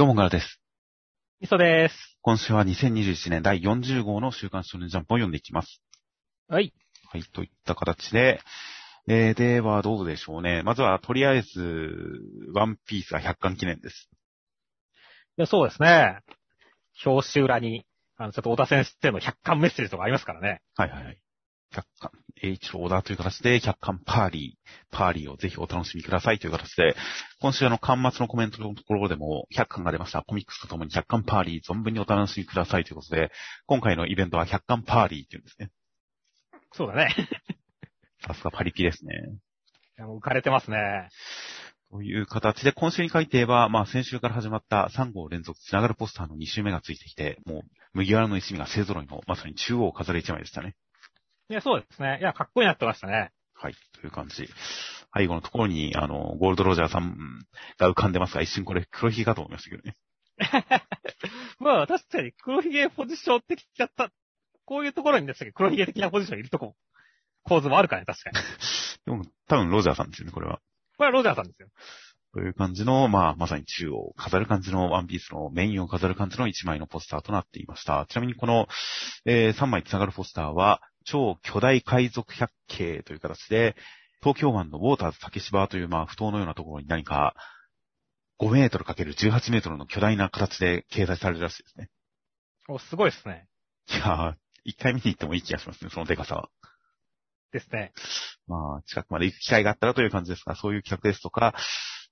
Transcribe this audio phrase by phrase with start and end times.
[0.00, 0.62] どうも、ガラです。
[1.42, 2.16] みそです。
[2.22, 5.82] 今週は2021年第40号の週刊少年ジャンプを読んでいきます。
[6.48, 6.72] はい。
[7.12, 8.40] はい、といった形で、
[9.06, 10.62] えー、ではどうでしょうね。
[10.62, 12.18] まずは、とりあえず、
[12.54, 14.08] ワンピースが100巻記念です。
[15.36, 16.20] いや、そうですね。
[17.04, 17.84] 表紙裏に、
[18.16, 20.62] あの、ちょっと小田先生の100巻メッセージとかありますからね。
[20.76, 21.20] はいはいはい。
[21.74, 22.12] 100巻、
[22.42, 26.96] H ローダーという形で、100巻パーリー、パーリーをぜひお楽しみくださいという形で、
[27.40, 30.22] 今週あの、巻末のコメントのところでも100巻が出ました。
[30.22, 33.30] コミックスとともに100巻パーリー、存分にお楽しみくださいということで、
[33.66, 35.70] 今回のイベントは100巻パーリーっていうんですね。
[36.72, 37.14] そうだね。
[38.26, 39.14] さすがパリピですね。
[39.98, 41.08] いやもう浮かれてますね。
[41.90, 47.62] という形で、今週に書いては、まあ先週から始まった3号連続つながるポスターの2週目がついてきて、もう
[47.94, 50.76] 麦わらの一味が勢揃いの、まさに中央を飾る一枚でしたね。
[51.50, 52.18] いや、そうですね。
[52.20, 53.32] いや、かっこいいなってましたね。
[53.54, 54.48] はい、という感じ。
[55.12, 57.44] 背後のところに、あの、ゴールドロジャーさん
[57.76, 59.96] が浮かんでますが、一瞬これ黒ひげかと思いましたけどね。
[61.58, 64.12] まあ、確かに黒ひげポジション的だった。
[64.64, 66.76] こういうところにですね、黒ひげ的なポジションいるとこ、
[67.42, 68.36] 構図もあるからね、確かに。
[69.04, 70.60] でも、多分ロジャーさんですよね、これは。
[70.96, 71.68] これはロジャーさんですよ。
[72.32, 78.06] という感じの、まあ、まさに中央を飾る感じのワンピースのメインを飾る感じの1枚のポスターとなっていました。
[78.08, 78.68] ちなみにこの、
[79.24, 83.76] えー3枚つながるポスターは、超巨大海賊百景という形で、
[84.20, 87.34] 東京湾のウォーターズ竹芝という、まあ、不当のようなところに何か、
[88.40, 91.90] 5メートル ×18 メートルの巨大な形で掲載されるらしいですね。
[92.68, 93.48] お、すごいですね。
[93.90, 94.34] いやー、
[94.64, 96.48] 一回見に行ってもいい気がしますね、そのデカさは。
[97.52, 97.92] ですね。
[98.46, 101.54] まあ、近くまで行く機会があったらという感じですが、そういう企画ですとか、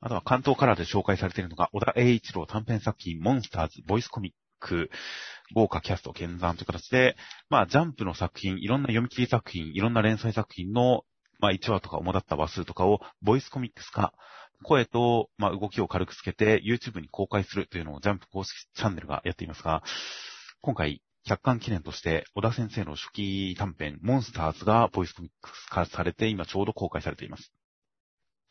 [0.00, 4.90] あとは関東カラーで紹介されているのが、小田栄一郎短編作品、モンスターズ、ボイスコミック、
[5.54, 7.16] 豪華キャスト、剣山という形で、
[7.48, 11.04] まあ、ジャンプの作品、いろんな読み切り作品、いろんな連載作品の、
[11.40, 14.12] まあ、1話とか主だった話数とかを、ボイスコミックス化、
[14.64, 19.82] 声と、まあ、動きを軽くつけて、YouTube に公開するというのをジャンプ公式チャンネルがやっていますが、
[20.60, 27.52] 今回、100巻記念として、小田先生の初期短編、モンスターズがボイスコミックス化されて、今ちょうど公開されています。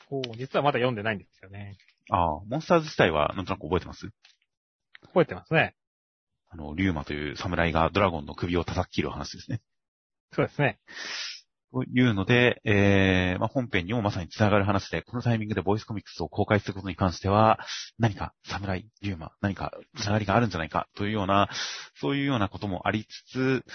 [0.10, 1.76] お実はまだ読んでないんですよね。
[2.10, 4.08] ああ、モンスターズ自体はなんとなく覚えてます？
[5.08, 5.76] 覚えてますね。
[6.50, 9.62] あの、リューマという侍がドラゴンの首を叩き切る話ですね。
[10.34, 10.80] そうですね。
[11.74, 17.60] というので、えー、まあ、本編にもまさに繋がる話で、このタイミングでボイスコミックスを公開することに関しては、
[18.00, 21.50] 何か侍、リューマ、何か繋がりがあるんじゃないかというような、
[22.00, 23.66] そういうようなこともありつつ、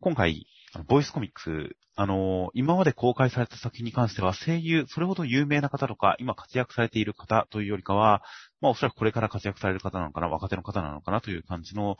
[0.00, 0.46] 今回、
[0.86, 8.22] ボイスコミックス、あの、今まで公開された作品に関しては、声優、それほど有名な方とか、今活躍されている方というよりかは、
[8.60, 11.96] まあおそらくこれから活躍される方なのかな、若手の方なのかなという感じの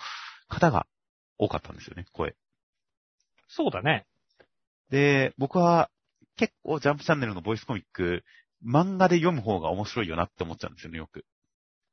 [0.48, 0.86] 方が
[1.38, 2.34] 多かったんですよね、声。
[3.48, 4.06] そうだね。
[4.90, 5.90] で、僕は
[6.36, 8.24] 結構ジャンプチャンネルのボイスコミック、
[8.64, 11.24] 漫画で読む方が面白いよなって思っちゃうんですよね、よく。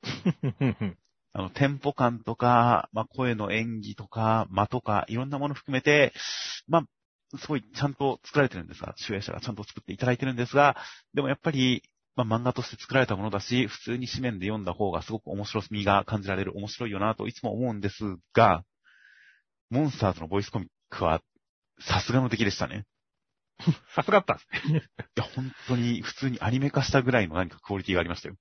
[1.36, 6.14] あの、テンポ感とか、まあ、声の演技とか、間とか、いろんなもの含めて、
[6.68, 10.78] まあ、すごいちゃんと作られてるんですが、主演者がちゃんと作っていただいてるんですが、
[11.16, 11.82] でもやっぱり、
[12.16, 18.64] まあ、漫画として作られたものだし、普通に紙面で読んだ方がすごく面白みが感じられる、面白いよなといつも思うんですが、
[19.70, 21.22] モンスターズのボイスコミックは、
[21.80, 22.86] さすがの出来でしたね。
[23.96, 24.80] さすがだったんですね。
[25.00, 28.36] いや、本当に普通にアニメ化したぐらいの何かクオリティがありましたよ。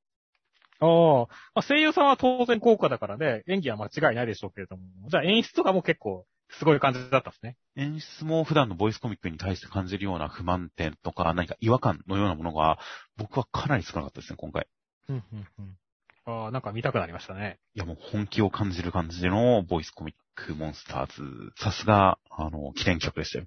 [0.81, 6.27] ああ、まあ、声優さんは当然豪華だからね、演技は間違いないでしょうけれども、じゃあ演出とかも結構
[6.59, 7.57] すごい感じだったんですね。
[7.77, 12.79] 演出も普段のボイスコミックに対して感じるような不満点とか、何か違和感のようなものが、
[13.17, 14.67] 僕はかなり少なかったですね、今回。
[15.09, 15.77] うんうんうん。
[16.25, 17.59] ああ、なんか見たくなりましたね。
[17.75, 21.53] いや、もう本気を感じる感じでのボイスコミックモンスターズ。
[21.57, 23.47] さすが、あの、記念企画でしたよ。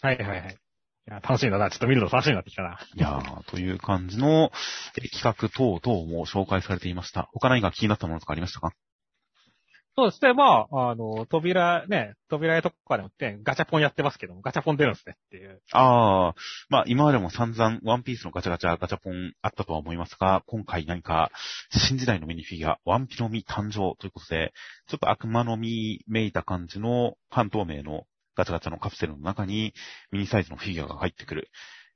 [0.00, 0.52] はいはいはい。
[1.08, 1.70] いや、楽しいんだな。
[1.70, 2.80] ちょっと見るの楽しみになってきたな。
[2.94, 4.50] いやー、という感じの
[4.98, 7.28] え企画等々も紹介されていました。
[7.32, 8.72] 他何か気になったものとかありましたか？
[9.98, 10.34] そうですね。
[10.34, 15.62] まあ、あの、扉ね、扉絵とかでもってガチャポンやってますけども、ガチャポン出るんですねっていう。
[15.72, 16.34] ああ、
[16.68, 21.30] まあ今までも散々ワンピースのガチャガチャガチャポンあったとは思いますが、今回何か
[21.70, 24.52] 新時代のミニフィギュア、ワンピの実誕生ということで、
[24.86, 28.04] ちょっと悪魔の実めいた感じの半透明の
[28.36, 29.72] ガチャガチャのカプセルの中に
[30.12, 31.48] ミニサイズのフィギュアが入ってくる。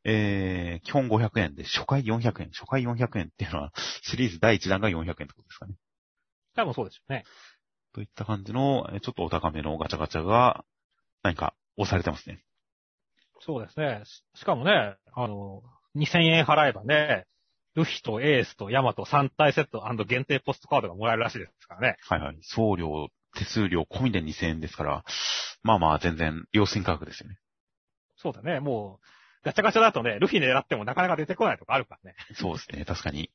[0.04, 5.74] えー、基本500円で初回400円、初回400円っていうのはシリーズ第1弾が400円ってことですかね。
[6.54, 7.24] 多分そうでしょうね。
[7.94, 10.64] といった感じの、えーちょっとお高めのガチャガチャが
[11.22, 12.42] 何か押されてますね。
[13.40, 14.02] そうですね。
[14.04, 15.62] ししかもね、あの、
[15.96, 17.26] 2000円払えばね、
[17.74, 21.96] ルフィとエースとヤマト3体セット限定ポストカードがもらえるらしいですからね。
[22.08, 22.38] はいはい。
[22.42, 25.04] 送料、手数料込みで2000円ですから、
[25.62, 27.38] まあまあ全然良心価格ですよね。
[28.16, 28.60] そうだね。
[28.60, 29.06] もう、
[29.42, 32.16] ガチャガチャだとね、ルフィ狙ってもなかなか出てこないとかあるからね。
[32.34, 33.30] そうですね、確かに。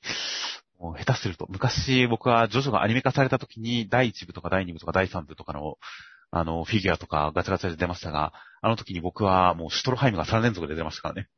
[0.79, 5.77] もう下手すると、昔僕はジョジョがアニメ化された時に第1部とか第2部とか第3部とかの
[6.31, 11.29] あの、フィギュアとかガチャガチャで出ましたが、あの時に僕はもうシュトロハイムが3連続で出ましたからね。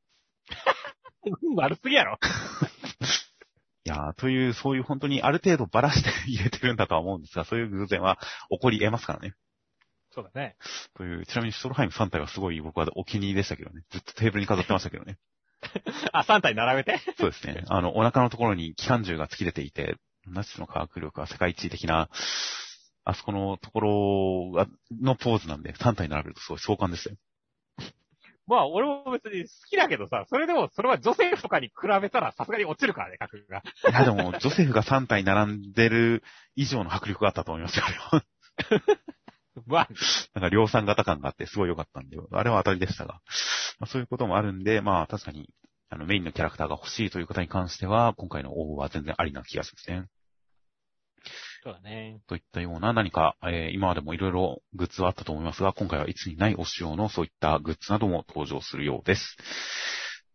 [1.55, 2.17] 悪すぎやろ。
[3.85, 8.17] いやー、という、そういう本当にある程度ばらして入れてるんだとは思うんですが、そういう偶然は
[8.49, 9.35] 起こり得ますからね。
[10.11, 10.57] そうだね。
[10.95, 13.83] という、ちなみにシュトロハイム3体はすごい僕はお気に入りでしたけどね。
[13.91, 15.17] ずっとテーブルに飾ってましたけどね。
[16.13, 16.99] あ、3体並べて？
[17.17, 17.63] そうですね。
[17.67, 19.95] あの、お腹のところに機関銃が突き出ていて、
[20.27, 22.09] ナチスの科学力は世界一的な、
[23.05, 24.67] あそこのところが
[25.01, 27.15] のポーズなんで、3体並べるとすごい壮観ですよ。
[28.47, 33.61] まあ、俺も別に好きだけどさ、それでも、それはジョセフとかに比べたらさすがに落ちるからね、格が。
[33.89, 36.23] いや、でも、ジョセフが3体並んでる
[36.55, 38.23] 以上の迫力があったと思いますよ、あれは。
[39.65, 39.89] まあ、
[40.35, 43.21] なんか量産型感があってすごい良かったんで、あれは当たりでしたが。
[43.79, 45.49] まあ、そういうこともあるんで、まあ確かに、
[45.89, 50.07] あのメインのキャラクターが欲しいという方に関しては、今回の応募は全然ありな気がしますね。
[51.63, 52.21] そうだね。
[52.27, 59.37] といったような何か、えー、今までもいろいろグッズはあったと思いますが、今回はいつにないお仕様のそういったグッズなども登場するようです。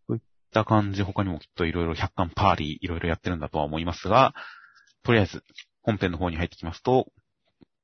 [0.09, 0.21] といっ
[0.53, 4.35] た感じ、他にもきっといろいろ100巻パーリーいろいろやってるんだとは思いますが、
[5.05, 5.45] とりあえず、
[5.83, 7.11] 本編の方に入ってきますと、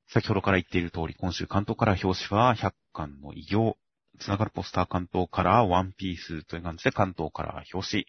[0.08, 3.76] 先ほどから言っている通り、今週関東から表紙は100巻の異業、
[4.18, 8.06] つながるポスター関東からワンピースという感じで関東から表紙、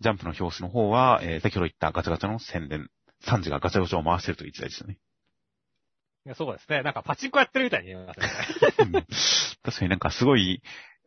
[0.00, 2.90] ジャンプの表紙の方は、えー、先ほど言ったガチャガチャの宣伝、
[3.20, 4.98] サンジがガチャガチャを回してるという時代でしたね。
[6.26, 6.82] いやそうですね。
[6.82, 8.20] なんかパチンコやってるみたいに見えます
[8.90, 9.06] ね。
[9.62, 10.60] 確かになんかすごい、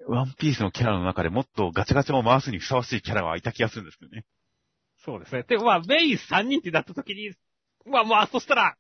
[0.08, 4.24] ワンピースのキャラの中でもっとガチャガチャを回すにふさわしいキャラがいた気がするんですけどね。
[5.04, 5.44] そうですね。
[5.44, 7.34] でもまあ、メイン3人ってなった時に、
[7.86, 8.78] まあまあ、そしたら、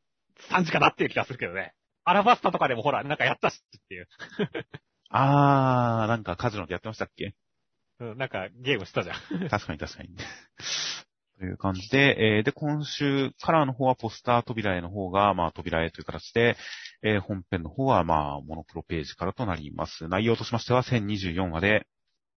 [0.51, 1.73] 3時かなっていう気がするけどね。
[2.05, 4.07] アラバスタとかでもほら、なんかやったしっていう。
[5.09, 7.33] あー、なんかカジノでやってましたっけ？
[7.99, 9.49] うん、なんかゲームしたじゃん。
[9.49, 10.09] 確かに確かに。
[11.39, 16.57] という感じで、えー、で、今週、カラーの方はポスター扉絵の方が、まあ、扉絵という形で、
[17.01, 20.09] えー、本編の方は、まあ、モノクロページからとなります。
[20.09, 21.87] 内容としましては、1024話で、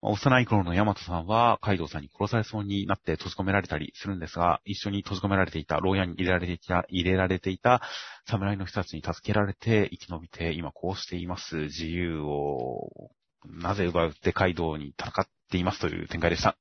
[0.04, 7.82] 幼い頃のヤマトさんは、カイドウさんに殺されそうになって閉じ込められたりするんですが、一緒に閉じ込められていた、牢屋に入れられていた、入れられていた
[8.26, 11.56] 侍の人たちに助けられて生き延びて、今こうしています。
[11.66, 13.12] 自由を、
[13.46, 16.58] なぜ奪ってカイドウに戦っていますという展開でした。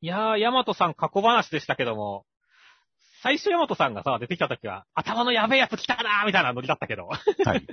[0.00, 2.26] いやー、ヤマトさん過去話でしたけども、
[3.22, 7.16] 最初ヤマトさんがさ、出てきた時は、頭のやべえやつ来たなーみたいなノリだったけど、は
[7.54, 7.66] い。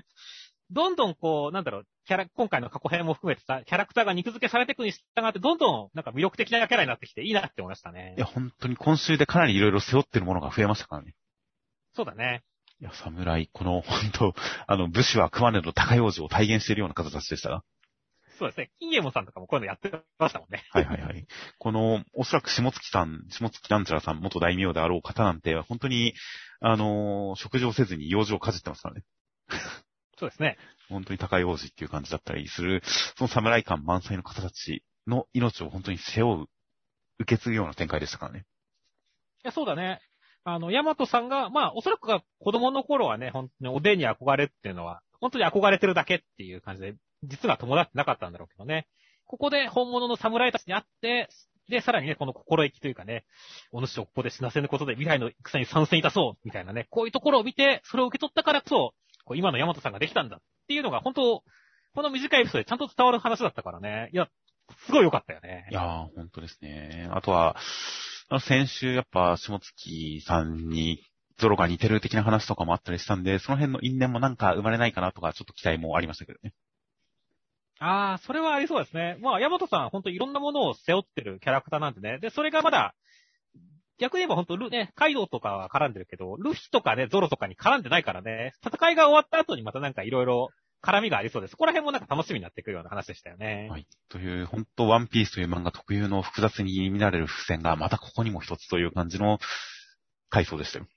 [0.71, 8.19] どんどんこう、なんだろう、キャラ、今回の過去編も含めてさ、キャラクターが肉付けされていくに従って、どんどんなんか魅力的なキャラになってきていいなって思いましたねい。
[8.19, 11.13] や、本当に今週でかなり色々背負ってるものが増えましたからね。
[11.93, 12.43] そうだね。
[12.79, 14.33] いや、侍、この、本当
[14.65, 17.63] あの、武士は熊根の高用事を体現しているような形でしたが。
[18.39, 18.71] そうですね。
[18.79, 20.63] 金右衛門さんとかもこういうのやってましたもんね。
[20.71, 21.27] はいはいはい。
[21.59, 26.15] この、おそらく下月さん、下月なんちゃらさん、元大名であろう方なんて、本当に、
[26.59, 29.03] あのー食事をせずに用事をかじってますからね。
[30.21, 30.55] そうですね。
[30.87, 32.83] 本当に高用事っていう感じだったりする、
[33.17, 36.45] その侍感満載の方たちの命を本当に背負う、
[37.19, 38.39] 受け継ぐような展開でしたからね。
[38.39, 38.41] い
[39.47, 39.99] や、そうだね。
[40.43, 48.87] あの、ヤマトさんが、まあ、おそらくが子供の頃はね、本当におでんに憧れっていうのは、本当に憧れてるだけっていう感じで、実は友達ってなかったんだろうけどね。
[49.25, 51.29] ここで本物の侍たちに会って、
[51.67, 53.25] で、さらにね、この心意気というかね、
[53.71, 58.93] お主をここで死なせぬことで未来の戦に参戦いたそう、みたいなね、こういうところを見て、それを受け取ったからこそ、
[59.31, 61.43] こう今のヤマトさんができたんだっていうのが、本当
[61.95, 64.09] この短いエピソードでちゃんと伝わる話だったからね。
[64.13, 64.27] いや、
[64.85, 65.67] すごい良かったよね。
[65.71, 65.85] いやー、
[66.15, 67.07] 本当ですね。
[67.11, 67.55] あとは、
[68.29, 71.03] あの先週やっぱ下月さんに
[71.37, 76.53] ゾロが似てる的な話とかもあったりしたんで、その辺の因縁もなんか生まれないかなとか、ちょっと期待もありましたけどね。
[77.79, 79.17] ああ、それはありそうですね。
[79.21, 82.19] まあ、ヤマトさん、本当いろんなものを背負ってるキャラクターなんでね。
[82.19, 82.93] で、それがまだ、
[84.01, 90.49] 逆に言えば本当ル、ね、カイドウとかは絡んでるけど、ルフィとかね、ゾロとかに絡んでないからね、戦いが終わった後にまたなんかいろいろ
[90.81, 91.51] 絡みがありそうです。
[91.51, 93.67] そこら辺もなんか楽しみになっていくような話でしたよね。
[93.69, 93.85] はい。
[94.09, 99.37] という、本当ワンピースという漫画特有の複雑に見られる伏線が、またここにも一つという感じの
[100.29, 100.87] 回想でしたよ。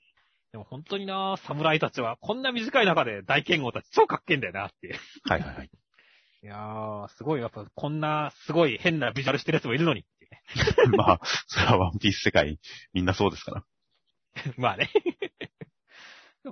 [0.52, 4.94] でも本当にな、侍たちはこんな短い中で大剣豪たち超かっけえんだよなっていう。
[5.28, 5.70] はいはいはい。
[6.44, 10.04] いやー、すごい、やっぱこんなすごい変なビジュアルしてるやつもいるのに。
[10.96, 12.58] まあ、それはワンピース世界、
[12.92, 13.64] みんなそうですから。
[14.56, 14.90] まあね。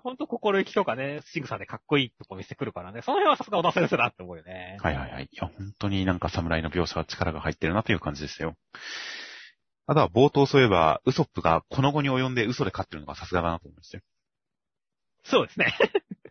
[0.02, 4.78] ほんと心意気とかね、仕草でかっこいいとこ見せてくるからね、その辺はさすが小田先生だって思うよね。
[4.80, 5.24] はいはいはい。
[5.30, 8.56] いや、本当になんか侍の描写は力が入ってるなという感じでしたよ。
[9.86, 14.04] あとは冒頭そういえば、ウソップがこの後に及んで嘘で勝ってるのがさすがだなと思いましたよ。
[15.24, 15.74] そうですね。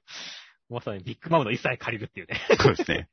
[0.69, 2.39] まさにビッグマムの一切借りるっていうね。
[2.59, 3.09] そうですね。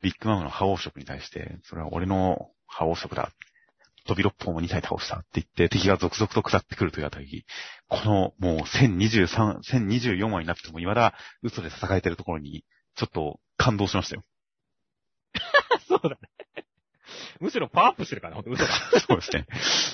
[0.00, 3.30] ビッグマムの覇王色に対して、それは俺の覇王色だ。
[4.08, 7.44] 飛び六本を2体倒したって言って、敵が続々と下ってくるというあたり、
[7.88, 12.64] このもう1023、1024話になっても未だ嘘で戦えてるところに、
[12.96, 14.24] ちょっと感動しましたよ。
[15.86, 16.16] そうだね。
[17.40, 18.70] むしろパワーアップしてるからね、ほんと嘘だ。
[19.06, 19.46] そうですね。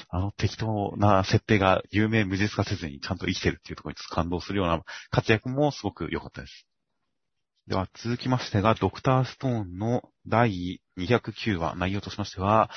[0.08, 6.66] あの適当な設定が有名無実化せずにちゃんと生きてるっていうところにちょっと感動するような活躍もすごく良かったです。
[7.66, 12.70] では続きましてが、ドクターストーンの第209話、内容としましては、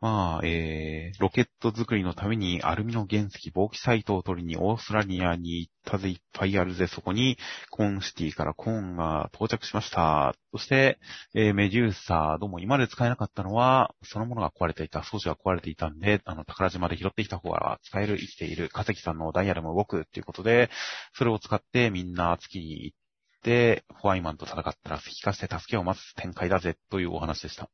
[0.00, 7.38] まあ、えー、ロケット作りのためにアルミの原石、防気サイトを取りにオーストラリアに行ったぜ、いっぱいあるぜ、そこに
[7.70, 10.34] コーンシティからコーンが到着しました。
[10.52, 10.98] そして、
[11.34, 20.68] えーメデューサー、どうも今まで使えなかったのは、そのものが壊れていた、装置が壊れていたんで、あの、宝島で拾ってきた方が使える、生きている、化石さんのダイヤルも動くっていうことで、
[21.14, 22.98] それを使ってみんな月に行っ
[23.42, 27.70] て、ホワイマンと戦ったら石化して助けを待つ展開だぜ、というお話でした。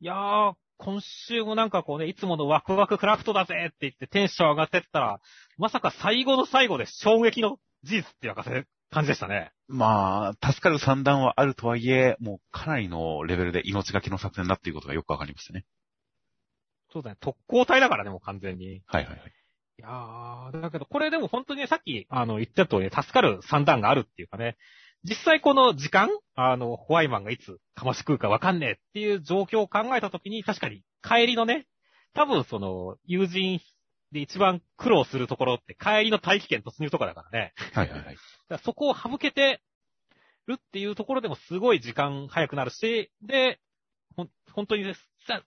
[0.00, 5.20] いやー、今週もなんかこうね、いつものワクワククラフトだぜって言ってテンション上がってったら、
[5.58, 9.52] まさか最後の最後で衝撃の事実っていうかせ感じでしたね。
[9.68, 15.66] まあ、助かる算段はあるとはいえ、もうかなりのレベルで命がけの作戦だっていうことがよくわかりましたね。
[16.90, 18.82] そうだね、特攻隊だからね、もう完全に。
[18.86, 19.32] はいはいはい。
[19.78, 24.56] いやー、だけどこれでも本当にね、さっき、あの、言った通り、助かる算段があるっていうかね、
[25.04, 31.66] 実際この時間、あの、ホワイマンがいつかまし食うかわかんねえっていう状況を考えたときに、確かに帰りのね、
[32.14, 33.60] 多分その、友人
[34.12, 37.54] で一番苦労するところって帰りの大気圏突入とかだからね。
[37.72, 38.16] はいはいはい。
[38.62, 39.62] そこを省けて
[40.46, 43.58] るっていうところでもすごい時間早くなるし、で、
[44.16, 44.94] ほん、本当にね、
[45.26, 45.42] さ、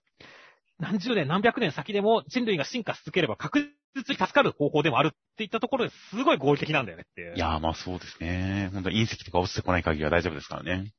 [0.78, 3.60] 何十年何百年先でも人類が進化し続ければ確
[3.94, 7.34] 実に助かる方法でもあるっていったところですごい合理的なんだよねっていう。
[7.36, 8.70] いやーまあそうですね。
[8.72, 10.92] 本当に隕石とか落ちてこない限りは大丈夫ですからね。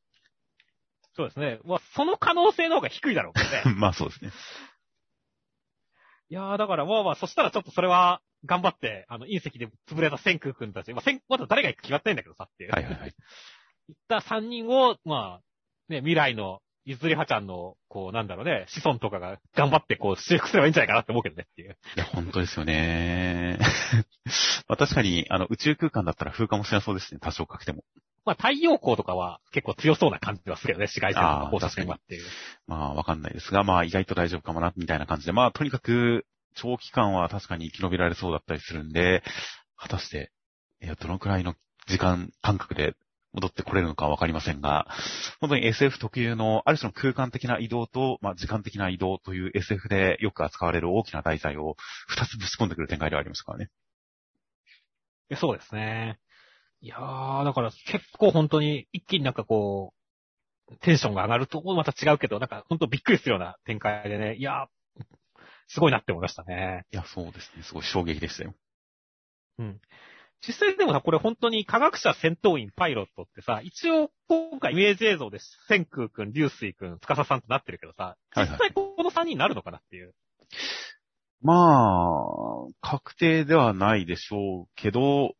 [1.15, 1.59] そうですね。
[1.63, 3.79] まあ、その可能性の方が低いだろうけどね。
[3.79, 4.31] まあそうですね。
[6.29, 12.71] いやー、だからまあまあ、そしたらちょっとそれは、頑張って、あの、隕石で潰れた千空君たち、まあ、千、まだ誰が行くか決まってないんだけどさっていう。
[12.71, 13.15] はいはいはい。
[13.87, 15.41] 行った三人を、まあ、
[15.89, 21.77] ね、未来の、ゆずりはちゃんの、こう、なんだろうね、子孫とかが頑張ってこう、修復すればいいんじゃないかなって思うけどねっていう。
[21.96, 23.58] いや、本当ですよね。
[24.70, 27.20] まあ確かに、あの、宇宙空間だったら風化もしなそうですね。
[27.20, 27.84] 多少かけても。
[28.24, 32.24] まあ、太陽光とかは結構強そうな感じはするよね、紫外線とか放射線はっていう。
[32.68, 35.32] まあわかんないですが、まあ意外と大丈夫かもな、みたいな感じで。
[35.32, 36.25] まあとにかく、
[36.56, 39.24] 長期間は確かに生き延びられそうだったりするんで、
[39.75, 40.32] 果たして、
[40.82, 41.56] いや、どのくらいの
[41.88, 42.96] 時間感覚で
[43.36, 44.88] 戻ってこれるのかわかりませんが、
[45.39, 51.75] 本当に SF 特有の、ある種の空間的な移動と、まあ時間的な移動という SF でよく扱われる大きな題材を
[52.08, 53.70] 二つぶち込んでくる展開ではありましたからね。
[55.30, 56.20] えそうですね。
[56.82, 59.94] いやー、だから結構本当に一気になんかこ
[60.70, 64.68] う、テンションが上がるとまた違うけど、なんか本当びっくりするような展開でね、いやー、
[65.68, 66.86] すごいなって思いましたね。
[66.92, 67.63] いや、そうですね。
[67.63, 68.54] すごい衝撃でしたよ。
[69.58, 69.82] うん。
[70.48, 80.13] 実際でもさ、これ本当に科学者戦闘員パイロットってさ、一応今回イメージ映像で千空くん、流水くん、司さんとなってるけどさ、はいはい実際この3人になるのかなっていう。
[81.42, 85.34] まあ、確定ではないでしょうけど、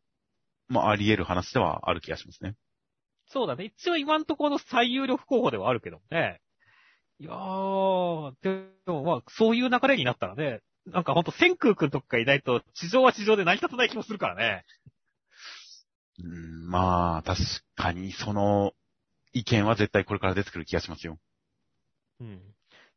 [0.68, 2.54] まあ、あり得る話ではある気がしますね。
[3.28, 3.64] そうだね。
[3.64, 6.40] 一応今んところの最有力候補ではあるけどね。
[7.18, 14.64] いやー、でもまあ、そういう流れになったらね、なんかほんと千空くんとかがいないと、地上は地上で成り立たない気もするからね。
[16.22, 17.40] うん、まあ、確
[17.74, 18.72] かにその
[19.32, 21.18] 意見は絶対これから出てくる気がしますよ。
[22.20, 22.36] うん。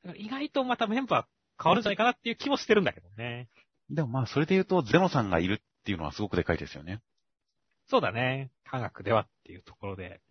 [0.03, 1.25] だから意外とまたメンバー
[1.61, 3.49] 変わるんじゃないかなっていう気もしてるんだけどね。
[3.89, 7.01] でもまあ、それで言うと、ゼノさんがいるっていうのはすごくでかいですよね。
[7.87, 8.51] そうだね。
[8.65, 10.21] 科学ではっていうところで。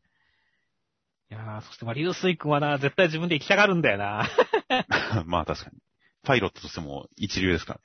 [1.30, 4.28] いやー、そしてまあ、流水くんはな、絶対自分で行きたがるんだよな。
[5.26, 5.78] まあ、確かに。
[6.24, 7.82] パイロットとしても一流ですからね。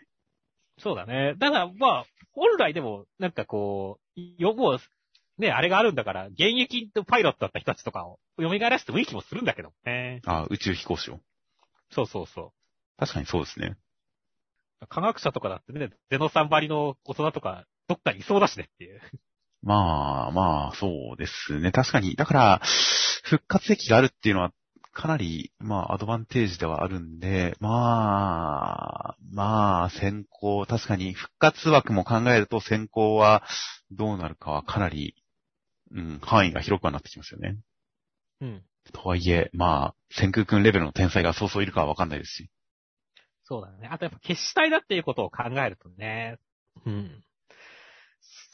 [0.80, 1.36] そうだね。
[1.38, 4.80] だから、まあ、本来でも、なんかこう、よ、もう、
[5.38, 10.22] ね、あれがあるんだから、現役のパイロットだった人たちとかを蘇らせてもいい気もするんだけどね。
[10.26, 11.20] あ宇宙飛行士を。
[11.92, 12.54] そうそうそ
[12.98, 13.78] 確かにそうですね。
[14.82, 14.88] う。
[14.88, 19.02] 科学者とかだってね、ゼノさんばりの大人とか、どっかにいそうだしねっていう。
[19.62, 21.72] まあ、まあ、そうですね。
[21.72, 22.16] 確かに。
[22.16, 22.62] だから、
[23.24, 24.52] 復活歴があるっていうのは、
[24.94, 33.44] かなり、まあ、アドバンテージではあるんで、まあ、まあ、先行、確かに、復活枠も考えると先行は
[33.92, 35.16] どうなるかはかなり、
[35.92, 37.58] うん、範囲が広くはなってきますよね。
[38.42, 38.64] うん。
[38.92, 42.50] とはいえ、まあ、先空君レベルの天才がそうそういるかはわかんないですし。
[43.46, 43.88] そうだね。
[43.92, 46.38] あとやっぱ決死体だっていうことを考えるとね、
[46.86, 47.24] うん。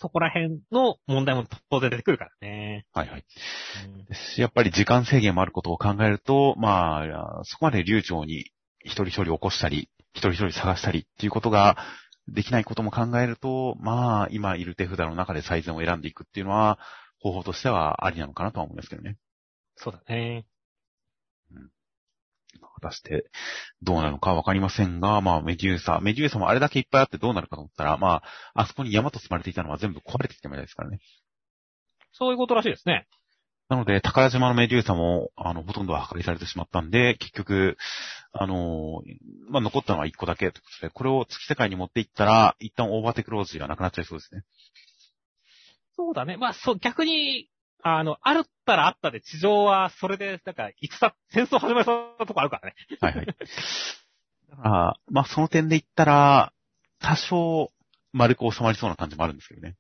[0.01, 2.86] そこら辺の問題も当然出てくるからね。
[2.94, 3.25] はいはい。
[3.86, 8.51] うんやっぱり時間制限もあることを考えると、まあ、そこまで流暢に
[8.84, 11.77] 一人一人起こしたり、一人一人探したりっていうことが
[12.29, 16.79] できないことも考えると、まあ、今いる手札の中で最善を選んでいくっていうのは、
[17.20, 19.18] 方法としてはありなのかなとは思いますけどね。
[19.75, 20.46] そうだね。
[22.68, 23.30] 果たして
[23.82, 28.22] どうなるのかわかりませんが、まあメデューサ、メデューサもあれだけいっぱいあってどうなるかと思ったら、ま
[28.54, 31.00] あ、あそこに山と積まれていたのは全部壊れてきたみたいですからね。
[32.12, 33.08] そういうことらしいですね。
[33.70, 37.78] なので、宝島のメデューサも、あの、ほとんどは破壊されてしまったんで、結局、
[38.32, 39.04] あの、
[39.48, 44.42] まあ、残ったのは1個だけということで、これを月世界に持っていったら、一旦オーバーテクロージーがなくなっちゃいそうですね。
[45.96, 46.38] そうだね。
[46.38, 47.48] まあ、そう、逆に、
[47.82, 52.76] あの、あるったらあったで、地上はそれで、なんか、戦、戦争始まりそうなとこあるからね。
[53.00, 53.26] はいはい。
[53.26, 53.34] だ
[54.58, 56.54] から、まあ、その点で言ったら、
[57.00, 57.72] 多少、
[58.12, 59.76] 丸く収まりそうな感じもあるんですけどね。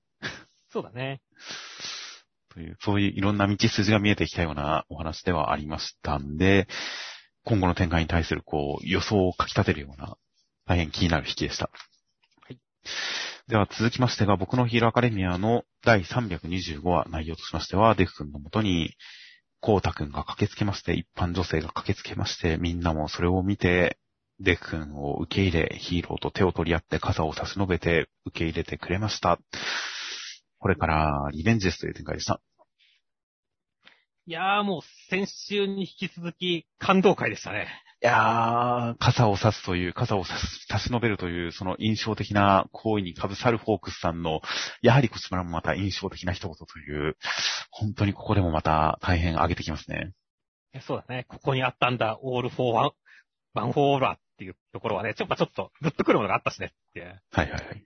[0.71, 1.21] そうだね。
[2.49, 6.67] という、そういういろんな道筋が見えてきたようなお話ではありましたんで、
[7.43, 10.17] 今後の展開に対するこう予想をかき立てるような
[10.67, 11.69] 大変気になる引きでした。
[12.41, 12.59] はい。
[13.49, 18.93] では続きましてが、僕のヒーローアカデミアの第325話内容としましては、デフ君のもとに、
[19.59, 23.97] コータ君が駆けつけまして、一般女性が駆けつけまして、みんなもそれを見て、
[24.39, 29.39] デフ君を受け入れ、ヒーローと手を取り合って傘を差し伸べて受け入れてくれました。
[30.59, 32.39] これからリベンジですという展開でした。
[34.27, 37.67] いやーもう先週に引き続き感動会でしたね。
[38.01, 44.39] いやー、傘を差すという、傘を差し差し伸べるという、その印象的な行為にかぶさるフォークスさんの、
[44.81, 47.17] やはりこちらもまた印象的な一言という、
[47.71, 50.13] 本当にここでもまた大変上げてきますね。
[50.81, 51.25] そうだね。
[51.27, 52.91] ここにあったんだ、オールフォーワン、
[53.53, 57.01] ワンフォーオールっていうところはね、ちょっとちょっと、グッとくるものがあったしねって。
[57.01, 57.83] はいはいはい。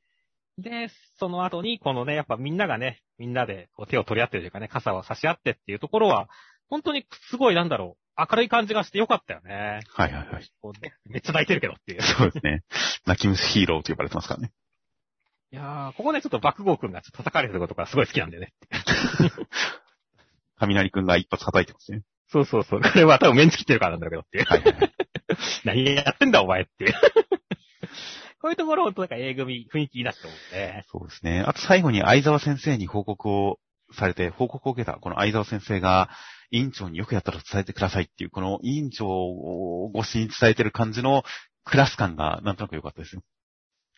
[0.60, 6.30] で、その後に、このね、やっぱみんながね、みんなでこう手を取り合ってるというかね、傘を差し合ってっていうところは、
[6.70, 9.82] 本当にすごいなんだろう、明るい感じがしてよかったよね。
[9.88, 10.50] はいはいはい。
[11.10, 12.02] めっちゃ泣いてるけどっていう。
[12.02, 12.64] そうですね。
[13.06, 14.52] 泣き虫ヒーローと呼ばれてますからね。
[15.52, 18.54] いやー、ここね、ちょっと爆豪くんがちょっと叩かれてることがすごい好きなんだよね。
[20.58, 22.02] 雷くんが一発叩いてますね。
[22.28, 22.82] そうそうそう。
[22.82, 24.46] これは多分メンチ切ってるからなんだけどっていう。
[24.46, 24.76] はいはい、
[25.64, 26.94] 何やってんだお前っていう。
[28.42, 30.86] こういうところを、なんか A 組雰囲気いいなって思うね。
[30.92, 31.44] そうですね。
[31.46, 33.60] あと最後に相沢先生に報告を
[33.94, 36.10] されて、報告を受けた、この相沢先生が、
[36.54, 41.24] 委員長によくやったら伝えてくださいっていう、この委員長を越しに伝えてる感じの
[41.66, 43.24] クラス感がなんとなく良かったですよ。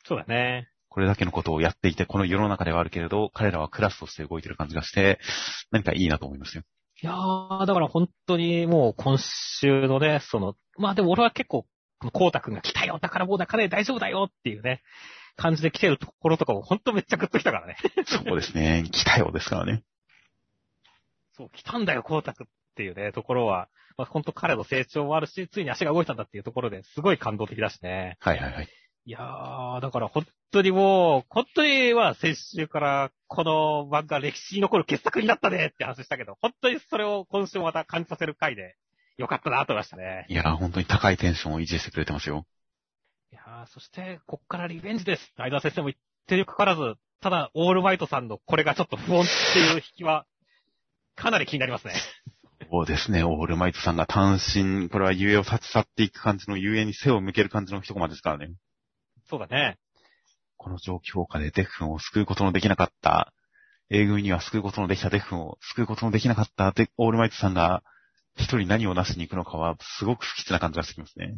[0.06, 0.70] そうだね。
[0.88, 5.20] これだけのことをやっていて、この世の中ではあるけれど、彼らはクラスとして動いてる感じがして、
[5.70, 6.64] 何かいいなと思いますよ。
[7.02, 11.66] いやー、だから本当にもう今週のね、その、まあでも俺は結構
[12.14, 14.82] こうたくんが来たよだからもう中で大丈夫だよっていうね、
[15.36, 17.76] 感じで来てるところとかもほんとめっちゃグッと来たからね。
[18.06, 18.86] そうですね。
[18.90, 19.84] 来たよですからね。
[21.36, 28.18] そう、来たんだよ、こうたくっていうね、ところは、まあ、ほんと彼の成長もあるし、ついに足が動いたんだっていうところですごい感動的だしね。
[28.20, 28.70] はいはいはい。
[29.08, 38.76] いやー、だから本当にもう、本当には先週からこの漫画歴史に残る傑作になったねって話したけど、本当にそれを今週もまた感じさせる回で、
[39.18, 40.26] よかったなと思いましたね。
[40.28, 42.46] いやー、本当に高いテンションを維持してくれてますよ。
[43.32, 45.34] いやー、そして、こっからリベンジです。
[45.38, 50.26] 相田先生も言ってるかからず、ただ、オールマイトさんのこれがちょっと不穏っていう引きは、
[51.16, 51.94] かなり気になりますね。
[52.72, 58.54] そうですね、オールマイトさんが単身、これは遊泳を立ち去っていく感じの遊泳に背を向ける感じの一コマですからね。
[59.30, 59.78] そうだね。
[60.58, 63.34] この状況下でデフンを救うことのできなかった、
[63.90, 67.84] A 組には救うことのできたデフンを救うことのできなかったデオールマイトさんが
[68.36, 71.38] 一人何をなしに行くのかは、すごく不吉な感じがしてきますね。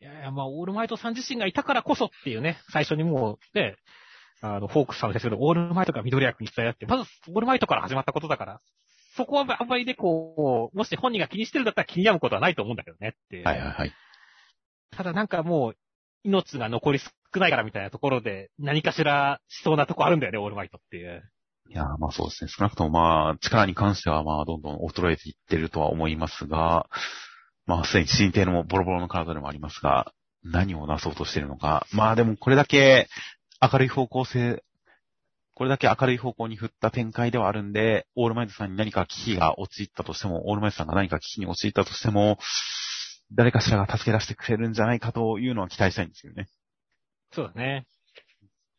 [0.00, 3.76] いやいや、まあ、オールマイトさん自身がいたからこそっていうね、最初にもう、ね、
[4.42, 8.60] あの、フォークスさんですけど、オールマイトが緑役に伝え合って、まず、オールマイトから始まったことだから、
[9.16, 13.92] そこはあんまりね、こう、もし本人が気にしてるんだったら気に病むことはないと思うんだけどねってはいはいはい。
[14.90, 15.76] ただなんかもう、
[16.22, 21.22] 命が残り少ないからみたいなところで、何かしらしそうなとこあるんだよね、オールマイトっていう。
[21.68, 22.50] いや、まあそうですね。
[22.50, 26.88] 少なくともまあ、力に関してはまあ、どんどん衰えていってるとは思いますが、
[27.66, 30.12] まあ、すでに進展のボロボロの体でもありますが、
[30.44, 31.86] 何をなそうとしているのか。
[31.92, 33.08] まあでもこれだけ
[33.60, 34.62] 明るい方向性、
[35.54, 42.38] これだけ明るい方向に振った展開ではあるんで、オールマイトさんに何か危機が陥ったとしても、オールマイトさんが何か危機に陥ったとしても、
[43.32, 46.48] 誰かしらが助け出してくれるんじゃないかというのは期待したいんですけどね。
[47.32, 47.86] そうだね。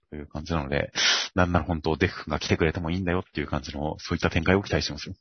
[0.09, 0.91] という感じなので、
[1.35, 5.15] なんなら本当デフが来てくれてもいいんだよっていう感じの、そういった展開を期待してますよ。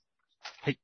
[0.63, 0.79] はい。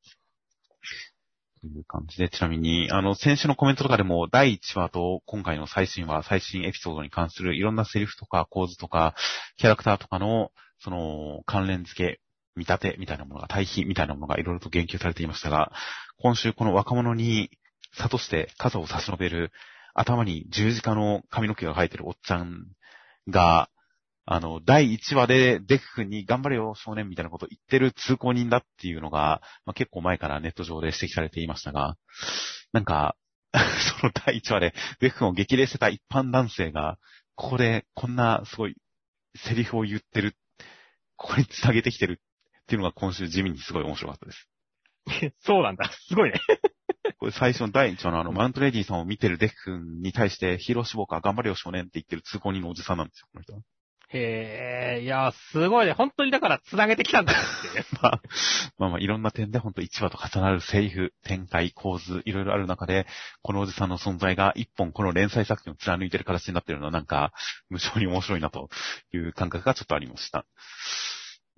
[1.63, 9.15] という感じで、ちなみに、あの、先週のコメントとかでも、第1話と今回の最新話、最新エピソードに関するいろんなセリフとか構図とか、
[9.57, 12.21] キャラクターとかの、その、関連付け、
[12.57, 15.73] 見立てみたいなものが、対比みたいなものがいろいろと言及されていましたが、
[16.19, 17.51] 今週この若者に、
[17.97, 19.53] 諭して傘を差し伸べる
[19.95, 22.67] 頭に十字架の髪の毛が生えてるおっちゃん
[23.29, 23.69] が、
[24.25, 31.97] あの、第1話でデク君に頑張れよ少年みたいなことを言ってる通行人だっていうのが、まあ、結構前からネット上で指摘されていましたが、
[32.73, 33.17] なんか、
[34.01, 36.99] その第1話でデク君を激励してた一般男性が、
[37.35, 38.77] ここでこんなすごい
[39.37, 40.37] セリフを言ってる、
[41.17, 42.21] ここに繋げてきてる
[42.63, 44.49] っていうのが今週地味にすごい面白かったです。
[45.45, 45.91] そうなんだ。
[45.91, 46.41] すごいね。
[47.19, 53.63] これ最初の第1話のあの、マウントレディさんを見てるデク君に対して、ヒーロー志望か頑張れよ少年って言ってる通行人のおじさんなんですよ、この人は。
[54.15, 55.93] へえ、いや、すごいね。
[55.93, 57.85] 本当にだから繋げてきたんだって。
[58.03, 58.21] まあ、
[58.79, 63.07] まあまあ、いろんな点で本当1話と重なるセリフ、展開、構図、いろいろある中で、
[63.43, 67.33] このおじさんの存在が一本この連載作品を貫いてる形になってるのはなんか、
[67.71, 68.69] 無性に面白いなと
[69.15, 70.45] いう感覚がちょっとありました。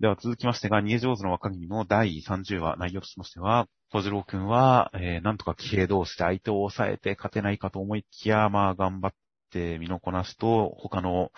[0.01, 9.24] では続きましてが、逃げ上手の若君の第30話、内容としましては、小次郎くんは、えー、なんとか騎兵同士で相手を抑えて勝てないかと思いきや、まあ頑張って
[9.55, 11.31] て身のこなしと、他の、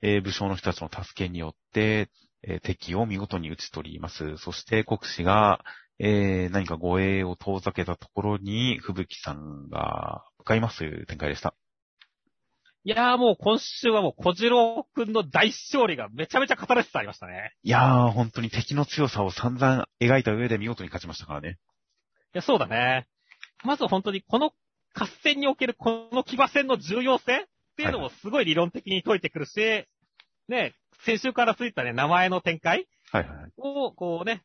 [0.00, 2.10] えー武将の人たちの助けによって、
[2.42, 4.36] えー敵を見事に打ち取ります。
[4.38, 5.60] そして国士が、
[5.98, 11.54] えー何か護衛を遠ざけたところに、吹雪さんが向かいますという展開でした。
[12.86, 17.54] いやーもう今週はもう小次郎くんの大勝利がめちゃめちゃ語らせてありましたね。
[17.62, 21.56] いやー、本当に敵の強さを散々描いた上で見事に勝ちましたからね。
[22.34, 23.08] いや、そうだね。
[23.64, 24.52] まず本当にこの
[24.92, 29.86] 合戦におけるこの騎馬戦の重要性っていうのもすごい理論的に解いてくるし、
[30.48, 33.52] ね、先週からついたね、名前の展開はいはいはい。
[33.58, 34.42] を、こうね、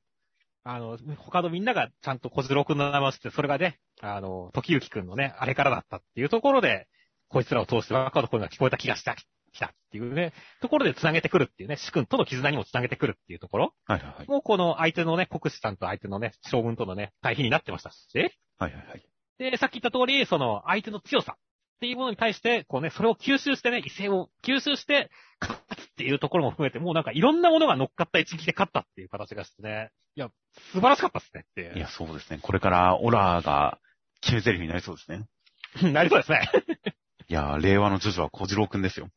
[0.63, 6.87] あの、他のみんながちゃんと小次郎くんの名前を知って、それがね、あの、時行くんのね、あれからだったっていうところで、
[7.27, 9.15] こいつらを通して若の声が聞こえた気がした、
[9.51, 14.27] 来たっていうね、ところで繋げてくるっていうね、主君との絆にも繋げてくるっていうところはいはいはい。
[14.27, 19.03] もうこの相手のね、国士さんと相手のね、将軍とのね、対比になってましたし、はいはいはい。
[19.37, 21.37] で、さっき言った通り、その相手の強さ
[21.79, 30.29] っていうものに対して、こうね、それを吸収してね、異性を吸収して、勝つっていうところも含めて、もうなんかいろんなものが乗っかった一撃で勝ったっていう形がしてね、いや、
[30.73, 32.39] 素晴らしかったっすねっていや、そうですね。
[32.41, 33.79] これからオラが
[34.19, 35.23] 決め台詞になりそうですね。
[35.93, 36.51] なりそうですね。
[37.29, 39.09] いやー、令和のジョジョは小次郎くんですよ。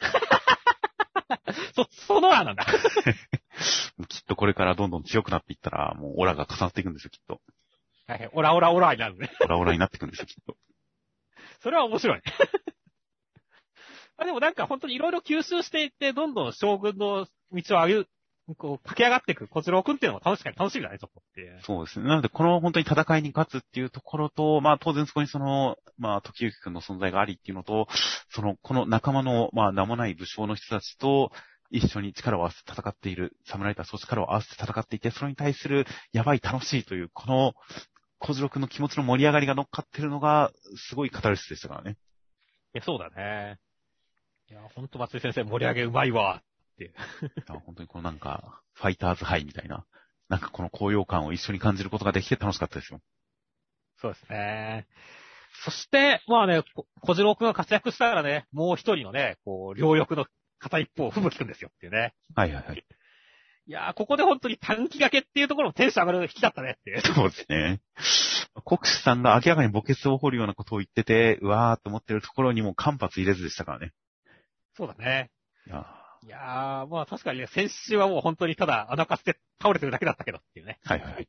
[1.74, 2.66] そ、その案なんだ。
[4.08, 7.40] きっとこれからどんどん強くなっていったら、もうオラが重なっていくんですよ、きっと。
[8.06, 9.30] はいはい、オラオラオラになるね。
[9.40, 10.56] オラオラになっていくんですよ、きっと。
[11.60, 12.22] それは面白い。
[14.16, 18.06] あでもなんか本当にいろいろ吸収していって、どんどん将軍の道を歩、
[18.56, 21.60] こう、駆け上がっていく小次郎くんっていうのも楽しか楽しみだね、ちょっとって。
[21.62, 22.08] そうですね。
[22.08, 27.86] なので、この本当に戦いに勝つっていうところと、まあ当然そこにその、まあ時行くんの存在がありっていうのと、
[28.30, 31.30] その、この仲間の、まあ名もない武将の人たちと、
[31.70, 37.52] 一緒に力を合わせて戦っている、侍たちと力を合わせて戦っていて、それに対する、やばい楽しいという、この、
[38.18, 41.96] 小次郎くんの気持ちの盛り上がりが乗っかってるのが、すごいカタルシスでしたからね。
[42.74, 43.58] いや、そうだね。
[44.50, 46.42] いや、ほんと松井先生盛り上げうまいわ。
[46.78, 46.90] いや
[47.64, 49.86] 本当にこのなんか、ファイターズハイみたいな、
[50.28, 53.00] なんかこの高揚感を一緒に感じることができて楽しかったですよ。
[54.00, 54.86] そうですね。
[55.64, 60.26] そして、まあね、こ小次郎くんが活躍したらね、もう一人のね、こう、両翼の
[60.58, 62.14] 片一方、吹雪くんですよっていうね。
[62.34, 62.84] はいはいはい。
[63.68, 67.00] いやー、ここで本当に短期掛けっていうところもテンション上がる引きだったねっていう。
[67.02, 67.80] そうですね。
[68.64, 73.92] 国士さんが明らかに墓穴を掘るようなことを言ってて、うわーって思ってるところにも間髪入れずでしたからね。
[74.74, 75.30] そうだね。
[75.66, 75.86] いや
[76.22, 80.78] いやー、まあ確かにね、先週はもう本当にただ穴かして倒れてるだけだったけどっていうね。
[80.86, 81.28] ーはいはいはい。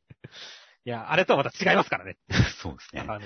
[0.86, 2.16] いや、あれとはまた違いますからね。
[2.62, 3.02] そうですね。
[3.02, 3.20] あの、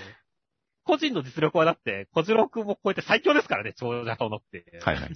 [0.83, 4.81] 個人の実力はだって、小次郎くんも超えて最強ですからね、長者とのって。
[4.83, 5.11] はいはい。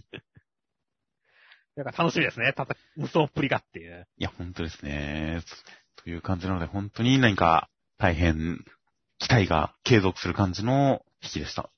[1.78, 4.08] だから楽しみですね、たた、無双っぷりがっていう。
[4.18, 5.42] いや、本当ですね。
[5.94, 8.64] という感じなので、本当に何か大変
[9.18, 11.70] 期待が継続する感じの引きでした。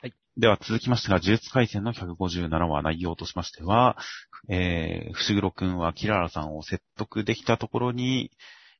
[0.00, 0.14] はい。
[0.38, 3.98] では続きましてが、呪術回戦の157話内容としましては、
[4.48, 8.30] えー、伏黒くんはキララさんを説得できたところに、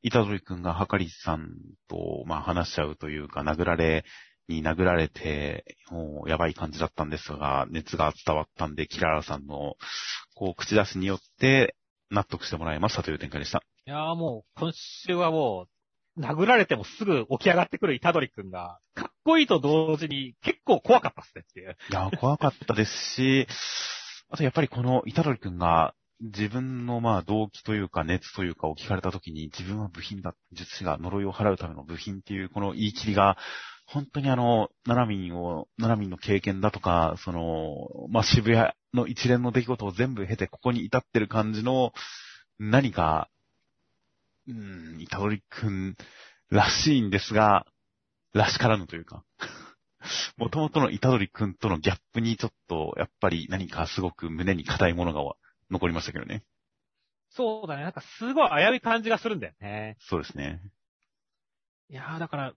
[0.01, 1.51] 板取くんがはかりさん
[1.89, 4.07] と、まあ話しちゃうというか、殴られ、
[4.53, 9.77] に殴られて、もうやばい感じだったんですが、熱が伝わったんで、キララさんの、
[10.35, 11.77] こう、口出しによって、
[12.11, 13.63] 納得してもらいましたという展開でした。
[13.87, 15.67] いやーもう、今週はも
[16.17, 21.77] う、殴られてもすぐ起き上がってくる虎杖くんが、かっこいいと同時に結構怖かったっすねっていう。
[21.91, 23.47] いやー、怖かったですし、
[24.29, 33.37] あとやっぱりこの板取くんが、自分のまあ動機というか熱というかを聞かれた時に自分は部品だ、術師が呪いを払うための部品っていうこの言い切りが、
[33.93, 41.93] 本当にあの、ナナミンを、ナナミンの経験だとか、その、まあ渋谷の一連の出来事を全部経てここに至ってる感じの、
[42.59, 43.29] 何か、
[44.49, 45.97] うーん、板取くん
[46.49, 47.67] らしいんですが、
[48.33, 49.25] らしからぬというか。
[50.37, 55.35] もともとのイタドリくんとのギャップにちょっと、やっぱり何かすごく胸に硬いものが
[55.71, 56.45] 残りましたけどね。
[57.29, 57.83] そうだね。
[57.83, 59.97] なんかすごい危うい感じがするんだよね。
[60.01, 60.63] そうですね。
[61.89, 62.55] いやー、だから、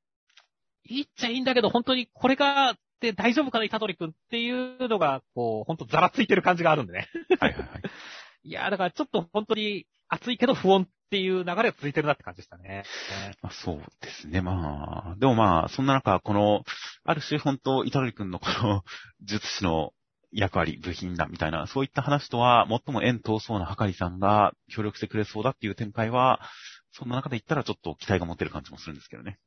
[0.85, 7.07] いいっちゃいいんだけど、本当にこれが、って大丈夫かな、イタドリ君っていうのが、こう、本当ざらついてる感じがあるんでね。
[7.39, 7.81] はいはいはい。
[8.43, 12.83] いやー、だからちょっと本当に熱いけど不穏っていう流れが続いてるなって感じでしたね。
[13.41, 14.41] まあ、そうですね。
[14.41, 16.63] まあ、でもまあ、そんな中、この、
[17.03, 18.83] ある種本当、イタドリ君のこの、
[19.21, 19.93] 術師の
[20.31, 26.39] 役割、部品だみたいな、そういった話とは、最も縁遠そうなはかりさんが協力してくれそうだっていう展開は、
[26.91, 29.37] そんな中で言ったらちょっと期待が持てる感じもするんですけどね。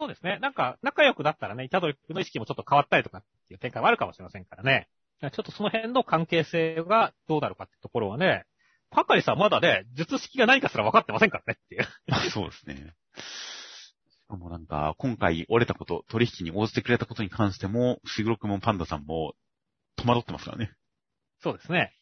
[0.00, 0.38] そうですね。
[0.40, 4.88] なんか、仲良くなったらね、イタドリ君の意識もちょっと変わったりとかっていう展開はあるかもしれませんからね。
[5.20, 8.46] ちょっとその辺の関係性がどうなるかってところはね、
[8.90, 11.86] はかりさんまだね、術式が何かすら分かってませんからねっていう。
[12.32, 12.94] そうですね。
[13.14, 13.94] し
[14.26, 19.34] かもなんか、今回折れたこと、取引に応じてくれたことに関しても、シグロクもパンダさんも
[19.96, 20.72] 戸惑ってますからね。
[21.40, 21.92] そうですね。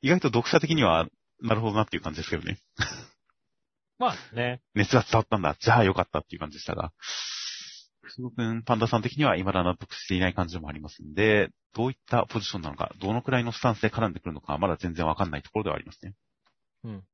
[0.00, 1.08] 意外と読者的には、
[1.40, 2.58] なるほどなっていう感じですけどね。
[3.98, 4.60] まあね。
[4.74, 5.56] 熱が伝わったんだ。
[5.58, 6.92] じゃあよかったっていう感じでしたが。
[8.08, 16.14] シグロ君、パンダさん的には未だ納得していない感じもありますんで、どういったポジションなのか、どのくらいのスタンスで絡んでくるのか、まだ全然わかんないところではありますね。
[16.84, 17.04] うん。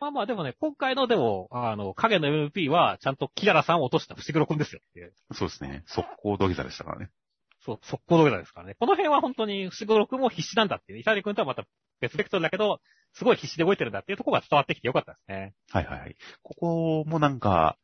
[0.00, 5.14] まあまあでもね、今回のでも、あの、影の MP は、ちゃんとキララさんを落とした伏黒くんですよっていう。
[5.32, 5.84] そうですね。
[5.86, 7.10] 速攻土下座でしたからね。
[7.64, 8.74] そう、速攻土下座ですからね。
[8.78, 10.98] この辺は本当に伏黒くんも必死なんだっていう。
[10.98, 11.64] イタリ君とはまた
[12.02, 12.80] 別ベクトルだけど、
[13.14, 15.54] すごい必死で動いてるんだっていうところが伝わってきてよかったですね。
[15.70, 16.16] はいはいはい。
[16.42, 17.78] ここもなんか、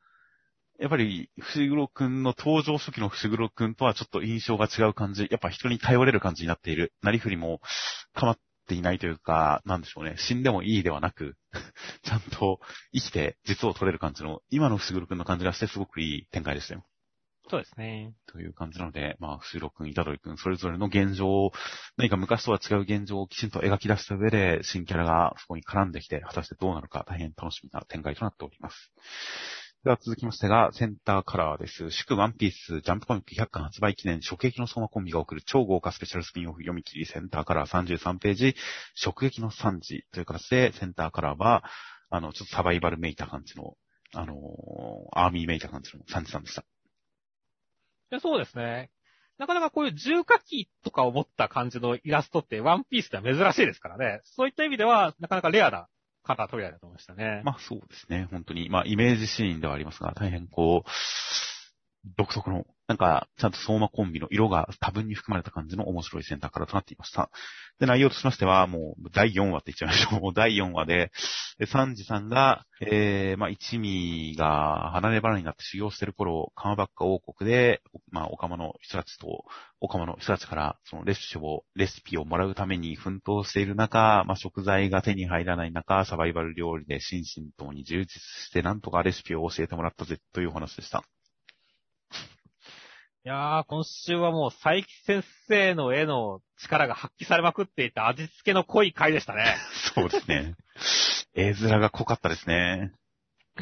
[0.78, 5.26] やっぱり、伏黒くんの登場初期の伏黒くんとはちょっと印象が違う感じ。
[5.30, 6.92] やっぱ人に頼れる感じになっている。
[7.02, 7.60] なりふりも
[8.14, 10.14] 構っていないというか、なんでしょうね。
[10.18, 11.36] 死んでもいいではなく、
[12.02, 12.60] ちゃんと
[12.94, 16.86] 生きて実を取れる感じの、今の伏黒くんの感じがしてすごくいい展開でしたよ。
[17.50, 18.12] そうですね。
[18.26, 21.52] という感じなので、まあ、伏黒くん、板取くん、それぞれの現状を、
[21.96, 28.92] 何か昔とは違う現状をきちんと描き出した上で、新キャラがそこに絡んできて、果たしてどうなるか大変楽しみな展開となっております。
[29.84, 31.90] では続きましてが、センターカラーです。
[31.90, 38.56] 祝ワンピース、ジャンプコミック100巻発売記念、直撃の相馬コンビが送る超豪華スペシャルスピンオフ読み切り、センターカラー33ページ、
[39.02, 41.64] 直撃の3時という形で、センターカラーは、
[42.10, 43.76] あの、ちょっとサバイバルめいた感じの、
[44.14, 44.38] あのー
[45.12, 46.64] アーミーめいた感じの3時さんでした。
[48.10, 48.90] やそうですね。
[49.38, 54.20] なかなかこういう重火器とかを持った感じのイラストってワンピースでは珍しいですからね。
[54.24, 55.86] そういった意味では、なかなかレアな
[56.24, 57.42] カラートリアだと思いましたね。
[57.44, 58.28] まあそうですね。
[58.30, 58.68] 本当に。
[58.68, 60.90] まあイメージシーンではありますが、大変こう、
[62.16, 67.30] 独特の、なんか、ちゃんと相馬コンビの色が多分に含まれた感じの面白いセンターからとなっていました。
[67.78, 70.32] で、内容としましては、もう、第4話って言っちゃいましょう。
[70.34, 71.12] 第4話で、
[71.66, 79.44] サンジさんが、えー、まあ、一味が離れ離れになって修行してる頃、カマバッカ王国で、まあ、オカマの人たちと、
[79.80, 91.02] オカマの人たちから、そのレシピを、レシピをもらうために奮闘している中、まあ、食材が手に入らない中、サバイバル料理で心身ともに充実して、なんとかレシピを教えてもらったぜ、というお話でした。
[93.28, 99.54] いやー、今週はもう佐伯先生の絵の力が発揮されまくっていた味付けの濃い回でしたね。
[99.94, 100.54] そうですね。
[101.34, 102.94] 絵面が濃かったですね。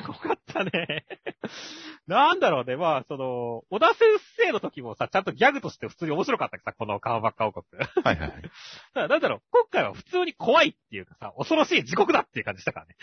[0.07, 1.05] 濃かったね。
[2.07, 7.65] なんだろうね、まあ、その、小田先生の時もさ、ちゃんとギャグとして普通に面白かったけどさ、この川ばっか王国。
[8.05, 8.43] はいはいはい。
[8.47, 8.51] だか
[8.95, 12.95] らなんだろう、今回は普通に怖いっていうかさ、恐ろしい地獄だっていう感じしたからね。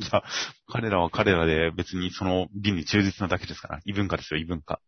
[0.00, 0.24] じゃあ、
[0.66, 4.78] 彼らは彼らで別にその美に忠実なだけですから、異文化ですよ、異文化。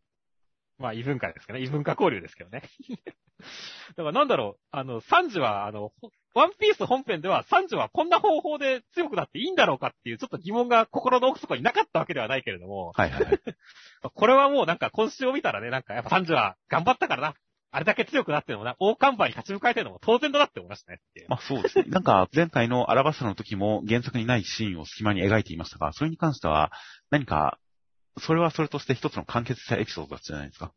[0.78, 1.60] まあ、異文化ですかね。
[1.60, 2.62] 異文化交流ですけどね。
[3.96, 5.92] だからなんだろう、あの、サンジは、あの、
[6.34, 13.38] ワンピース本編では、サンジはこんな方法で強くなっていいんだろうかっていう、ちょっと疑問が心の奥底になかったわけではないけれども、はいはいはい。
[14.14, 17.34] これはもうなんか今週を見たらね、なんかやっぱサンジは頑張ったからな。
[17.70, 21.00] あれだけ強くなってるのもな、大看板に立ち向かえてるのも当然だなって思いましたね。
[21.28, 21.86] まあそうですね。
[21.90, 26.70] なんか前回のアラバスタの時も原作にないシーンを隙間に描いていましたが、それに関しては
[27.10, 27.58] 何か、
[28.18, 30.72] それはそれとして一つの完結したエピソードだったじゃないですか。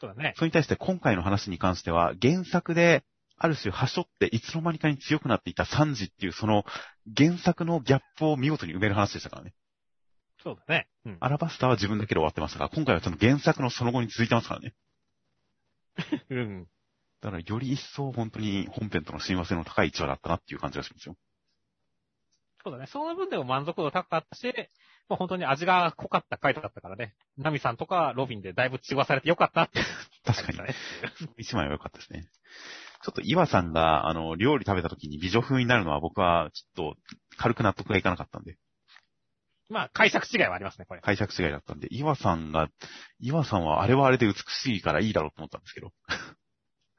[0.00, 0.34] そうだね。
[0.36, 3.04] それに対して今回の話に関しては、原作で、
[3.40, 6.64] ある種、はしょっていつの間にかに強くなっていたサンジっていう、その、
[7.16, 9.54] 原作のギャップを見事に埋める話でしたからね。
[10.42, 10.88] そうだね。
[11.04, 11.16] うん。
[11.20, 14.74] アラバスタは自分だけで終わってましたが、今回はちゃんと原作のその後に続いてますからね。
[16.30, 16.68] うん。
[17.20, 21.16] だから、より一層本当に本編との親和性の高い一話だったなっていう感じがしますよ。
[22.68, 22.86] そうだね。
[22.86, 24.52] その分でも満足度高かったし、
[25.08, 27.14] まあ、本当に味が濃かった回だったからね。
[27.38, 29.80] ナミさんとかロビンでだいぶ中和されてよかったって。
[30.24, 30.74] 確かにね。
[31.38, 32.28] 一枚は良かったですね。
[33.02, 36.96] ちょっと岩さんが、あの、料理食べた時に美女風になるのは僕は、ちょっと、
[37.38, 38.58] 軽く納得がいかなかったんで。
[39.70, 41.00] まあ、解釈違いはありますね、これ。
[41.00, 42.68] 解釈違いだったんで、岩さんが、
[43.20, 45.92] 岩さんはあれはあれで美しいからいいだろうと思ったんですけど。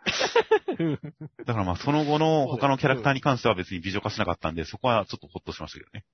[1.46, 6.06] だからまあその後の他のキャラクターに関しては別に美女化しなかったんで、そこはちょっとホッとしましたけどね。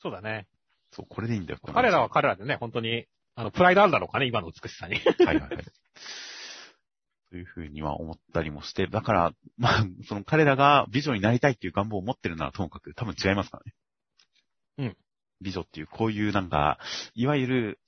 [0.00, 0.46] そうだね。
[0.92, 1.60] そう、これでいいんだよ。
[1.62, 4.96] 彼らは彼らでね、本当に、あの、プライドあるだろうかね、今の美しさに。
[4.96, 5.50] はいはいはい。
[7.30, 13.74] というふうには思ったりもして、だから、まあ、その彼らが美女になりたいっていう願望を持ってるならともかく多分違いますからね。
[14.78, 14.96] うん。
[15.40, 16.78] 美女っていう、こういうなんか、
[17.14, 17.80] いわゆる、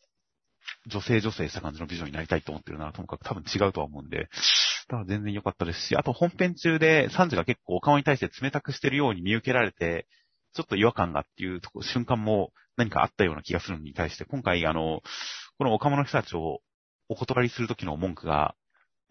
[0.86, 4.28] 女性女性した感じの美女になりたいと思ってるならともかく多分違うとは思うんで、
[5.06, 10.06] 全然良かったですし、あと本編中でサンジが結構お顔に対して冷たくしてるように見受けられて、
[10.54, 15.02] ちょっと違和感がっていう瞬間も何かあったような気がするのに対して、今回あの、
[15.58, 16.60] この岡間の人たちを
[17.08, 18.54] お断りするときの文句が、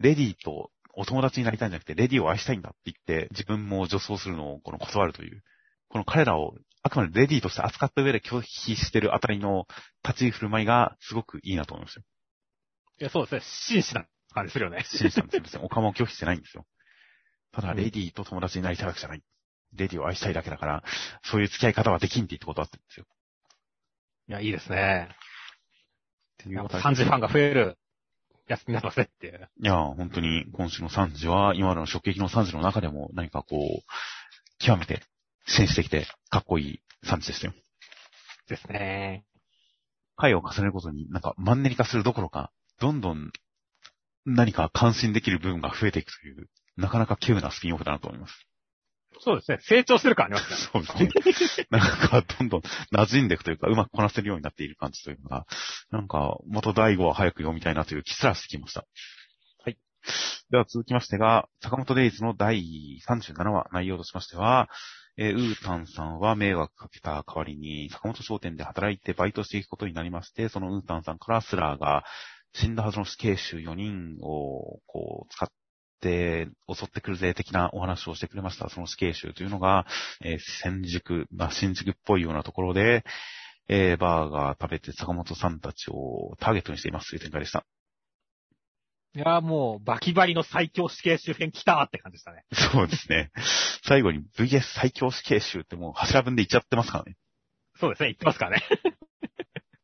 [0.00, 5.42] レディとお友達になりたいんじゃなくて、レディを愛したいんだって言って、自分も女装するのをこの断るという、
[5.88, 9.66] この彼らをあくまでレディとして扱った上で拒否してるあたりの
[10.04, 12.00] 立ち振る舞いがすごくいいなと思いました。
[12.00, 12.04] い
[13.04, 13.40] や、そうですね。
[13.42, 14.06] 紳士な
[14.38, 14.84] 感じするよね。
[14.84, 15.42] 信じたんですよ。
[15.42, 16.66] 別にオカマを拒否してないんですよ。
[17.52, 19.22] ただ、レディと友達になりたいわけじゃない。
[19.74, 20.84] レディを愛したいだけだから、
[21.24, 23.06] そういう付き合い方はできんって言ってことあってるんですよ。
[24.28, 25.08] いや、いいですね。
[25.10, 25.16] っ
[26.44, 27.78] ていうこと3時ファンが増える
[28.48, 28.62] なっ
[29.18, 29.50] ていう。
[29.60, 33.82] いや、本当に今週の3時は、今の直撃の3時の中でも何かこう、
[34.58, 35.02] 極めて、
[35.46, 37.54] 紳士的で、かっこいい3時でしたよ。
[38.48, 39.24] ですね。
[40.16, 43.30] 回を重ねることになんかマンネリ化するどころか、どんどん
[44.24, 48.48] 何か感心できる部分が増えていくという、なかなか稀有なスピンオフだなと思います。
[49.20, 49.58] そうですね。
[49.62, 50.56] 成長する感ありますね。
[50.72, 51.66] そうですね。
[51.70, 52.60] なんか、どんどん
[52.92, 55.46] 馴染んでいくというか、うまくこなせるようになっている感じというのが、
[55.90, 58.86] なんか、元第5話早く読みたいなという気すらしてきました。
[59.64, 59.78] はい。
[60.50, 62.62] では続きましてが、坂本デイズの第
[63.08, 64.68] 37話、内容としましては、
[65.20, 72.04] えーウータンさんは迷惑かけた代わりに、坂本商店で働いてバイトしていくことになりまして、そのウータンさんからスラーが、
[72.54, 75.48] 死んだはずの死刑囚4人を、こう、使っ
[76.00, 78.68] て、襲ってくるぜ的なお話をしてくれました。
[78.68, 79.86] その死刑囚というのが、
[80.22, 83.04] えー新宿、まあ、新宿っぽいようなところで、
[83.68, 87.66] えーバーガー食べて坂本さんたちをターゲットにしていますという展開でした。
[89.14, 92.44] いや、もう、バキバリの最強死刑周辺来たって感じでしたね。
[92.52, 93.32] そうですね。
[93.84, 97.16] 最後に VS 最強死刑囚ってもう柱分で言っちゃってますからね。
[97.80, 98.08] そうですね。
[98.08, 98.62] 言ってますからね。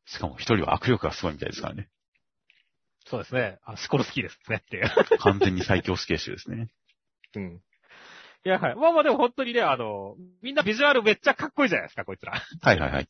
[0.06, 1.88] しかも一人は握力がすごいみたいですからね。
[3.06, 3.58] そうですね。
[3.64, 5.18] あシコルスキーですねっていう。
[5.18, 6.68] 完全に最強死刑囚ですね。
[7.36, 7.60] うん。
[8.46, 8.74] いや、はい。
[8.76, 12.32] まあまあでも本当にね、あの、みんなビジュアルめっちゃかっこいいじゃないですか、こいつら。
[12.32, 13.08] はいはいはい。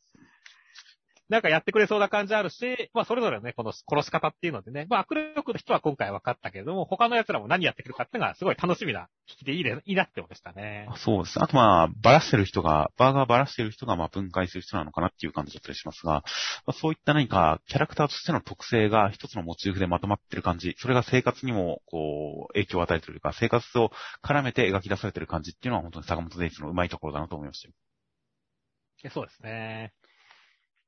[1.28, 10.86] なんかやってくれそうな感じあるし、まあそれぞれね、この殺し方っていうのでね、まあ握力の人は今回分かったけれども、他の奴らも何やってくるかっていうのがすごい楽しみな引きでいいでいいなって思いましたね。
[10.90, 11.42] あそうです。
[11.42, 16.22] あとまあ、ばらしてる人が、バーガーばらしてる人がまあ分解する人なのかなっていう感じだったりしますが、ま
[16.68, 23.90] あ、そういった何かキャラクターとしての特性が一つのモチーフでまとまってる感じ、それが生活にもこう、影響を与えてるというか、生活を
[24.22, 27.74] 絡めて描き出されてる感じっていうのは本当に坂本デイツのうまいところだなと思いましたよ。
[29.10, 29.92] そうですね。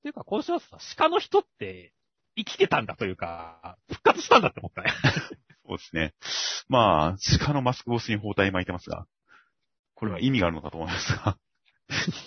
[0.07, 1.93] っていうか、今週はさ、鹿の人って
[2.37, 4.93] 生きてたんだというか、復活したんだって思ったね。
[5.67, 6.15] そうですね。
[6.69, 9.07] まあ、鹿のマスク越しに包帯巻いてますが、
[9.95, 11.39] これは意味があるのかと思いますが、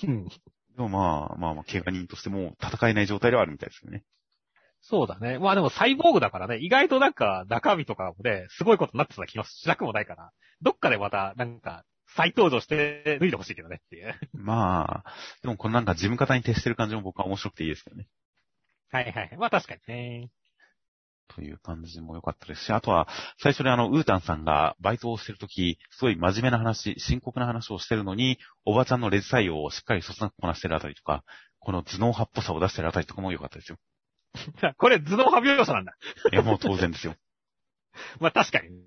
[0.04, 0.28] うん。
[0.28, 0.34] で
[0.78, 4.04] もまあ、まあまあ、怪我人としても戦えない状態ではあるみたいですよね。
[4.82, 5.40] そうだね。
[5.40, 14.16] まあでもサイボーグだからね、意外となんか中身とかもね、すごいことになってた気がしなくもないから、どっかでまたなんか再登場して脱いでほしいけどねっていう。
[14.34, 18.08] まあ、でもこのなんか事務方に徹してる感じも僕は面白くていいですけどね。
[18.92, 19.38] はいはい。
[19.38, 20.30] まあ確かにね。
[21.36, 31.24] という感じも良かったですし、あとは、最初にあの、ウータンさんがバイトをしてるとき、すごい真面目な話、深刻な話をしてるのに、おばちゃんのレジ採用をしっかりそつなくこなしてるあたりとか、
[31.60, 33.78] この頭脳派っぽさを出してるあたりとかも良かったですよ。
[34.78, 35.96] これ頭脳派描写なんだ。
[36.32, 37.16] いや、もう当然ですよ。
[38.20, 38.86] まあ確かにね。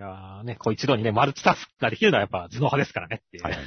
[0.00, 3.42] いやーね、こう一度にね、マルチタスクができるのはやっぱ頭脳派ですからねっていう。
[3.42, 3.64] はいはい。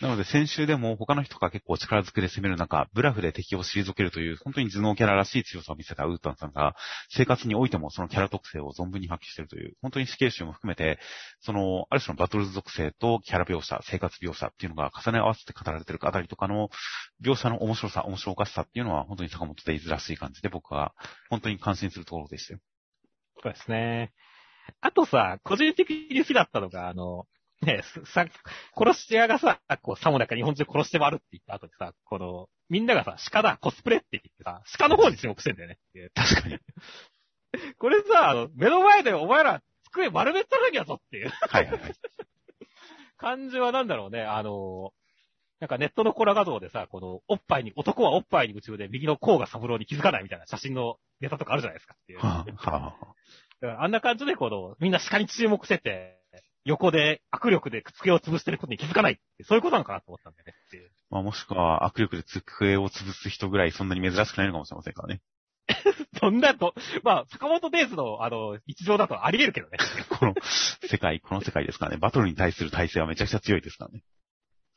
[0.00, 6.74] なので先週でも他の人が結構力ずくで攻める中、ブラフで敵を退けるという、本当に頭脳キャラらしい強さを見せたウータンさんが、
[7.10, 10.98] 生活においてもそのキャラ特性を存分に発揮しているという、本当に死刑囚も含めて、
[11.42, 16.70] その、ある種のバトルズ属性とキャラ描写、生活描写っていうのが重ね合わせて語られてるあたりとかの、
[17.24, 20.92] 描写の面白さ、面白おかしさっていうのは、本当に坂本デイズらしい感じで僕は、
[21.30, 22.58] 本当に感心するところでしたよ。
[23.40, 24.12] そうですね。
[24.80, 27.26] あとさ、個人的に好きだったのが、あの、
[27.62, 27.82] ね、
[28.12, 28.26] さ、
[28.76, 35.78] 殺し屋がさ、こう、さもなく日本中殺して回るって言った後にさ、この、みんながさ、鹿だ、コスプレって言ってさ、鹿の方に注目してんだよね。
[36.14, 36.58] 確かに。
[37.78, 41.94] これさ、あの、目の前でお前ら机丸めったらにやぞっていうはいはいはい。
[43.16, 44.92] 感じはなんだろうね、あの、
[45.60, 52.18] なんかネットのコラ画像でさ、この、おっぱいに、男はおっぱいに夢中で右の甲が三郎に気づかないみたいな写真のネタとかあるじゃないですかっていう。
[52.18, 53.14] はあ、はあ、
[53.66, 56.18] あんな感じでこの、みんな鹿に注目してて、
[56.64, 60.90] 横で握力で机を潰してることに気づかないって、そういうことなのかなと思ったんだよねっていう。
[61.10, 65.20] まあもしくは握力で机を潰す人ぐらいそんなに珍しくないのかもしれませんからね。
[66.20, 69.78] そんなと、まあ、坂本デイズの、あの、日常だとあり得るけどね。
[70.10, 70.34] この
[70.88, 71.98] 世界、この世界ですからね。
[71.98, 74.02] バトルに対する体制はめちゃくちゃ強いですからね。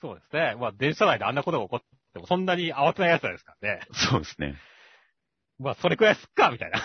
[0.02, 0.56] そうですね。
[0.60, 1.82] まあ、電車内であんなことが起こっ
[2.14, 3.82] ても、そんなに慌てない奴らですからね。
[3.94, 4.56] そうですね。
[5.60, 6.80] まあ、それくらいすっか、みたいな。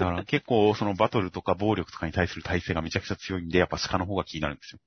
[0.00, 4.78] だから結構そのバトルとか暴力とかに対する体制がめちゃくちゃ強いんで、やっぱ鹿の方が気になるんですよ。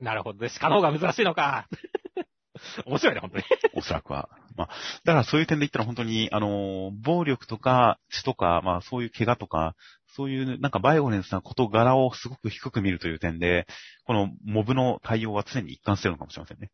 [0.00, 0.50] なるほどね。
[0.60, 1.66] 鹿の方が珍しいのか。
[2.86, 3.44] 面白いね、本当に。
[3.74, 4.28] おそらくは。
[4.54, 4.68] まあ、
[5.04, 9.74] だからそういう点で言ったら本当に、あの、暴力とか血とか、まあそういう怪我とか、
[10.14, 13.66] そういうなんかバイオレンスな事柄をすごく低く見るという点で、
[14.04, 16.70] このモブの対応は常に一貫してるのかもしれませんね。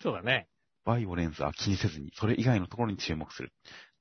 [0.00, 0.48] そうだね。
[0.84, 3.52] バイオレンスは気にせずに、それ以外のところに注目する。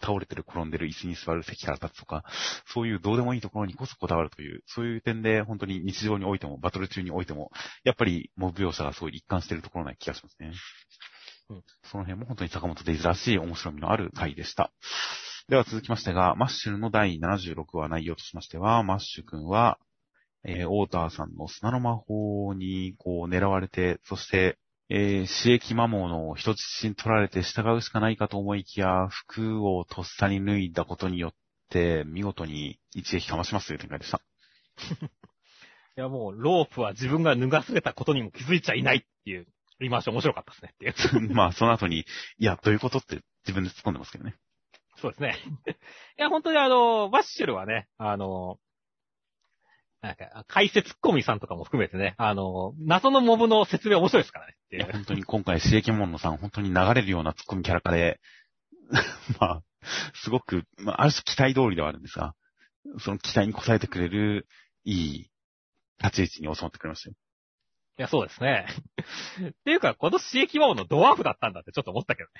[0.01, 2.23] 倒れてる、転んでる、椅子に座る、席から立つとか、
[2.65, 7.51] そういうどうでもいいところにこそこだわるという、そういう点で本当に日常においても、バトル中においても、
[7.83, 10.47] やっぱりモブ描写がすごい一貫しているところな気がしますね。
[10.47, 14.71] うんその辺も本当にサカモトデイズらしい面白みのある回でした。
[15.49, 19.77] では続きましてが、マッシュルの第76話内容としましては、マッシュ君は、
[20.45, 24.57] えー、オーターさんの砂の魔法にこう狙われて、そして、
[24.93, 31.33] えー、刺激魔物を人質に取られて従うしかないかと思いきや、服をとっさに脱いだことによっ
[31.69, 34.21] て、見事に一撃かましますという展開でした。
[35.05, 35.09] い
[35.95, 39.47] や、もう、ロープは自分が脱がされたことにも気づいちゃいないっていう、
[39.79, 40.85] 言い回し面白かったですねって
[41.15, 41.31] いう。
[41.33, 42.05] まあ、その後に、い
[42.43, 44.35] や、どういうことって自分で突っ込んでますけどね。
[44.97, 45.37] そうですね。
[46.19, 48.59] いや、本当にあの、バッシュルはね、あの、
[50.01, 54.87] なんか、解説コミさんとかも含めてね、あの、謎のモブの説明面白いですからねいや。
[54.91, 58.19] 本当に今回、刺激物さん、本当に流れるような突っ込みキャラ化で、
[59.39, 59.63] まあ、
[60.13, 62.35] すごく、まあ、ある種期待通りではあるんですが、
[62.99, 64.47] その期待に応えてくれる、
[64.83, 65.31] いい
[66.03, 67.15] 立ち位置に収まってくれましたよ。
[67.99, 68.65] いや、そうですね。
[69.49, 72.33] っていうか、この刺激魔王のドワーフだったんだってちょっと思ったけどね。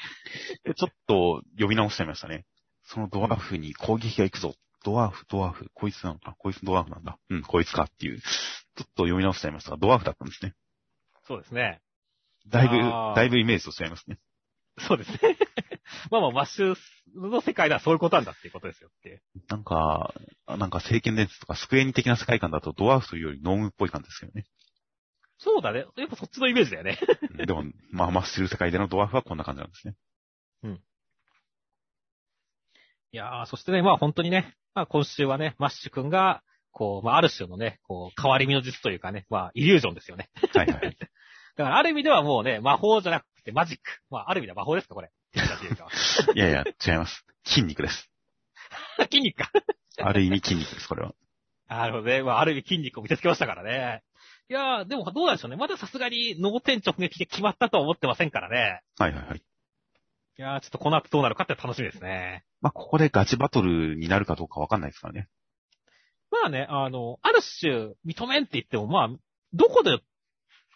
[0.66, 2.46] でちょっと呼び直しちゃいましたね。
[2.84, 4.56] そのドワーフに攻撃が行くぞ。
[4.84, 7.18] ドワーフ、ドワーフ、こいつなのか、こいつドワーフなんだ。
[7.30, 8.22] うん、こいつかっていう。
[8.22, 10.54] ちょっと読み直しちゃいましたが、ドワーフだったんですね。
[11.28, 11.82] そうですね。
[12.48, 12.78] だいぶ
[13.16, 14.18] だいぶイメージと違いますね。
[14.80, 15.38] そうですね。
[16.10, 16.76] まあまあ、マッシュ
[17.16, 19.22] の世界ではそういうことなんだっていうことですよって。
[19.50, 20.14] なんか、
[20.48, 24.46] なんか聖剣伝説とかスクエニ的な世界観だとドワーフというよりノームっぽい感じですけどね。
[25.38, 25.86] そうだね。
[25.98, 27.00] やっぱそっちのイメージだよね。
[27.32, 29.96] うんでも、まあ、マッシュル世界でのドワーフはこんな感じなんですね。
[33.14, 40.30] いやー、そしてね、まあ本当にね、まあ今週はね、マッシュ君が、こう、まあある種のね、こう、変わり身の術というかね、まあイリュージョンですよね。
[40.54, 40.96] はいはいはい。
[41.58, 43.84] だからある意味ではもうね、魔法じゃなくてマジック。
[44.10, 45.12] まあある意味では魔法ですか、これ。
[46.36, 47.26] いやいや、違います。
[47.46, 48.10] 筋肉です。
[49.12, 49.52] 筋肉か。
[50.00, 51.14] ある意味筋肉です、これは。
[51.68, 52.24] なるほどね。
[52.24, 54.04] まあある意味筋肉を見せつけましたからね。
[54.50, 55.58] いやー、でもどうなんでしょうね。
[55.58, 58.82] まださすがに脳天直撃で決まったとは思ってませんからね。
[58.98, 59.44] はいはいはい。
[60.38, 62.46] いやー、ちょっとこの後どうなるかって楽しみですね。
[62.62, 65.30] まあ、ここでガチバトルになるかどうかわかんないですからね。
[66.32, 69.10] まあね、あの、ある種、認めんって言っても、まあ、
[69.54, 70.00] どこで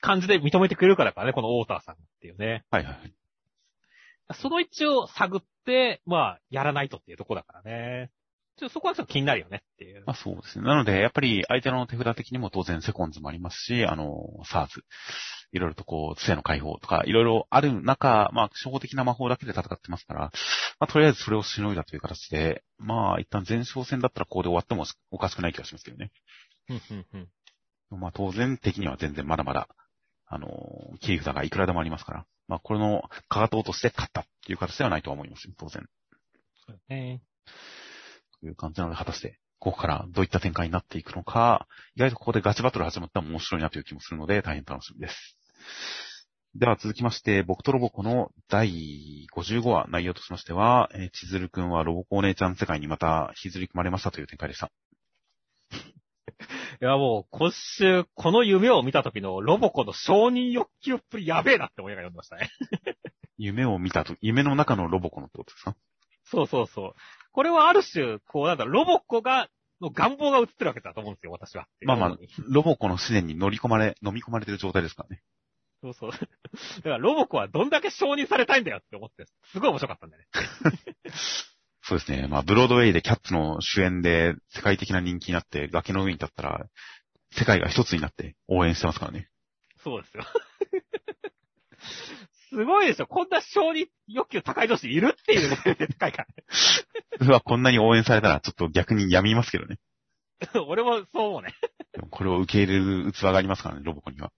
[0.02, 2.66] 感じで認めてくれるかだからね、このオーターさんっていうね。
[2.70, 3.14] はいはいはい。
[4.34, 8.12] その位置を探って、まあ、やらないとっていうとこだからね。
[8.58, 10.04] ちょっとそこはちょっと気になるよねっていう。
[10.06, 10.66] まあそうですね。
[10.66, 14.84] なので、やっぱり相手の手札的にも当然セコンズもありますし、あの、サーズ。
[15.52, 20.32] いろいろとこう、杖の解放とか、いろいろある中、まあ、初歩的な魔法だけで戦ってますから、ま
[20.82, 26.12] あ、とりあえずそれをしのいだという形で、まあ、一旦前哨戦だったらここで終わってもおかしくない気がしますけどね。
[27.92, 29.70] まあ、当然的には全然まだまだ、
[30.28, 30.50] あの、
[31.00, 35.88] 切り札がいくらでもありますから、まあ、これの、かかと落として勝ったっていう形ではないとは思いますよ、当然。
[36.68, 37.22] そうね。
[38.40, 45.38] という感じなので、果たして、ここからどういった展開になっていくのか、意外とここでガチバトル始まったら面白いなという気もするので、大変楽しみです。
[46.56, 54.72] では続きまして、僕とロボコの第55話内容としましては、えー、千鶴くんはロボコお姉ちゃん世界にまた引きずり込まれましたという展開でした。
[56.82, 62.50] いやもう、今週、この夢を見た時のロボコの承認欲求っぷりやべえなって思いながら読んでましたね。
[63.38, 65.76] 夢を見たと、夢の中のロボコのってことですか？
[66.26, 66.94] そうそうそう。
[67.36, 69.50] これはある種、こうなんだ、ロボコが、
[69.82, 71.68] の願望が映ってるわけだと思うんですよ、私は。
[71.82, 72.18] まあまあ
[72.48, 75.22] ロボコの自然に乗り込まれ、 飲み込まれてる状態ですからね。
[75.82, 76.12] そうそう。
[76.12, 80.30] だからロボコはどんだけ承認されたいんだよって思って、すごい面白かったんだよね。
[81.84, 82.28] そうですね。
[82.30, 86.66] まあ、ブロードウェイでキャッツの主演で世界的な人気になって崖の上に立ったら、
[87.32, 89.28] 世界が一つになって応援してますからね。
[89.84, 90.24] そうですよ。
[92.56, 93.08] すごいでしょ。
[93.08, 95.58] こんな承認欲求高い女子いるっていうね、
[96.00, 96.26] 高いか
[97.20, 99.78] うわ、こんなに応援されたらちょっと逆に病みますけどね。
[100.54, 100.64] ら。
[100.64, 101.54] 俺もそう思うね。
[101.92, 104.32] でもこれを受け入れる器がありますからね、ロボコには。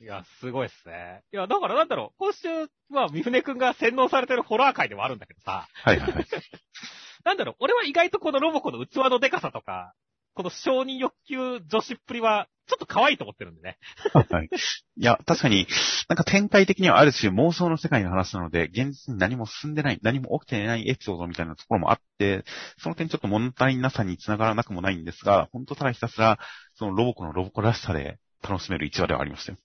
[0.00, 1.24] いや、すごいっすね。
[1.32, 2.48] いや、だからなんだろう、今週、
[2.88, 6.26] まあ、三船くんが洗脳されてるホラー界でもあるんだけどさ、はいはいはい。
[7.24, 9.94] なんだろう、俺は意外とこのロボコの器のデカさとか、
[10.34, 13.78] この承認欲求女子っぷりは、ちょっと可愛いと思ってるんでね。
[14.12, 14.48] はい。
[14.96, 15.66] いや、確かに、
[16.08, 22.44] なんか展開的にはある種妄想の世界の話なので、現実に何も進んでない、何も起きていないエピソードみたいなところもあって、
[22.78, 26.38] その点ちょっと物足りなさにつながらなくもないんですが、本当ただひたすら、
[26.74, 29.58] そのロボコのロボコらしさで楽しめる一話ではありましたよ。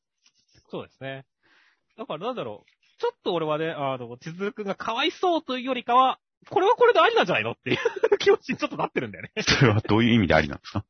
[0.70, 1.26] そうですね。
[1.98, 2.72] だからなんだろう、
[3.02, 9.32] ちょっと俺はね、あの、千鶴くんが可哀想というよりかは、これはこれでありなんじゃないのっていう気持ちにちょっとなってるんだよね。
[9.36, 10.86] いそれはどういう意味でありなんですか？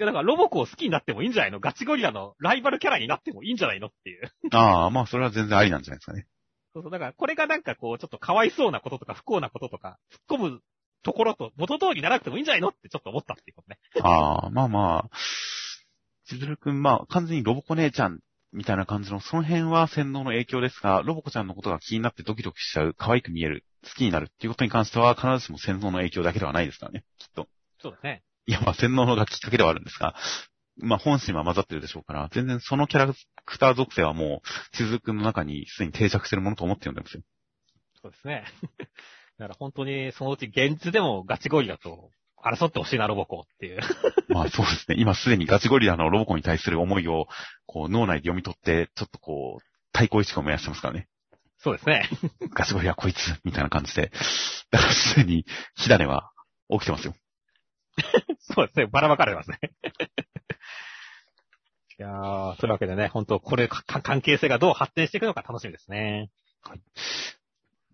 [0.00, 1.60] や、だからロボコを好きになってもいいんじゃないの？
[1.60, 3.88] ガチゴリラのライバルキャラになってもいいんじゃないの？
[3.88, 4.32] っていう。
[4.52, 6.26] ああ、まあそれは全然ありなんじゃないですかね。
[6.72, 9.98] そうそう、だからこれがなんかこう、ちょっと可哀想なこととか不幸なこととか、
[10.28, 10.60] 突っ込む
[11.02, 12.68] ところと元通りにならなくてもいいんじゃないの？
[12.68, 13.78] ってちょっと思ったっていうことね。
[14.02, 15.16] ああ、まあまあ、
[16.26, 18.20] 千鶴くん、まあ完全にロボコ姉ちゃん
[18.52, 27.48] みたいな感じの、その辺は洗脳の影響ですが、ロボコちゃんのことが気になってドキドキしちゃう、可愛く見える、好きになるっていうことに関しては必ずしも洗脳の影響だけではないですからね、きっと。
[27.78, 28.22] そうですね。
[28.46, 30.14] いや、まあ洗脳がきっかけではあるんですが、
[30.76, 33.14] まあ本心は混ざってるでしょうから、全然そのキャラ
[33.44, 37.22] クター属性はもう、千鶴くんの中にすでに定着してるものと思ってるんですよ。
[38.02, 38.44] そうですね。
[39.38, 42.10] だから本当にそのうち現実でもガチゴリラと
[42.42, 43.80] 争ってほしいな、ロボコっていう。
[44.28, 44.96] まあそうですね。
[44.98, 47.28] 今すでにガチゴリラのロボコに対する思いを、
[47.66, 51.08] こう脳内で読み取って、ちょっとこう、対抗意識を燃やしてますからね。
[51.58, 52.08] そうですね。
[52.54, 54.10] ガチゴリラこいつ、みたいな感じで。
[54.70, 56.30] だからすでに、火種は
[56.70, 57.14] 起きてますよ。
[58.40, 58.86] そうですね。
[58.86, 59.58] ばらまかれますね。
[61.98, 66.30] いやー、そういうわけでね、本当これ、関係性がどう発展していくのか楽しみですね。
[66.62, 66.80] はい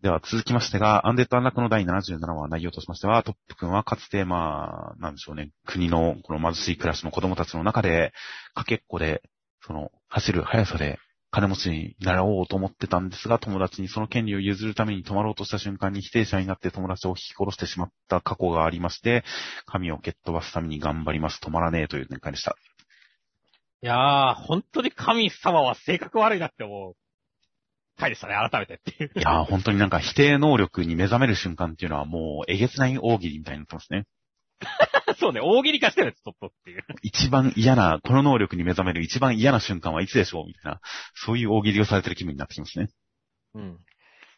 [0.03, 8.12] では続きましてが、アンデッド・アンラックの第77話内容としましては、トップ君はかつて、まあ、なんでしょうね、国のこの貧しい暮らしの子供たちの中で、
[8.55, 9.22] かけっこで、
[9.62, 11.01] その、走る速さで、
[11.37, 19.22] 金持ちになろうと思ってたんですが、友達にその権利を譲るために止まろうとした瞬間に否定者になって友達を引き殺してしまった過去がありまして、
[19.66, 22.57] 神を蹴っ飛ばすために頑張ります、止まらねえという展開でした。
[23.82, 26.95] いやー、本当に神様は性格悪いなって思う
[27.99, 29.11] 回でしたね、改めてっていう。
[29.14, 34.07] いやー、本当になんか否定能力に目覚める瞬間っていうのはもう、えげつない大喜利みたいになってますね。
[35.18, 36.84] そうね、大喜利化してるんです、ちょっとっていう。
[37.02, 40.46] 一番嫌な、この能力に目覚める一番嫌な瞬間はいつでしょう？
[40.46, 40.80] みたいな、
[41.14, 42.88] そういう大喜利をされてる気分になってきますね。
[43.54, 43.78] うん。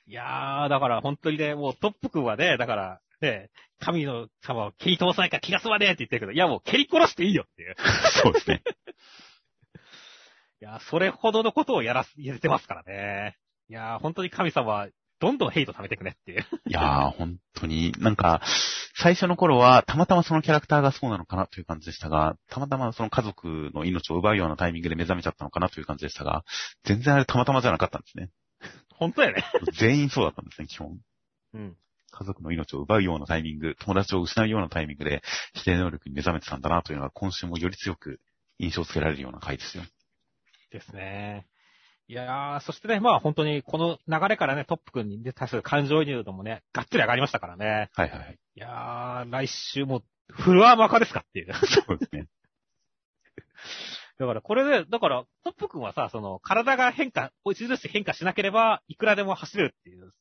[0.07, 3.51] いやー、だから本当にね、もうトップ君はね、だから、ね、
[3.81, 7.75] 神の様を蹴り通さないから気が済まねえって言ってるけど、いやもう蹴り殺していいよっていう。
[8.23, 8.63] そうですね。
[10.61, 13.37] いやー、それほどのことをやらす、言ってますからね。
[13.69, 14.89] いやー、本当に神様は、
[15.21, 16.47] どんどんヘイト貯めてくねっていう。
[16.67, 18.41] いやー、本当に、なんか、
[18.95, 26.45] 最初の頃は、たまたまそのキャラクターがそうなのかなという感じでしたが、たまたまその家族の命を奪うようなタイミングで目覚めちゃったのかなという感じでしたが、
[26.85, 28.31] 全然あれたまたまじゃなかったんですね。
[28.95, 29.45] 本当やね。
[29.73, 30.99] 全員そうだったんですね、基本。
[31.55, 31.77] うん。
[32.11, 35.23] 家族の命を奪うようなタイミング、友達を失うようなタイミングで、
[35.55, 38.21] 否定能力に目覚めてたんだなというのが、今週もより強く
[38.59, 39.85] 印象付けられるような回ですよ。
[40.71, 41.47] ですね。
[42.11, 47.91] いやー、そしてね、まあ本当にこの流れからね、トップ君に対する感情移入度もね、がっつり上がりましたからね。
[47.95, 48.39] はいはいはい。
[48.57, 51.53] いやー、来週もフルアーマー化ですかっていう。
[51.53, 52.27] そうですね。
[54.19, 60.13] だからこれで、だからトップ君はさ、その体が変化、著しく変化しなければ、いくらでも走れるっていう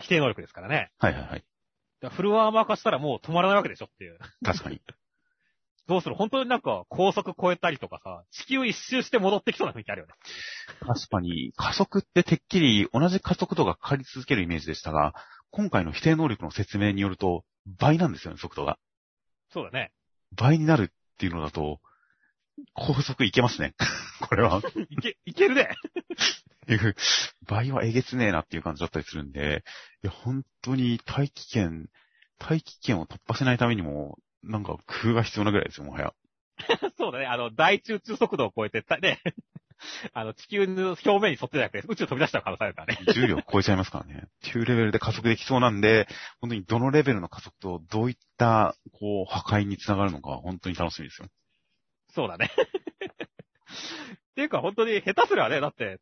[0.00, 0.90] 否定能力ですからね。
[0.98, 1.44] はいはいはい。
[2.10, 4.18] フルアーマー化したらもう止まらないわけでしょっていう。
[4.44, 4.80] 確かに。
[5.88, 6.14] どうする？
[6.14, 10.12] 本当になんか高速超えたりとかさ、地球一周して戻ってきそうな雰囲気あるよね。
[10.86, 15.14] 確かに、加速っててっきり同じ加速度がかかり続けるイメージでしたが、
[15.50, 17.44] 今回の否定能力の説明によると、
[17.78, 18.78] 倍なんですよね、速度が。
[19.50, 19.92] そうだね。
[20.36, 21.80] 倍になるっていうのだと、
[22.74, 23.74] 高速いけますね。
[24.28, 24.60] これは。
[24.90, 25.70] いけ、いけるね。
[27.46, 29.64] 倍はえげつねえなっていう感じだったりするんで、
[30.02, 31.88] いや、本当に大気圏、
[32.38, 36.12] 大気圏を突破しないためにも、なんか工夫が必要なぐらいですよ、もはや。
[36.98, 37.26] そうだね。
[37.26, 39.20] あの、大中中速度を超えて、たね、
[40.12, 42.98] あの、地球の表面に沿ってじゃなくて、宇宙飛び出しちゃう可能性あるからね。
[43.14, 44.22] 重量超えちゃいますからね。
[44.24, 46.08] っていうレベルで加速できそうなんで、
[46.40, 51.28] 本当にどのレベルの加速とどういった、こう、破壊につながるのか、本当に楽しみですよ。
[52.10, 52.50] そうだね。
[52.50, 56.00] っていうか、本当に下手すりゃね、だって、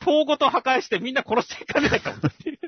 [0.00, 2.58] 塔ごと破壊してみんな殺していかないかもっていう。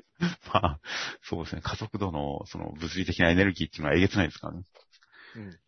[0.52, 0.80] まあ、
[1.22, 1.62] そうですね。
[1.62, 4.64] 加速度の、その、物理的なエネルギーっていうのはえげつないですからね。
[5.36, 5.58] うん。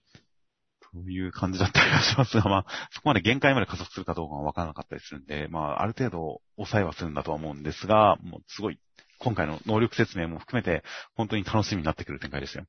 [0.92, 8.78] そういう感じだったりはしますが、まあ、そこまで限界まで加速するかどうかはわからなかったりするんで、まあ、ある程度抑えはするんだとは思うんですが、もうすごい、
[9.18, 10.84] 今回の能力説明も含めて、
[11.14, 12.66] 本当に楽しみになってくる展開ですよ。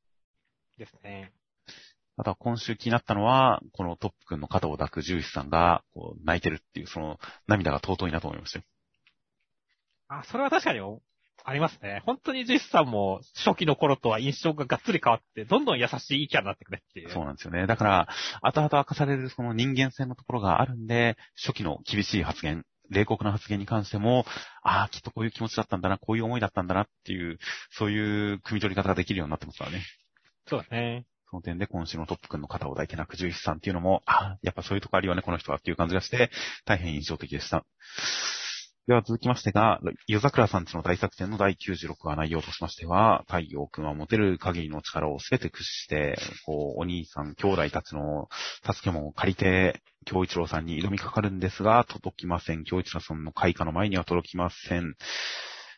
[0.77, 1.33] ですね。
[2.15, 8.65] あとは今週気になったのは、このトップ君の肩を抱く獣医師さんが、こう、泣いてるっていう、その、涙が尊いなと思いましたよ。
[10.07, 10.79] あ、それは確かに
[11.45, 12.01] ありますね。
[12.05, 17.09] 本当にジスさんも初期の頃とは印象ががっつり変わって、どんどん優しいキャラになってくれっていう。
[17.09, 17.67] そうなんですよね。
[17.67, 18.07] だから、
[18.41, 24.25] 後々明かされるその人間性のところがあるんで、初期の厳しい発言、冷酷な発言に関しても、
[24.61, 27.39] ああ、きっとこういう気持ちだったんだな、こういう思いだったんだなっていう、
[27.71, 29.81] そういう汲み取り方ができるようになってますからね。
[30.47, 31.05] そうですね。
[31.29, 36.29] その点で今週のトップ君の肩を抱いてなく獣医師さんっていうのも、ああ、やっぱそういうとこあるよね、この人はっていう感じがして、
[36.65, 37.65] 大変印象的でした。
[38.85, 48.27] では続きましてが、夜桜さんちの大作戦の第96話内容としましては、太陽君は持てる限りの力をすべて駆使して、こう、お兄さん、兄弟たちの
[48.65, 52.65] 助けも借りて、京一郎さんに挑みかかるんですが、届きません。
[52.65, 54.95] 京一郎さんの開花の前には届きません。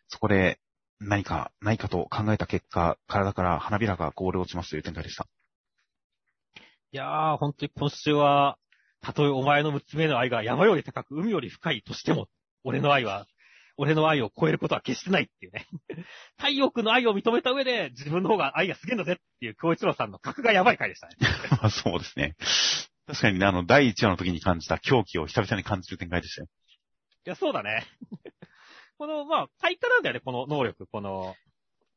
[0.08, 0.60] そこで、
[1.00, 5.28] 何か、ないかと考えた結果、体から花びらがこぼれ落ちますという展開でした。
[6.92, 8.58] いやー、本当に今週は、
[9.02, 12.28] たとえお前の娘の愛が山より高く海より深いとしても、
[12.66, 13.28] 俺の愛は、
[13.78, 15.68] 俺の愛を超えることは決してないっていうね。
[16.38, 21.16] 太陽君の愛を認めた上で、自分の方が愛がすげえんだぜっていう京一郎さんの格がやばい回でしたね。
[21.52, 22.36] ま あそうですね。
[23.08, 26.48] 確かにね、あの、第1話の時に感じた狂気を久々に感じる展開でしたよ。
[27.28, 27.86] いや、そうだね。
[28.98, 31.36] この、まあ、開花なんだよね、この能力、この、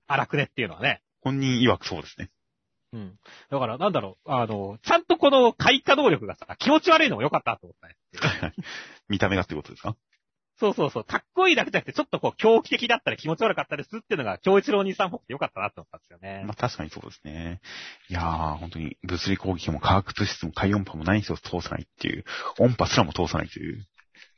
[0.07, 1.01] 荒くねっていうのはね。
[1.23, 2.31] 本人曰くそうですね。
[2.93, 3.19] うん。
[3.51, 8.55] だから、なんだろう、あの、ちゃんとこの開花能力がさ、気持ち悪いのも良かったと思ったね。
[9.09, 9.97] 見た目がってことですか？
[10.61, 11.05] そうそうそう。
[11.05, 16.43] かっこいいだけじゃなくて、ちょっとこう、狂気的だったり気持ち悪かったりするっていうのが、京一郎兄さんっぽくてよかったなって思ったんですよね。
[16.47, 17.61] まあ確かにそうですね。
[18.09, 22.25] いやー、本当に物理攻撃も化学物質も海音波も何一つ通さないっていう、
[22.59, 23.87] 音波すらも通さないという。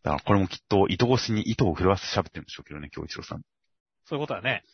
[0.02, 3.42] だからこれもきっと糸越しに糸を震わせて喋ってるんでしょうけどね、京一郎さん。
[4.04, 4.64] そういうことだね。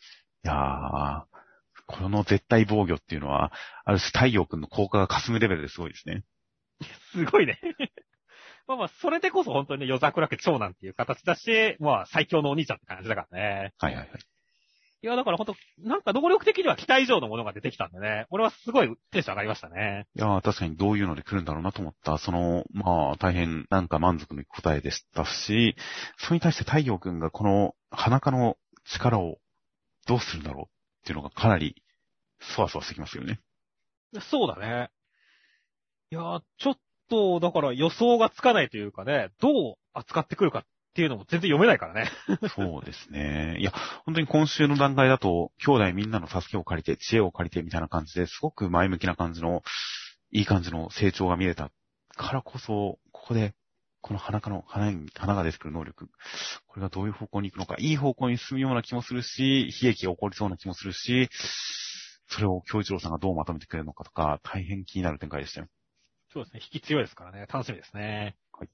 [0.43, 1.23] いやー、
[1.85, 3.53] この絶対防御っていうのは、
[3.85, 6.23] ある種太陽君の効果が霞むレベルですごいですね。
[7.13, 7.59] すごいね。
[8.67, 13.73] まあまあ、それでこそ本当に夜桜家長男っていう形だし、まあ最強のお兄ちゃんって感じだからね。
[13.77, 14.09] はいはいはい。
[15.03, 15.55] いや、だから本当
[15.87, 18.25] なんか能力的には期待以上のものが出てきたんでね。
[18.31, 20.07] 俺はすごいテンション上がりましたね。
[20.15, 22.17] いや、確かにどういうので来るんだろうなと思った。
[22.17, 25.75] その、まあ、大変なんか満足のいく答えでしたし、
[26.17, 29.37] それに対して太陽君がこの鼻かの力を
[30.07, 30.67] どうするんだろうっ
[31.05, 31.75] ていうのがかなり、
[32.55, 33.39] そわそわしてきますよね。
[34.31, 34.89] そうだね。
[36.09, 36.77] いや、ちょっ
[37.09, 40.63] と、だから予想がつかないというかね、どう扱ってくるかっ
[40.95, 42.09] ていうのも全然読めないからね。
[42.55, 43.57] そうですね。
[43.59, 43.71] いや、
[44.05, 49.63] 本当に今週の段階だと、兄弟みんなの助けを借りて、知恵を借りてみたいな感じですごく前向きな感じの、
[50.31, 51.71] いい感じの成長が見れた
[52.15, 53.53] からこそ、ここで、
[54.01, 56.09] この花かの、花に、花が出てくる能力、
[56.67, 61.29] これがどういう方向に行くのか、いい方向に進むような気もするし、悲劇が起こりそうな気もするし、
[62.29, 65.67] それを京一郎さんがどうまとめてくれるのかとか、大変気になる展開でしたよ。
[66.37, 66.61] そうですね。
[66.71, 67.47] 引き強いですからね。
[67.51, 68.35] 楽しみですね。
[68.51, 68.69] はい。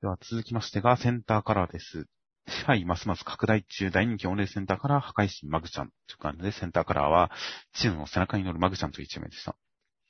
[0.00, 2.06] では続きましてが、センターカラーです。
[2.46, 7.32] 支配ますます拡大中、大人気オンレーセンターカラー、破壊神マグちゃんという感じで、センターカラーは、
[7.72, 9.56] チヌの背中に乗るマグちゃんという一名でした。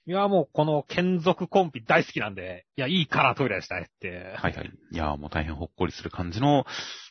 [0.06, 4.34] いや、もうこの剣族コンビ大好きなんで、いや、いいカラートイレでしたねって。
[4.36, 4.70] はいはい。
[4.92, 6.66] いや、もう大変ほっこりする感じの、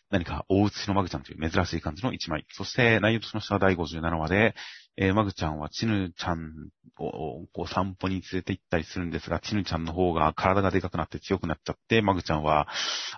[0.10, 2.46] 何か大写しのマグちゃんという珍しい感じの一枚。
[2.52, 4.56] そして内容としましては第57話で、
[4.96, 12.68] えー、マグちゃんはチヌちゃんをこう散歩に連れて行ったりするんですが、チヌちゃんの方が体がでかくなって強くなっちゃって、マグちゃんは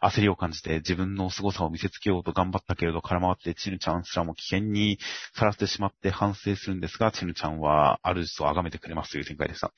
[0.01, 4.97] 焦りを感じて自分の凄さを見せつけようと頑張ったけれど空回ってチヌちゃんすらも危険に
[5.35, 9.71] さらしてしまって反省するんですが、チヌちゃんはある主と崇めてくれますという展開でした。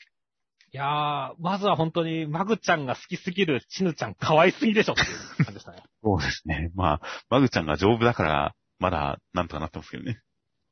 [0.73, 5.83] いやー、まずは本当に、マグちゃんが好きすぎるチヌちゃん可愛すぎでしょっていう感じでしたね。
[6.01, 6.71] そうですね。
[6.75, 10.21] まあ、マグちゃんが丈夫だから、まだ、なんとかなってますけどね。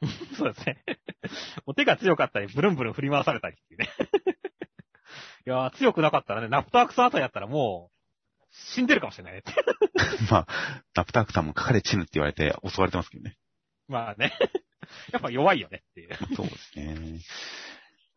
[0.38, 0.84] そうですね。
[1.68, 3.90] もう手が強かったり、ブルンブルン振り回されたりっていうね。
[5.46, 9.44] いやー、強くなかったらね、ナプタークさんあたりやったらもう、死んでるかもしれないね。
[10.32, 10.48] まあ、
[10.96, 13.38] ナプタークさんもかかれチヌって言われて襲われてますけどね。
[13.90, 14.34] まあね。
[15.12, 16.36] やっぱ弱いよねっていう。
[16.36, 17.20] そうですね。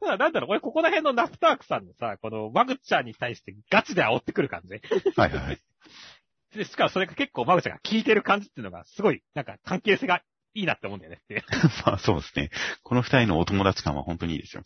[0.06, 4.74] なんだろう、俺ここら辺のナプタークさんのさ、このマグちゃんに対してガチで煽ってくる感じ。
[5.16, 5.58] はいはいはい。
[6.54, 10.22] で、しかもそれが結構マグちゃんが効いてる感じっていうのがすごい、なんか関係性が
[10.54, 11.42] いいなって思うんだよねっていう。
[11.86, 12.50] まあそうですね。
[12.82, 14.62] この二人のお友達感は本当にいいですよ。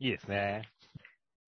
[0.00, 0.68] いいですね。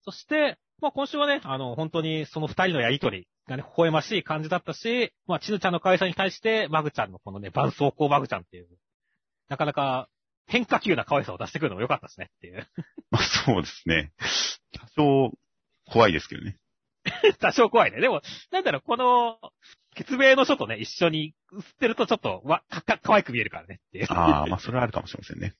[0.03, 8.67] そして、まあ今週はね、あの、本当にその二人のやりとりがね、微笑ましい感じだったし、まあ、ちぬちゃんの可愛さに対して、マグちゃんのこのね、伴奏校マグちゃんっていう、
[9.47, 10.09] なかなか
[10.47, 12.67] 変化球な可愛さを出してくるのも良かったですねっていう。
[13.11, 14.11] まあそうですね。
[14.73, 15.37] 多少、
[15.91, 16.57] 怖いですけどね。
[17.39, 17.99] 多少怖いね。
[17.99, 18.21] でも、
[18.51, 19.39] なんだろう、この、
[19.95, 24.07] 血明の書とね、一緒に映ってるとちょっと、わ、か、か、可愛く見えるからねっていう。
[24.09, 25.55] ああ、まあそれはあるかもしれませんね。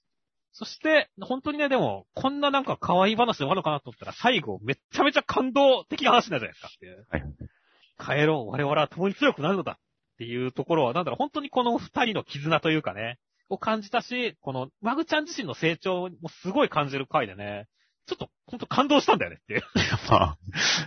[0.52, 7.08] そして、本当にね、でも、こんななんか可愛い話で終わるのかなと思ったら、最後、めっちゃめちゃ感動的な話になるじゃないですかっていう。
[7.10, 8.20] はい。
[8.22, 13.20] 帰ろう、我々は共に強くなるのだっていうところは、なんだろう、本当にこの二人の絆というかね、
[13.50, 17.68] を感じたし、この、マグちゃん自身の成長もすごい感じる回でね、
[18.08, 19.64] ちょっと、本当感動したんだよねっていう。
[20.10, 20.38] まあ、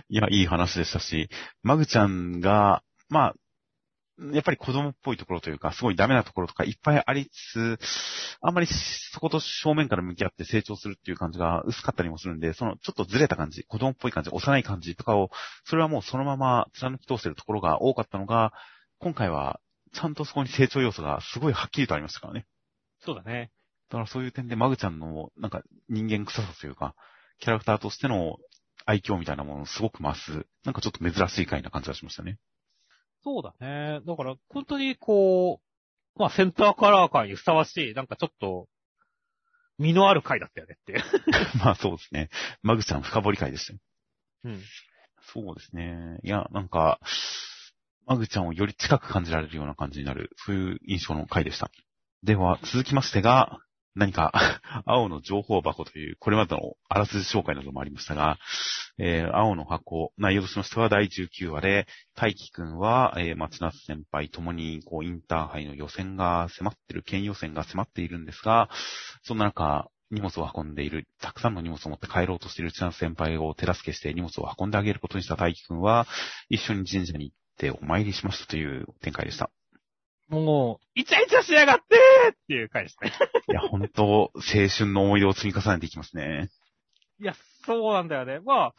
[0.09, 1.29] いや、いい話でしたし、
[1.63, 3.35] マグちゃんが、まあ、
[4.33, 15.31] やっぱり子供っぽいところというか、すごいダメなところとかいっぱいありつつ、あんまりそこと正面から向き合って成長するっていう感じが薄かったりもするんで、そのちょっとずれた感じ、子供っぽい感じ、幼い感じとかを、
[15.63, 18.53] それはもうそのまま貫き通してるところが多かったのが、
[18.99, 19.59] 今回は
[19.93, 22.45] ちゃんとそこに成長要素がすごいはっきりとありましたからね。
[22.99, 23.51] そうだね。
[23.89, 26.95] だからそういう点でマグちゃんのなんか人間臭さというか、
[27.39, 28.37] キャラクターとしての
[28.85, 32.37] 愛嬌みたいなものをすごく増す、なんかちょっと珍しい回な感じがしましたね。
[33.23, 34.01] そうだね。
[34.05, 35.61] だから、本当にこ
[36.15, 38.67] う、まあ、センターカラー感にふさわしい、なんかちょっと、
[39.77, 41.03] 身のある回だったよねって。
[41.63, 42.29] まあそうですね。
[42.61, 43.79] マグちゃん深掘り会でしたよ。
[44.43, 44.61] うん。
[45.33, 46.19] そうですね。
[46.23, 46.99] いや、なんか、
[48.07, 51.69] マグちゃんをより近く感じられるような感じになる、そういう印象の回でした。
[52.23, 53.59] では、続きましてが、
[53.95, 54.31] 何か、
[54.85, 58.37] 青の情報箱という、これまでのあらすじ紹介などもありましたが、
[58.97, 68.69] えー、青の箱、内容としましては第19話で、大輝くんは、えー、松夏先輩ともに、こう、インターハイの予選が迫ってる、県予選が迫っているんですが、
[69.23, 76.05] そんな中、荷物を運んでいる、たくさんの荷物を持って帰ろうとしている千夏先輩を手助けして荷物を運んであげることにした大輝くんは、
[76.49, 79.49] 一緒に神社に行てお参りしましたという展開でした。
[80.29, 83.11] もう、イチャイチャしやがってーっていう回ですね。
[83.49, 84.31] いや、本当青
[84.69, 86.49] 春の思い出を積み重ねていきますね。
[87.19, 87.35] いや、
[87.65, 88.39] そうなんだよね。
[88.39, 88.73] まあ、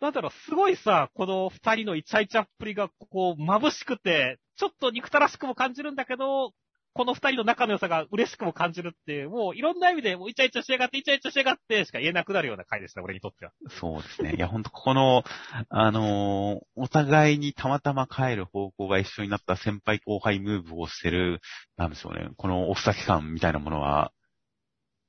[0.00, 6.52] なんだろう、すごいさ、この二人のイチャイチャっぷりが、こう、眩しくて、ちょっと憎たらしくも感じるんだけど、
[6.94, 13.52] この二人の仲の良さが嬉しくも感じるっていう、もういろんな意味で、もうイチャイチャしやがって、イチャイチャしやがってしか言えなくなるような回でした、俺にとっては。
[13.80, 14.36] そうですね。
[14.36, 15.24] いや、ほんとここの、
[15.70, 21.40] あのーお互いにたまたま帰る方向が一緒になった先輩後輩ムーブをしてる、
[21.76, 22.28] なんでしょうね。
[22.36, 24.12] このおふざけ感みたいなものは、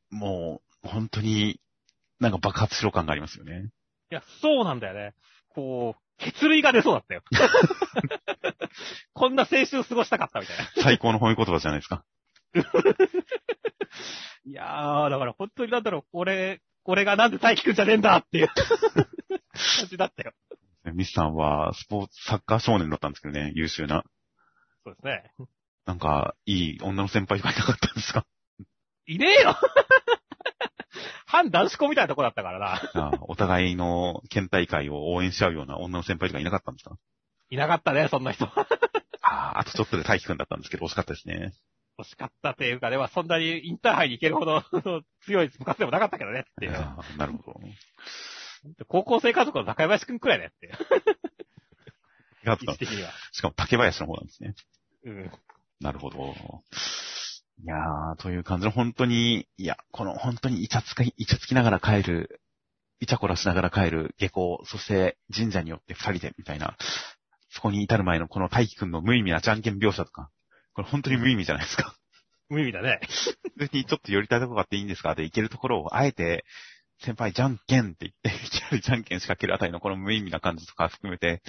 [0.09, 1.59] もう、本当に、
[2.19, 3.69] なんか爆発しろ感がありますよね。
[4.11, 5.13] いや、そうなんだよね。
[5.49, 7.21] こう、血類が出そうだったよ。
[9.13, 10.63] こんな青春過ごしたかったみたいな。
[10.83, 12.03] 最高の褒め言葉じゃないですか。
[14.45, 20.33] いやー、だから本当になんだろう、俺、俺がなんで大輝くんじゃねえんだっていう感じだったよ。
[20.93, 24.03] ミスさんはスポーツ、サッカー少年だったんですけどね、優秀な。
[24.83, 25.31] そうですね。
[25.85, 28.25] なんか、いい女の先輩とかいなかったんですか？
[29.07, 29.55] いねえよ
[31.25, 32.65] 反男子校みたいなとこだったからな。
[32.75, 36.97] ああお互いの県大会を応援し合うような女の先輩とかいなかったんですか？
[37.49, 38.45] いなかったね、そんな人。
[38.45, 38.67] あ
[39.21, 41.53] あ、あとちょっとで大輝くんだったんですけど、惜しかったですね。
[41.97, 44.63] 欲しかったっていうか、ではそんなにインターハイに行けるほど
[45.25, 46.73] 強い部活でもなかったけどねっていう。
[46.75, 47.59] ああなるほど。
[48.87, 50.71] 高校生家族の中林くんくらいねって
[52.45, 53.11] 位置的には。
[53.31, 54.55] しかも竹林の方なんですね。
[55.03, 55.31] うん。
[55.79, 56.35] なるほど。
[57.63, 62.41] いやー、という感じの本当に、いや、この本当にイチャつか、イチャつきながら帰る、
[62.99, 66.75] イチャコラしながら帰る下校、そして神社によって二人で、みたいな、
[67.49, 70.29] そこに至る前のこの大輝くんの無意味なじゃんけん描写とか、
[70.73, 71.95] これ本当に無意味じゃないですか。
[72.49, 72.99] 無意味だね。
[73.57, 75.15] 別にちょっと寄りたいとこがあっていいんですか？
[75.15, 76.45] で行けるところを、あえて、
[76.99, 81.41] 先輩じゃんけんって言って、いきなりじゃんけん仕掛けるあたりのこの無意味な感じとか含めて、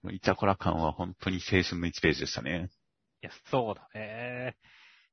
[0.00, 2.70] このイチャコラ感は本当に青春の1ページでしたね。
[3.22, 4.56] いや、そうだね。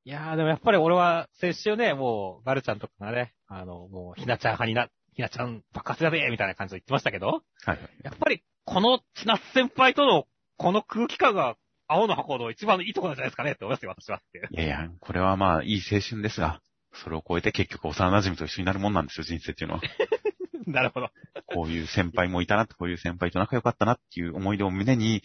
[0.07, 7.79] いやー、でもやっぱり俺は先週ね、もう、ガルちゃんとかがね、あの、もう、ひなちゃん派にな、ひなちゃん爆発だべみたいな感じで言ってましたけど、はいはい。
[8.05, 10.23] やっぱり、この千夏先輩との、
[10.55, 11.57] この空気感が、
[11.89, 16.61] 青の箱の一番のいいところなんじゃないですかねって思いますよ、私はっていやいや、これはまあ、いい青春ですが、
[16.93, 19.81] それを超えて結局幼馴染と一緒になるもんなんですよ、人生っていうのは。
[20.67, 21.09] なるほど。
[21.47, 25.21] こういう先輩もいたなって、こういう先輩と仲良かったなっていう思い出を胸に、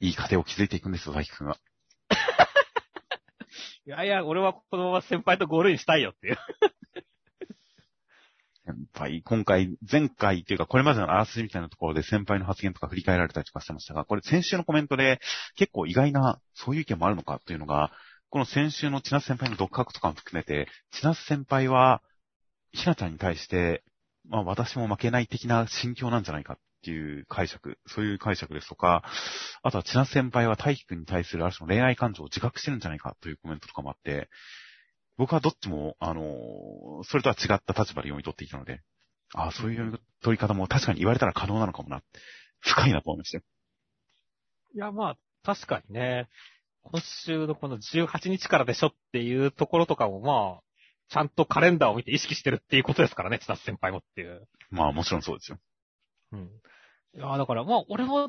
[0.00, 1.58] いい家庭を築いていくんですよ、大輝くんは。
[3.86, 6.38] いやいや、俺はこのまま先輩とゴールインしたいよっていう。
[8.66, 15.20] 先輩、今回、前回っていうか、これまでのあらすじみたいなところで先輩の発言とか振り返られたりとかしてましたが、これ先週のコメントで
[15.54, 17.92] 結構意外な、そういう意見もあるのかというのが、
[18.28, 22.02] この先週の千夏先輩の独白とかも含めて、千夏先輩は、
[22.72, 23.84] ひなちゃんに対して、
[24.28, 29.02] まあ私も負けない的な心境なんじゃないかていう解釈、そういう解釈ですとか、
[29.62, 34.28] あとは千夏先輩は大輝くんに対するある種の恋愛感情を自覚してるんじゃないかというコメントとかもあって、
[35.16, 38.82] 僕はどっちも、あの、それとは違った立場で読み取っていたので、
[39.34, 42.02] ああ、そういう取り方も確かに言われたら可能なのかもな。
[42.60, 43.44] 深いなと思いましたよ。
[44.74, 46.28] いや、まあ、確かにね、
[46.82, 50.62] 今週のこの18日からでしょっていうところとかも、まあ、
[51.08, 54.46] ちゃんとカレンダーを見て意識してるっていうことですからね、千夏先輩もっていう。
[54.70, 55.58] まあもちろんそうですよ。
[56.36, 57.20] うん。
[57.20, 58.28] いや、だから、まあ、俺も、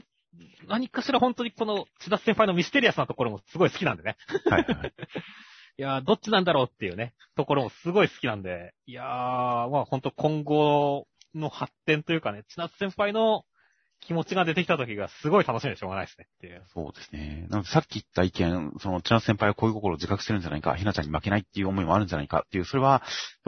[0.68, 4.18] 何かしら本当にこの千夏先輩のミステリアスなところもすごい好きなんでね。
[4.46, 4.94] はいはいはい。
[5.80, 13.46] いやー、どっちなんだろうっていうね、ところもすごい好きなんで、いやー、まあ本当今後の発展というかね、千夏先輩の
[14.02, 16.64] 気持ちが出てきた時がすごい楽しみでしょうがないですねっていう。
[16.74, 17.48] そうですね。
[17.50, 23.04] なのでさっき言った意見、その、千夏先輩は恋心を自覚してるんじゃないか、ひなちゃんに負けないっていう思いもあるんじゃないかっていう、それは、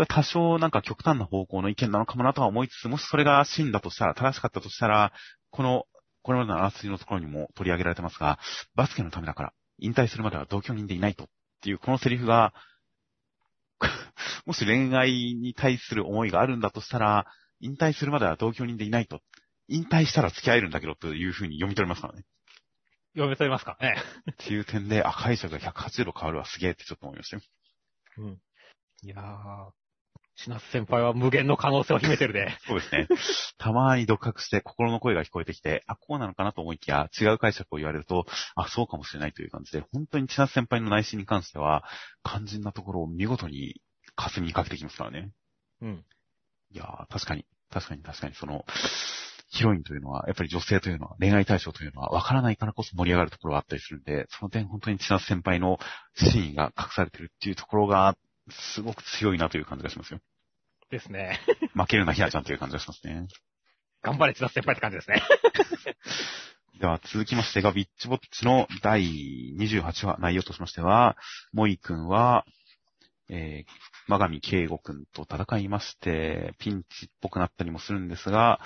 [0.07, 5.13] 多少なんか極端な方向の意見なのかもなとは思いつつ、もしそれが真だとしたら、正しかったとしたら、
[5.51, 5.85] この、
[6.23, 8.39] これまでのあらすじのところにも取り上げられてますが、
[8.75, 11.27] バスケのためだから、引退するまでは同居人でいないとっ
[11.61, 12.53] ていう、このセリフが、
[14.45, 17.25] もし恋愛に対する思いがあるんだとしたら、
[17.61, 19.21] 引退するまでは同居人でいないと。
[19.69, 22.25] 引退したら付き合えるんだけどというふうに読み取れますからね。
[23.13, 24.01] 読めとりますからね。
[24.31, 27.43] っていう点で、あ、解釈が180度変わるわ、すげえってちょっと思いましたよ。
[28.19, 28.41] うん。
[29.03, 29.71] いやー、
[30.35, 32.57] 千夏先輩は無限の可能性を秘めてるで。
[32.65, 33.07] そうですね。
[33.57, 41.83] たまに独白して心の声が聞こえてきて、あ、こうなのかなと思いきや、違う解釈を言われると、あ、そうかもしれないという感じで、本当に千夏先輩の内心に関しては、
[42.23, 43.81] 肝心なところを見事に
[44.15, 45.31] 霞にかけてきますからね。
[45.81, 46.05] うん。
[46.71, 48.65] いやー、確かに、確かに確かに、その、
[49.49, 55.79] ヒロインというのは、やっぱり女性というのは、恋愛対象というのは、わからないからこそ盛り上がるところがあったりするんで、その点本当に千夏先輩の
[56.15, 58.15] 真意が隠されてるっていうところが、
[58.51, 60.19] すごく強いなという感じがしますよ。
[60.91, 61.39] ですね。
[61.73, 63.27] 負けるなひなちゃんという感じがしますね。
[64.01, 65.23] 頑張れ千夏先輩って感じですね。
[66.79, 69.03] では続きましてが、ビッチボッチの第
[69.59, 71.17] 28話内容としましては、
[71.51, 72.45] モイ君は、
[73.27, 73.71] えー、
[74.07, 78.61] マガミケイゴ君と戦いまして、ピンチっぽくなったりもするんですが、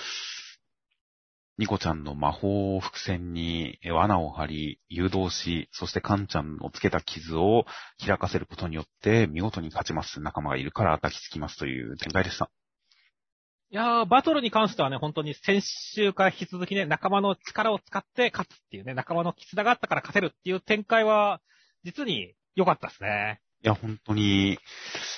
[1.59, 7.65] ニコちゃんの魔法伏線に罠を張り、誘導し、そしてカンちゃんのつけた傷を
[8.03, 10.19] 開かせることによって見事に勝ちます。
[10.19, 12.49] 仲間がいるから抱きつきますという展開でした。
[13.69, 21.39] いやー、バトルに関してはね、本当に先週から引き続きね、仲間の力を使って勝つっていうね、仲間の絆があったから勝てるっていう展開は、
[21.83, 23.41] 実に良かったですね。
[23.63, 24.59] いや、本当に、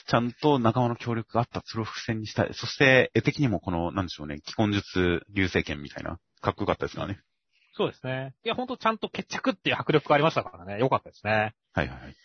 [0.07, 2.49] ちゃんと仲間の協力があったそれを伏線にしたい。
[2.53, 7.19] そして、絵的にもこの、なんでしょうね、既婚術流星剣みたいな、かっこよかったですからね。
[7.73, 8.35] そうですね。
[8.45, 11.55] いや、本当ちゃんと決着っていう迫力がありましたからね、良かったですね。
[11.73, 12.15] はいはいはい。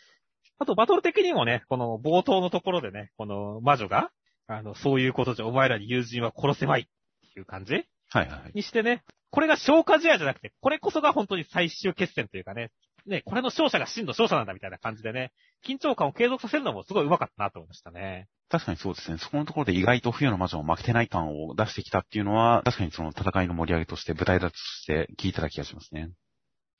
[0.59, 4.11] あと、バトル的にもね、この冒頭のところでね、この魔女が、
[4.47, 6.85] あの、そういうことじゃお前らに友人は殺せまいっ
[7.33, 8.53] ていう感じはいはいはい。
[8.55, 12.71] にしてね、これが消化試合じゃなくて、これこそが本当に最終決戦というかね、
[13.07, 15.33] ね、これの勝者が真の勝者なんだみたいな感じでね、
[15.67, 18.29] 緊張感を継続させるのもすごい上手かったなと思いましたね。
[18.49, 19.19] 確かにそうですね。
[19.19, 26.11] そこのところで意外と冬の魔女も負けてない感を出してきたっていうのは、確かにその戦いの盛り上げとして舞台立ちとして聞いてた気がしますね。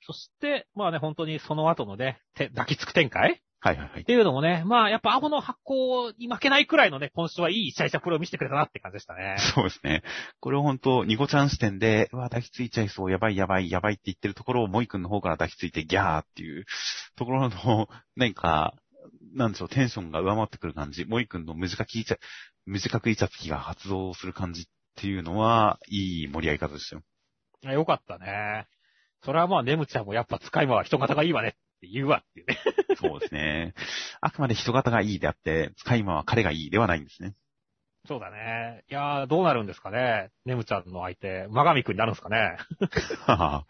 [0.05, 4.05] そして、まあね、本当にその後のね、て抱きつく展開はいはいはいっ。
[4.05, 9.35] ていうのもね、まあやっぱ青の発行に負けないくらいのね、今週はいい試合者プロを見せてくれたなって感じでしたね。
[9.53, 10.01] そうですね。
[10.39, 16.65] これを本当、ニコちゃん視点で、うわ、抱きついちゃいそう、やばいやばいやばいって言ってるところを、モイ君の方から抱きついてギャーっていう
[17.15, 18.73] ところの、なんか、
[19.35, 21.05] なんでしょう、テンションが上回ってくる感じ。
[21.05, 22.17] モイ君の無自覚イチャ、
[22.65, 27.03] 無自覚イチャつきが発動する感じっていうのは、いい盛り上げ方でしたよ。
[27.73, 28.65] よかったね。
[29.23, 32.57] それはまあ、ネムちゃんもやっぱ使い魔は人型がいいわねって言うわっていうね。
[33.01, 33.73] そうですね。
[34.21, 37.33] あくまで人型がいいであって、使い魔は彼がいいではないんですね。
[38.07, 38.83] そうだね。
[38.89, 40.31] いやー、どうなるんですかね。
[40.45, 42.57] ネムちゃんの相手、マガミ君になるんですかね。
[43.25, 43.65] はは。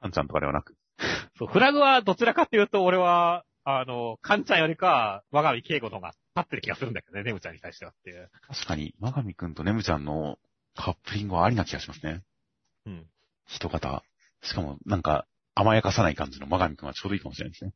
[0.00, 0.76] カンちゃんとかではなく。
[1.36, 8.30] そう、フラグはどちらかっていうと、俺は、あの、カンちゃんよりか、マガミ敬吾の方が立ってる気がするんだけどね、ネムちゃんに対してはっていう。
[8.48, 10.38] 確かに、マガミ君とネムちゃんの
[10.74, 12.22] カップリングはありな気がしますね。
[12.86, 13.06] うん。
[13.46, 14.02] 人型。
[14.42, 15.26] しかも、なんか、
[15.60, 17.72] 甘やかさない感じのマガミ君はちょうどいいかもしれないですね。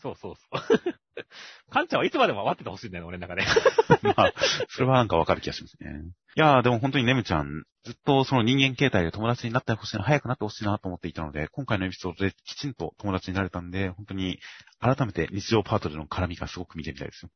[0.00, 0.94] そうそうそう。
[1.70, 3.42] カンちゃんはいつまでも待っててほしいんだよね、俺の中で。
[4.02, 4.32] まあ、
[4.68, 6.02] それはなんかわかる気がしますね。
[6.36, 14.38] いやー、でも本当にネムちゃん、ずっとその人間形態で友達になってほしいな、早くなってほしいなと思っていたので、今回のエピソードできちんと友達になれたんで、本当に
[14.80, 17.30] 改めて日常パートでの絡みがすごく見てみたいですよ。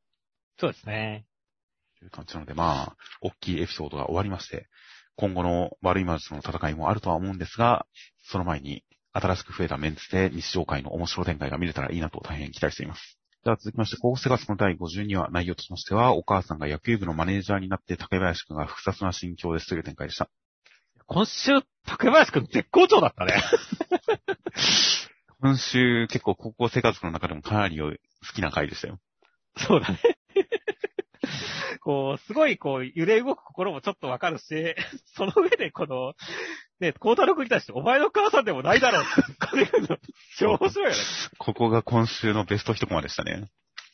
[0.59, 1.27] そうですね。
[1.99, 4.69] という感じなので、まあ、大きいエピソードが終わりまして、
[5.17, 7.87] 今後の悪い魔術の戦いもあるとは思うんですが、
[8.23, 13.19] その前に新しく増えたメンツで日常界の面白展開が見れたらいいなと大変期待しています。
[13.45, 20.29] では続きまして、高校生活の第52話内容としましては、お母さんが野球部のマネージャーになって竹林くんが複雑な心境ですという展開でした。
[21.07, 23.41] 今週、竹林くん絶好調だったね。
[25.41, 27.93] 今週結構高校生活の中でもかなり好
[28.35, 28.99] きな回でしたよ。
[29.57, 30.18] そうだね。
[31.89, 34.75] こう、すごいこう、揺れ動く心もちょっとわかるし、
[35.17, 36.13] その上でこの、
[36.81, 39.99] ね、孝太郎君に対して、お前の母さんでもないだろうって、 これ
[40.37, 40.97] 超面白いよね。
[41.39, 43.49] ここが今週のベスト一コマでしたね。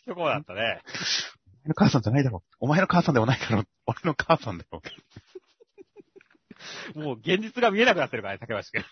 [0.09, 0.81] そこだったね。
[1.63, 2.43] お前の母さんじゃないだろ。
[2.59, 3.63] お前の母さんでもないだろ。
[3.87, 4.83] 俺の母さんだろ。
[7.01, 8.85] もう現実が見えなくなってるからね、竹橋君。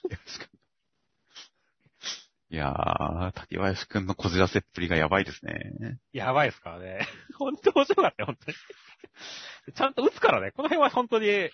[2.52, 5.98] いやー、竹林くんのこじらせっぷりがやばいですね。
[6.12, 7.08] やばいですからね。
[7.38, 8.56] 本当面白かったよ、本当に。
[9.74, 11.48] ちゃんと打つからね、この辺は本当に、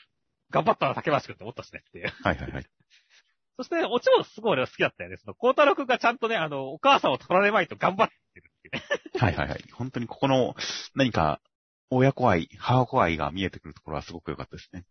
[0.51, 2.09] 頑張ったな、竹橋君って思ったしねっていう。
[2.09, 2.67] はいはいはい。
[3.59, 5.19] そして、オチもすごい俺は好きだったよね。
[5.19, 8.83] その、孝太郎くんがちゃんとね、あの、お母さんを取られまいと頑張ってるっていうね。
[9.25, 9.65] はいはいはい。
[9.71, 10.57] 本当にここの
[10.97, 11.41] 何か
[11.91, 14.85] 親子愛、母子愛が見えてくるところはすごく良かったですね。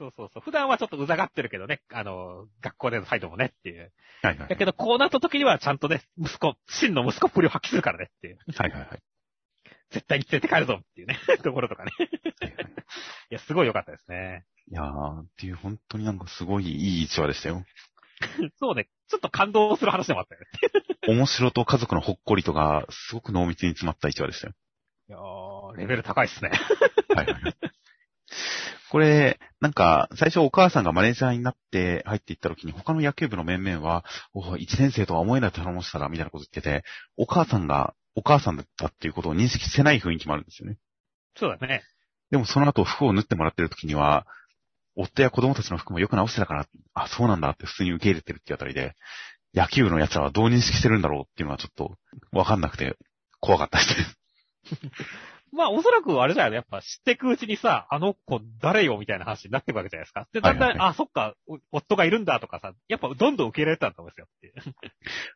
[0.00, 0.42] そうそうそう。
[0.42, 3.92] 普段はちょっとうざがってるけどね、あの、学校での態度もねっていう。
[4.22, 4.48] はいはい。
[4.48, 8.38] だけど、こうなった時にはちゃんとね、息子、真の息子っぷりを発揮するからねっていう。
[8.56, 9.02] はいはいはい。
[9.90, 11.92] 絶対に連れて帰るぞっていうね、 ところとかね。
[11.98, 12.66] はいはい
[13.30, 14.44] いや、すごい良かったですね。
[14.68, 17.64] いやー、っていう本当になんかすごいいい一話でしたよ。
[18.58, 20.46] そうね、ちょっっと感動する話でもあったよね。
[21.14, 24.54] 面白と家族のほっこりとが、すごく濃密に詰まった一話でしたよ。
[25.08, 26.50] いやー、レベル高いっすね。
[27.14, 27.54] はいはいはい。
[28.90, 36.84] これ、なんか、最初お母さんがマネージャーになって入っていった時に他の野球部の面々は、お一年生とは思えない頼もしさだ、みたいなこと言ってて、
[37.16, 40.76] お母さんがお母さんだったっていうことを認識してない雰囲気もあるんですよね。
[41.36, 41.82] そうだね。
[42.30, 44.26] でもその後服を縫ってもらってる時には、
[44.96, 48.94] 夫や子供たちの服もよく直してたから、あ、そうなんだって普通に受け入れてるっていうあたりで、
[49.54, 51.96] 野球部の奴らはどう認識してるんだろうっていうのはちょっと
[52.32, 52.96] わかんなくて
[53.40, 54.19] 怖かったです。
[55.60, 56.56] まあ、おそらくあれじゃないの？
[56.56, 60.26] やっぱ知ってくうちにさ、あの子誰よみたいな話になっていくわけじゃないですか。
[60.32, 64.72] で、だんだん、はいはいあ、そっか、お夫がいるんだとかさ、やっぱどんどん受け入れたんだと思うんですよ。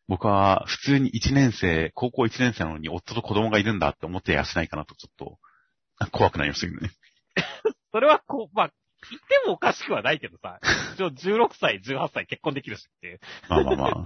[0.09, 5.39] 僕は普通に1年生、高校1年生なのに夫と子供がいるんだって思ってやしないかなとちょっと
[5.99, 6.91] あ怖くなりましたけどね。
[7.93, 8.71] それはこう、まあ、
[9.11, 10.59] 言ってもおかしくはないけどさ、
[10.95, 13.21] 一応16歳、18歳結婚できるしっていう。
[13.49, 14.01] まあまあまあ。
[14.01, 14.05] っ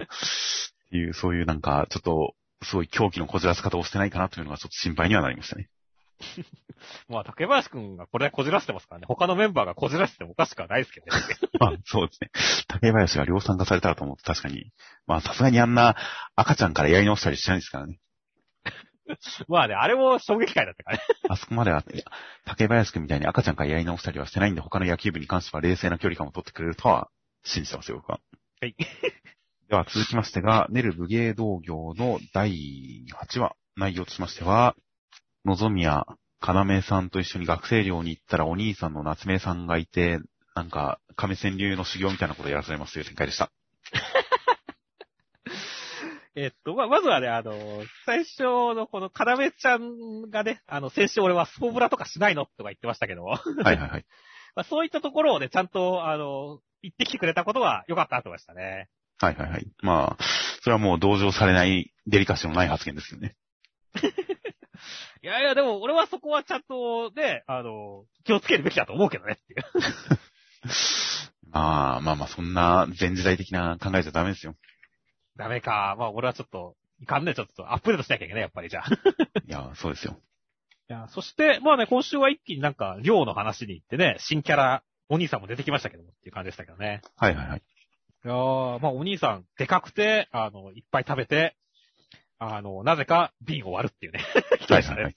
[0.91, 5.69] ていう、そういうなんか、ちょっと、すごい狂気のこじらせ方をしてないかなというのがちょっと心配にはなりましたね。
[7.09, 9.07] まあ、竹林くんがこれこじらせてますからね。
[9.07, 11.13] 他のメンバーがこじらせてもおかしくはないですけどね。
[11.59, 12.31] まあ、そうですね。
[12.67, 14.73] 竹林が量産化されたらと思うと確かに、
[15.07, 15.97] まあさすがにあんな
[16.37, 17.99] 赤ちゃんからやり直したりしないですからね。
[19.49, 21.03] まあね、あれも衝撃回だったからね。
[21.29, 21.83] あそこまでは、
[22.45, 27.09] 竹林くんみたいに赤ちゃんからやり直したりはしてないんで、他の野球部に関しては冷静な距離感を取ってくれるとは
[27.43, 28.21] 信じてますよ、僕は。
[28.61, 28.75] はい。
[29.69, 33.57] では続きましてが、ネル武芸道業の第8話。
[33.79, 34.75] 内容としましては、
[35.45, 36.07] のぞみや
[36.41, 40.21] かなめさんと一緒に学生寮に行ったらお兄さんの夏目さんがいて、
[40.55, 43.51] なんか、亀川流の修行みたいなことをやらされますという展開でした。
[46.37, 47.53] えっと、まあ、まずはね、あの、
[48.07, 53.41] 最初のこの、かなめちゃんがね、あの、先週俺はスポブラとかしないのとか言ってましたけども、は
[53.73, 54.07] いはいはい。
[54.55, 58.89] まあ、そういったところをね、ちゃんと、あの、言ってきてくれたことは良かったと思いましたね。
[59.21, 59.67] はいはいはい。
[59.83, 60.23] まあ、
[60.63, 63.37] それはもう同情されないデリカシーのない発言ですよね。
[65.23, 69.63] いやいや、でも俺はそこはちゃんとね、あの、気をつけるべきだと思うけどねっていう。
[71.51, 74.55] まあまあまあ、そんな前時代的な考えじゃダメですよ。
[75.37, 75.97] ダメか。
[75.99, 78.89] まあ俺はちょっと、いかんね、ちょっとアップデートしなきゃいけない、やっぱりじゃあ。
[79.47, 80.21] いや、そうですよ。
[80.91, 87.03] いや、そして、まあね、今週は一気になんか、寮の話に行ってね、新キャラ、お兄さんも出てきましたけどもっていう感じでしたけどね。
[87.17, 87.59] はいはいはい。
[87.59, 91.57] いやー、まあお兄さん、でかくて、あの、いっぱい食べて、
[92.39, 94.21] あの、なぜか瓶を割るっていうね。
[94.61, 95.03] 人でしたね。
[95.03, 95.15] はい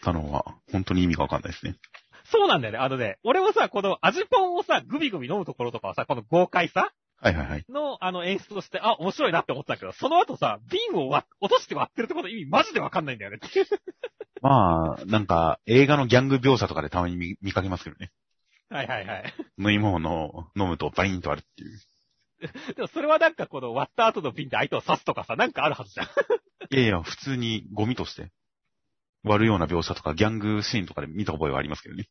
[0.00, 1.76] たのは、本当に意味がわかんないですね。
[2.24, 2.78] そうなんだよね。
[2.78, 6.92] あのね、俺もさ、この味ポンをさ、グビグビ飲むところとかはさ、この豪快さ
[7.22, 7.64] はいはいはい。
[7.68, 13.38] の、あの演出として、あ、面白いなって思ったけど、その後さ、瓶を割落として割ってるってこと意味マジでわかんないんだよね。
[14.40, 18.10] まあ、なんか、映画のギャング描写とかでたまに見見かけますけどね。
[18.70, 19.34] はいはいはい。
[19.58, 21.78] 飲み物を飲むとバリンと割るっていう。
[22.74, 26.06] でもそれはなんかこの割った後の瓶で相手を刺すとかさ、なんかあるはずじゃん。
[26.70, 28.30] いやいや、普通にゴミとして
[29.22, 32.08] 割るような描写とかギャングシーンとかで見た覚えはありますけどね。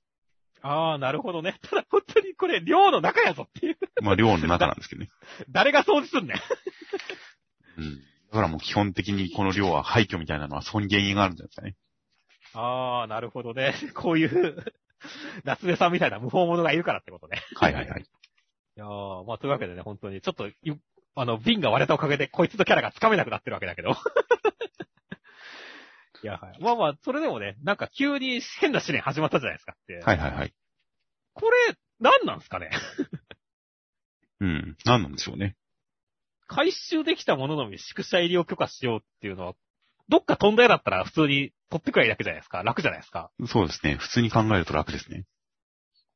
[0.62, 1.58] ああ、なるほどね。
[1.62, 3.78] ただ本当にこれ、寮の中やぞっていう。
[4.02, 5.10] まあ、寮の中なんですけどね。
[5.50, 7.82] 誰が掃除すんねん。
[7.82, 7.96] うん。
[7.96, 8.04] だ
[8.34, 11.76] からもう基本的にこの寮は廃墟みたいなのはそこに原因があるんじゃないですかね。
[12.54, 13.74] ああ、なるほどね。
[13.96, 14.58] こういう、
[15.46, 17.42] 夏目さんみたいな無法者がいるからってことね。
[17.56, 18.06] はいはいはい。
[18.80, 20.78] いやーまあ、というわけでね、本当に、ちょっと、ゆ
[21.14, 23.92] あの、瓶が割れたおかげで、こいつのキャラがつかめなくなってるわけだけど。
[26.24, 26.58] いや、はい。
[26.62, 30.00] まあまあ、それでもね、なんか急に変な試練始まったじゃないですかって。
[30.00, 30.54] はいはいはい。
[31.34, 31.58] これ、
[32.00, 32.72] 何なんすかね？
[34.40, 34.78] うん。
[34.86, 35.58] 何なんでしょうね。
[36.48, 39.56] 回収できたもののみ宿舎入りを許可しようっていうのは、
[40.08, 42.64] どっか飛んだ絵だったら普通に取ってくらいいだけじゃないですか。
[42.64, 43.30] 楽じゃないですか。
[43.46, 43.98] そうですね。
[43.98, 45.26] 普通に考えると楽ですね。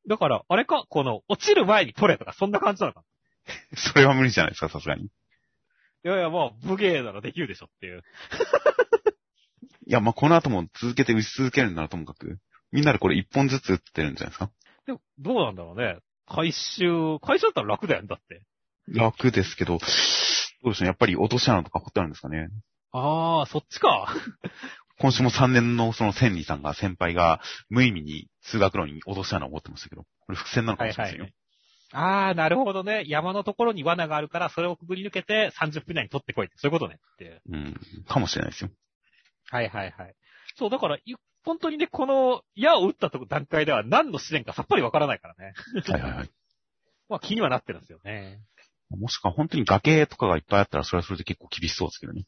[0.08, 3.04] だから、あれか、この、落ちる前に取れとか、そんな感じなのか？
[3.76, 5.04] それは無理じゃないですか、さすがに。
[5.04, 5.10] いい
[6.08, 8.04] やいや、もう、武芸ならできるでしょっていう。
[9.88, 12.40] や、まあ、この後も続けて打ち続けるんならともかく、
[12.72, 14.52] みんなでこれ一本ずつ打ってるんじゃないですか？
[14.86, 16.00] でも、どうなんだろうね。
[16.28, 18.44] 回収、回収だったら楽だよね、だって。
[18.88, 20.88] 楽ですけど、どうでしょうね。
[20.88, 22.50] やっぱり落とし穴とか掘ってあるんですかね。
[22.92, 24.14] ああ、そっちか。
[25.00, 31.28] 今週も3年のその千里さんが先輩が無意味に通学路に落とし穴を持ってましたけど、これ伏線なのかもしれませんよ。
[31.94, 33.04] ああ、なるほどね。
[33.08, 37.42] 山のところに罠があるから、それをくぐり抜けて30分以内に取ってこいって、そういうことねっていう。
[37.52, 37.76] うん。
[38.08, 38.72] かもしれないですよ。
[39.52, 40.16] はいはいはい。
[40.56, 41.02] そう、だから、い
[41.44, 45.54] 本当にね、この矢を打ったとこ段階では何の試練かさっぱりわからないからね。
[45.86, 46.30] はいはいはい。
[47.10, 48.40] まあ気にはなってるんですよね。
[48.90, 52.24] もしくは本当に崖とかがいっぱいあったら、それはそれで結構厳しそうですけどね。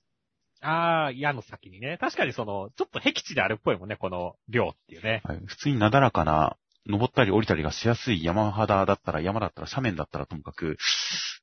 [0.61, 1.97] ああ、矢の先にね。
[1.99, 5.21] 確かにその、ちょっと僻地であるっぽいもんね、この量っていうね。
[5.23, 5.41] はい。
[5.45, 10.77] 普通になだらかな、登ったり降りたりがしやすい山肌だったら、山だったら、斜面だったらともかく、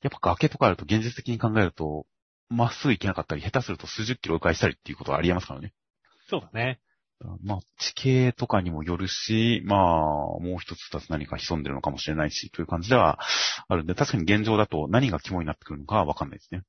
[0.02, 2.06] やっぱ崖とかあると現実的に考えると、
[2.48, 5.72] まっすぐ行けなかったり、下手すると数十キロ迂回したりっていうことはありえますからね。
[6.28, 6.80] そうだね。
[7.42, 9.78] まあ、地形とかにもよるし、まあ、
[10.40, 13.20] もう一つ二つ何か潜んでるのかもしれないし、という感じでは
[13.68, 16.62] あるんで、確かに現状だと何が肝になってくるのかはわかんないですね。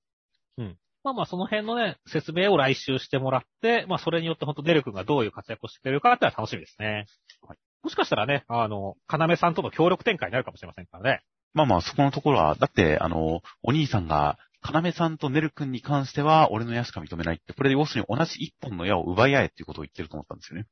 [1.04, 7.06] まあまあその辺のね、説明を来週してもらって、まあそれによって本当デル君がどういう活躍をしてくれるかってのは楽しみですね。
[7.48, 11.22] はいもしかしたらね、あの、要さんとの協力展開になるかもしれませんからね。
[11.54, 20.68] まあまあ、そこのところは、だって、あの、お兄さんが、要さんとネル君に関しては、俺の矢しか認めないって、これで要するに同じ一本の矢を奪い合えっていうことを言ってると思ったんですよね。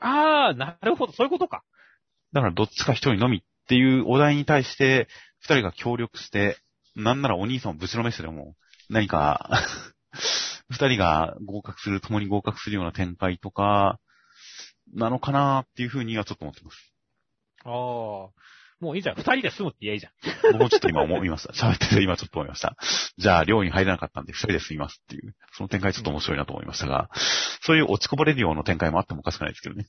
[0.00, 1.62] ああ、なるほど、そういうことか。
[2.32, 5.06] だからどっちか一人のみっていうお題に対して、
[5.38, 6.56] 二人が協力して、
[6.96, 8.56] なんならお兄さんをぶちのめしてでも、
[8.92, 9.48] 何か、
[10.68, 13.98] 二人が合格する、共に合格するような展開とか、
[14.92, 16.92] なのかなっていうふうにはちょっと思ってます。
[17.64, 17.72] ああ、
[18.80, 19.16] もういいじゃん。
[19.16, 20.52] 二人で住むって言えばいいじゃん。
[20.52, 21.54] 僕もちょっと今思いました。
[21.56, 22.76] 喋ってて今ちょっと思いました。
[23.16, 27.08] じゃあ、寮に入れなかったんで二人で住みますっていう、その展開ちょっと面白いなと思いましたが、
[27.62, 29.86] そういう落ちこぼれるような展開もあってもおかしくないですけどね。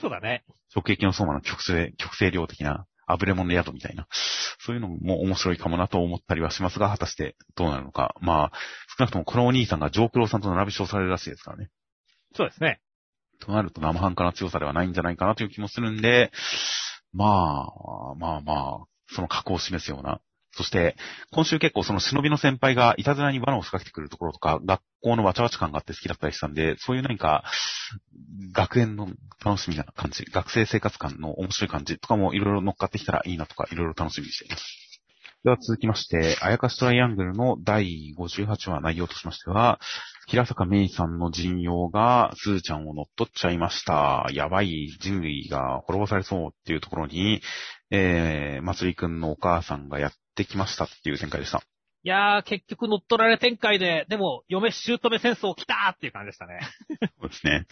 [0.00, 0.44] そうだね。
[0.74, 4.06] 直撃の相馬の極性、極性量的な、あぶれ物の宿みたいな、
[4.60, 8.14] そういうのも面白いかもなと思ったりはしますが、果たしてどうなるのか。
[8.20, 8.58] まあ、
[8.98, 11.70] 少なくともこのお兄さんがジョークローさんと並び称されるらしいですからね。
[12.34, 12.80] そうですね。
[13.40, 16.30] となると生半可な強さではないんじゃないかなという気もするんで、
[17.12, 18.52] まあ、まあま
[18.82, 20.20] あ、その格を示すような。
[20.52, 20.96] そして、
[21.30, 27.44] 今週結構その忍びの先輩がいたずらに罠を仕掛けてくるところとか、学校のわちゃわちゃ感があって好きだったりしたんで、そういう何か、
[28.52, 29.08] 学園の
[29.44, 34.88] 楽しみな感じ、学生生活感の面白い感じとかもいろいろ乗っかってきたらいいなとか、いろいろ楽しみにしています。
[35.44, 39.78] では続きまして、あやかしトライアングルの第58話内容としましては、
[40.26, 44.26] 平坂芽衣さんの陣容が、スーちゃんを乗っ取っちゃいました。
[44.32, 47.40] やばい人類が滅ぼされそうっていうところに、
[47.90, 51.62] えー、まつりくんのお母さんがやってきましたっていう展開でした。
[52.04, 56.60] いやー、結局乗っ取られ展開で、でも、嫁姑戦争来たーっていう感じでしたね。
[57.20, 57.66] そうですね。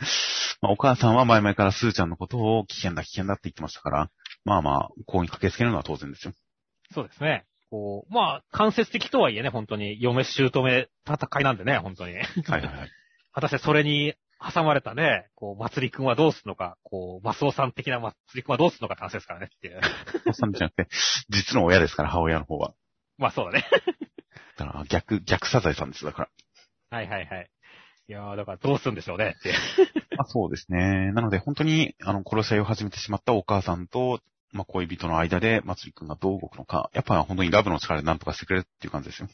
[0.60, 4.10] まあ、お母さんは前々からスーちゃんのことを危険だ危険だって言ってましたから、
[4.44, 6.32] まあまあ、こうに駆けつけるのは当然ですよ。
[6.92, 7.44] そうですね。
[7.70, 10.50] こう、まあ、間接的とはいえね、本当に、嫁姑
[11.06, 12.14] 戦いなんでね、本当に。
[12.14, 12.90] はいはいはい。
[13.32, 19.80] 果たしてそれに挟まれたね、こう、まつりくんはどうするのか、こう、マスオさん的なまつりくんはどうするのかって話ですからねっていう。
[20.26, 20.88] お父さんじゃなくて、
[21.30, 22.74] 実の親ですから、母親の方は。
[23.18, 23.64] まあそうだね。
[24.58, 26.28] だから逆、逆サザエさんです、だか
[26.90, 26.98] ら。
[26.98, 27.50] はいはいはい。
[28.08, 29.54] いやー、だからどうするんでしょうねっていう。
[30.16, 31.12] まあそうですね。
[31.12, 34.20] なので本当に、あの、殺し合いを始めてしまったお母さんと、
[34.52, 39.28] まあ恋人の間で、まつりくんがどう動くのか、やっぱ本当にラブの力で何とかしてくれるっていう感じですよ。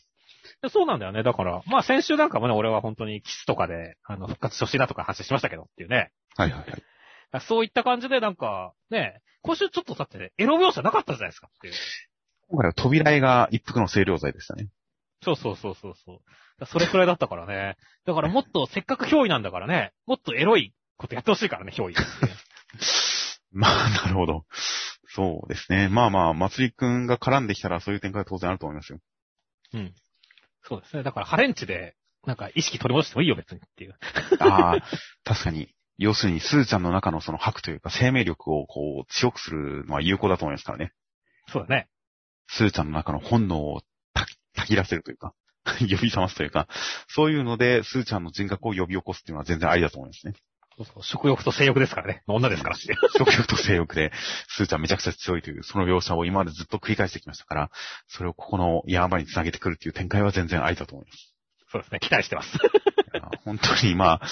[0.70, 1.22] そうなんだよね。
[1.22, 6.12] だから、まあ先週なんかもね、俺は本当にキスとかで、あの、復活してほしいなとか話しましたけどっていうね。
[6.36, 7.40] はいはいはい。
[7.40, 11.74] そういった感じでなんか、ね、今週ちょっとだってね、エロ描写なかったじゃないですかっていう。
[12.48, 14.68] 今回は扉絵が一服の清涼剤でしたね。
[15.22, 16.20] そうそうそうそうそ
[16.60, 16.66] う。
[16.66, 17.76] それくらいだったからね。
[18.04, 21.94] だからもっとせっかく憑依なんだからね、もっとエロいことやってほしいからね、憑依。
[23.52, 24.44] まあ、なるほど。
[25.14, 25.88] そうですね。
[25.88, 28.98] まあまあ、まつりくんが絡んできたらそういう展開は当然あると思いますよ。
[29.74, 29.94] うん。
[30.62, 31.02] そうですね。
[31.02, 33.96] だからハレンチで、なんか意識取り戻してもいいよ別にっていう。
[34.40, 34.82] ああ、
[35.24, 35.74] 確かに。
[35.98, 40.92] 要するに、スーちゃんの中のその白というか生命力をこう強くするのは有効だと思いますからね。
[41.48, 41.88] そうだね。
[42.48, 43.82] スーちゃんの中の本能を
[44.14, 45.34] たたき出せるというか、
[45.80, 46.68] 呼び覚ますというか、
[47.08, 50.34] そういうので、スーちゃんの人格を呼び起こすっていうのは全然ありだと思いますね。
[50.76, 51.02] そうそう。
[51.02, 52.22] 食欲と性欲ですからね。
[52.26, 52.98] 女ですからっていう。
[53.18, 54.12] 食欲と性欲で、
[54.48, 57.70] スーちゃんめちゃくちゃ強いという、その描写を今までずっと繰り返してきましたから、
[58.08, 61.34] それをここのヤーマにつなげてくるっていう展開は全然ありだと思います。
[61.70, 62.00] そうですね。
[62.00, 62.58] 期待してます。
[63.44, 64.28] 本当にまあ、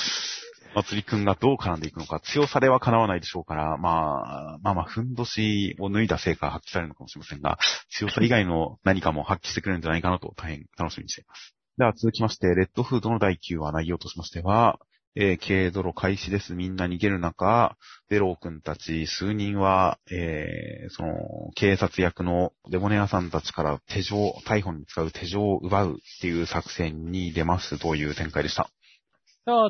[0.75, 7.59] 祭りくんがどう絡んでいくのか、強さでは叶わないでしょうから、まあ、まあまあ、ふんどしを脱いだ成果が発揮されるのかもしれませんが、
[7.91, 11.55] 強さ以外の何かも発揮してくれるんじゃないかなと大変楽しみにしています。
[11.79, 14.79] では続きまして、レッドフードの第9話内容としましては、
[15.17, 16.55] えー、軽泥開始です。
[16.55, 17.77] みんな逃げる中、
[18.09, 28.71] ベロー君たち数人は、えー、その、警察役のデモネアさんたちから手錠、逮捕に使う手錠を奪うっていう作戦に出ますという展開でした。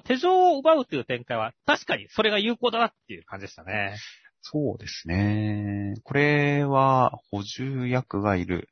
[0.04, 3.96] 手錠を奪うっていう展開は、確かにそれが有効だなっていう感じでしたね。
[4.42, 5.94] そうですね。
[6.04, 8.68] これは、補充役がいる。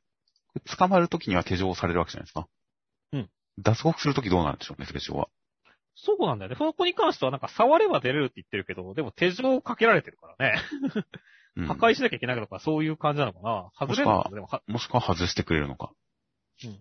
[0.77, 2.47] 捕まるときには手錠をされるわけじゃないですか。
[3.13, 3.29] うん。
[3.59, 5.29] 脱獄するときどうなるんでしょうね、手錠は。
[6.03, 6.55] そうなんだよね。
[6.57, 10.61] その子に関してはなんか触れば出れるって言ってるけど、でも手錠をかけられてるからね。
[11.57, 13.69] うん、破壊しなきゃいけないのか、そういう感じなのかな。
[13.77, 15.91] 外れるのかももしくは外してくれるのか。
[16.63, 16.79] うん。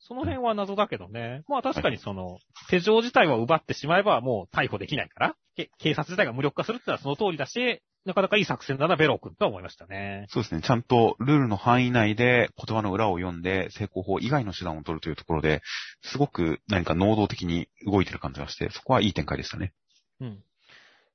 [0.00, 1.44] その辺は謎だけどね。
[1.48, 2.38] まあ確かにその、
[2.68, 5.36] 手錠自体を奪ってしまえばもう逮捕できないから、
[5.78, 10.26] 警察自体が無力化するってのはその通りだし、なかなかいい作戦だな、ベロー君とは思いましたね。
[10.28, 10.60] そうですね。
[10.60, 15.62] ちゃんとルールの範囲内で言葉の裏を読んで成功法以外の手段を取るというところで、
[16.02, 19.72] すごく何か能動的に動いてる感じがして、そこはいい展開でしたね。
[20.20, 20.42] うん。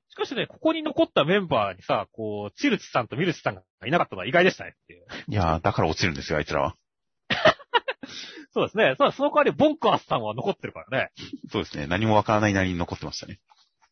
[0.08, 5.06] しかしね、ここに残ったメンバーにさ、こう、チルチさんとミルチさんがいなかったのは意外でしたねっていう。
[5.28, 6.76] いやだから落ちるんですよ、あいつらは。
[8.52, 8.96] そうですね。
[8.98, 11.12] その代わりボンカースさんは残ってるからね。
[11.50, 11.86] そうですね。
[11.86, 13.38] 何もわからないなりに残ってましたね。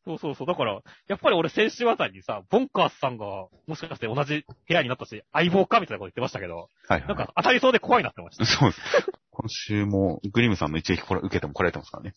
[0.04, 0.46] そうそうそう。
[0.46, 3.24] だから、やっぱり俺先週あたりにさ、ボンカースさんが、
[3.66, 8.46] もしかして同じ部屋になったし、相棒かみたいなこと言ってましたけど、はい、はい、なんか当たりそうで怖いなってました。
[8.46, 8.82] そうです。
[9.30, 12.14] 今週も、グリムさんの一撃これ受けても来られてますからね。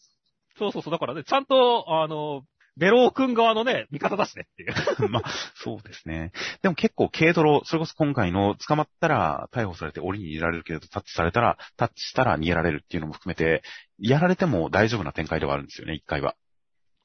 [0.57, 0.91] そうそうそう。
[0.91, 2.43] だからね、ちゃんと、あの、
[2.77, 5.09] ベロー君側のね、味方だしねっていう。
[5.09, 5.23] まあ、
[5.55, 6.31] そうですね。
[6.61, 13.61] でも結構軽泥、それこそ今回の捕まったら逮捕されて檻に入れられるけど、タッチされたら、タッチしたら逃げられるっていうのも含めて、
[13.99, 16.35] やられても大丈夫な展開ではあるんですよね、一回は。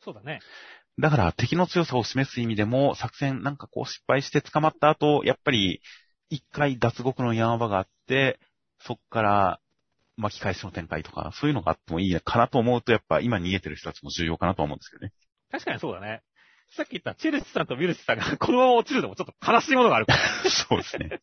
[0.07, 0.39] そうだね。
[1.01, 5.83] だから敵の強さを示す意味でも、作戦なんかこう失敗して捕まった後、やっぱり
[6.31, 8.39] 一回脱獄の山場があって、
[8.79, 9.61] そっから
[10.17, 15.13] 巻き返しの展開とか、そういうのがあってもいいかなと思うと、やっぱ今逃げてる人たちも重要かなと思うんですけどね。
[15.51, 16.23] 確かにそうだね。
[16.77, 20.19] さっき言ったチェルシさんとウィルシさんが このまま落ちるのもちょっと悲しいものがあるから。
[20.49, 21.21] そうですね。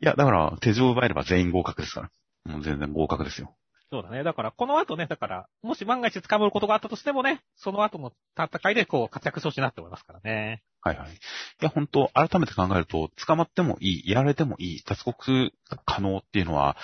[0.00, 2.10] いや、だから手錠を奪えれば全員合格ですから。
[2.50, 3.54] もう全然合格ですよ。
[3.90, 4.22] そうだね。
[4.22, 10.62] だから、この後ね、だから、もし万が一捕まることがあったとしてもね、その後の戦いでこう活躍してほしいなって思いますからね。
[10.80, 11.10] はいはい。
[11.10, 11.14] い
[11.60, 15.52] や、本当改めて考えると、捕まってもいい、やられてもいい、脱獄
[15.84, 16.76] 可能っていうのは、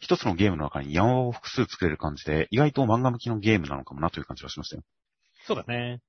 [0.00, 4.82] 一つのゲームの中に山を複数作れる感じで、意外と漫画向きのゲームなのかもなという感じがしましたよ。
[5.46, 6.00] そうだね。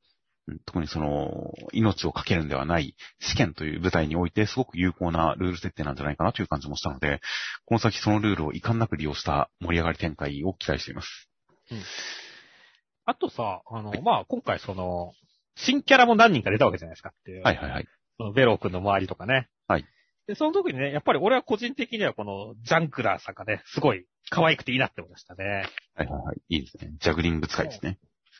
[0.65, 7.21] 特にその、命をかけるんではない試験という舞台においてすごく有効なルール設定なんじゃないかなという感じもしたので、
[7.65, 11.29] この先そのルールを遺憾なく利用した盛り上がり展開を期待しています。
[11.71, 11.81] うん。
[13.05, 15.13] あとさ、あの、はい、まあ、今回その、
[15.55, 17.43] 新キャラも何人か出たわけじゃないですかっていう。
[17.43, 17.87] はいはいはい。
[18.17, 19.49] そのベロー君の周りとかね。
[19.67, 19.85] はい。
[20.27, 25.45] で、その時にね、やっぱり俺は個人的にはこのジャンクラーさんがね、すごい可愛くていいなって思いましたね。
[25.95, 26.41] はいはいはい。
[26.49, 26.91] いいですね。
[26.99, 27.97] ジャグリング使いですね。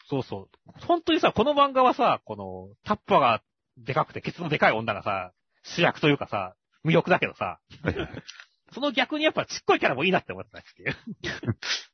[0.09, 0.71] そうそう。
[0.85, 3.43] 本当にさ、この漫画はさ、この、タッパが
[3.77, 6.55] でかくて、ケツのでかい女がさ、主役というかさ、
[6.85, 7.59] 魅力だけどさ、
[8.73, 10.91] その逆にやっぱちっこいキャラもいいなって思ったっていう。
[11.23, 11.27] い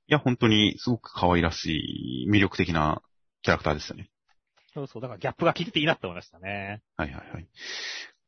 [0.08, 3.02] や、本当にすごく可愛らしい、魅力的な
[3.42, 4.10] キャラクターでしたね。
[4.74, 6.82] そうそう、だからギャップが効いてていいなって思いましたね。
[6.98, 7.48] はいはいはい。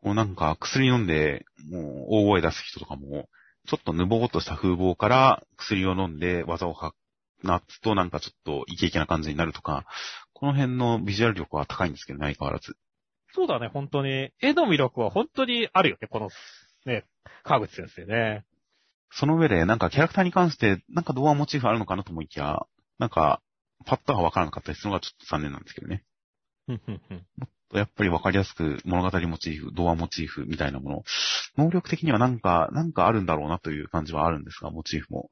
[0.02, 3.30] もうなんか薬飲んで、もう大声出す人とかも、
[3.68, 6.95] ちょっとぬぼーっとした風貌から薬を飲んで技を発
[7.45, 9.85] なつとなんかちょっとイケイケな感じになるとか、
[10.34, 12.76] この辺のビジュアル力は高いんですけどね、相変わらず。
[13.34, 14.31] そうだね、本当に。
[14.41, 16.30] 絵の魅力は本当にあるよね、この、
[16.85, 17.05] ね、
[17.43, 18.45] 川口先生ね。
[19.11, 22.65] その上で、なんかキャラクターに関して、なんか童話モチーフあるのかなと思いきや、
[22.99, 23.41] なんか、
[23.85, 26.03] パッとはわからなかったりするのがちょっと残念なんですけどね。
[26.67, 26.76] も
[27.45, 31.03] っとやっぱりわかりやすく物語モチーフ、童話モチーフみたいなもの、
[31.57, 35.30] 能力的にはなんか、なんかあるんだろうなという感じはあるんですが、モチーフも。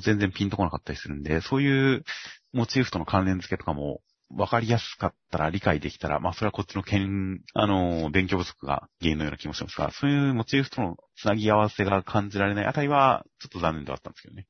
[0.00, 2.04] 全然ピンとこなかったりするんで、そういう
[2.52, 4.00] モチーフとの関連付けとかも、
[4.30, 14.46] わかりやすかったら理解できたら、まあそれはこっちの剣、あの、勉強不足が原因のような気もしますが、そういうモチーフとのつなぎ合わせが感じられないあたりは、ちょっと残念ではあったんですけどね。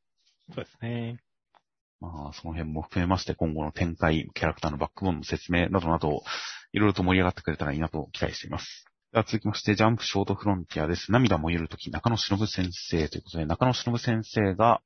[0.55, 1.19] そうですね。
[2.01, 6.23] まあ、その辺も含めまして、今後の展開、キャラクターのバックボーンの説明などなど、
[6.73, 8.85] いろいろと盛り上がってくれたらいいなと期待しています。
[9.13, 11.13] では続きまして、ジャンプショートフロンティアです。
[11.13, 14.83] 涙燃えるとき、中野忍先生ということで、中野忍先生が、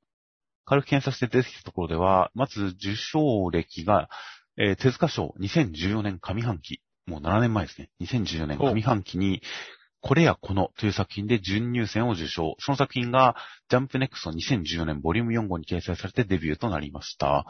[0.68, 4.10] 軽く検査して出てきたところでは、まず受賞歴が、
[4.58, 7.88] えー、手塚賞2014年上半期、もう7年前ですね。
[8.02, 9.40] 2014年上半期に、
[10.00, 12.54] これやこのという作品で準入選を受賞。
[12.58, 13.34] その作品が、
[13.70, 17.46] ジャンプネクスト2014年ボリューム4号に掲載されてデビューとなりました。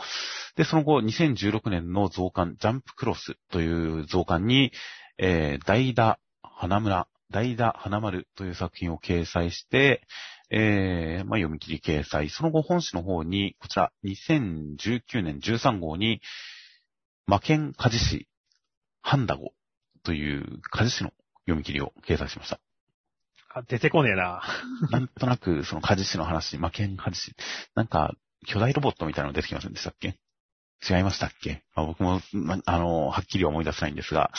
[0.54, 4.70] で、その後、2016年の増刊、ジャンプクロスという増刊に、
[5.18, 10.02] えー、代打花村、代打花丸という作品を掲載して、
[10.50, 12.30] えー、まあ、読み切り掲載。
[12.30, 16.20] その後、本誌の方に、こちら、2019年13号に、
[17.26, 18.28] 魔剣鍛冶師、
[19.02, 19.52] ハンダゴ
[20.02, 21.10] という鍛冶師の
[21.42, 22.60] 読み切りを掲載しました。
[23.54, 24.42] あ出てこねえな。
[24.90, 27.34] なんとなく、その鍛冶師の話、魔剣鍛冶師、
[27.74, 28.14] なんか、
[28.46, 30.18] 巨大ロボットみたいなの出てきませんでしたっけ？
[30.88, 34.30] 違いましたっけ、まあ、僕も、まあの、はっきりは思い出せないんですが、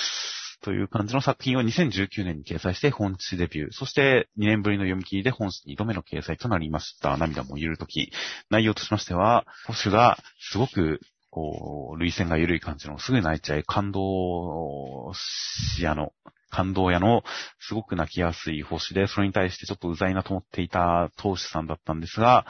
[0.61, 3.71] という感じの作品を2019年に掲載して本誌デビュー。
[3.71, 7.17] そして2年ぶりの読み切りで本誌2度目の掲載となりました。
[7.17, 8.11] 涙も揺るとき。
[8.49, 10.99] 内容としましては、保守がすごく、
[11.31, 16.11] こう、類線が緩い感じの、すぐ泣いちゃい、感動しあの、
[16.49, 17.23] 感動屋の、
[17.59, 22.45] すごく泣きやすい星で、それに対してちょっとうざいなと思っていた当主さんだったんですが、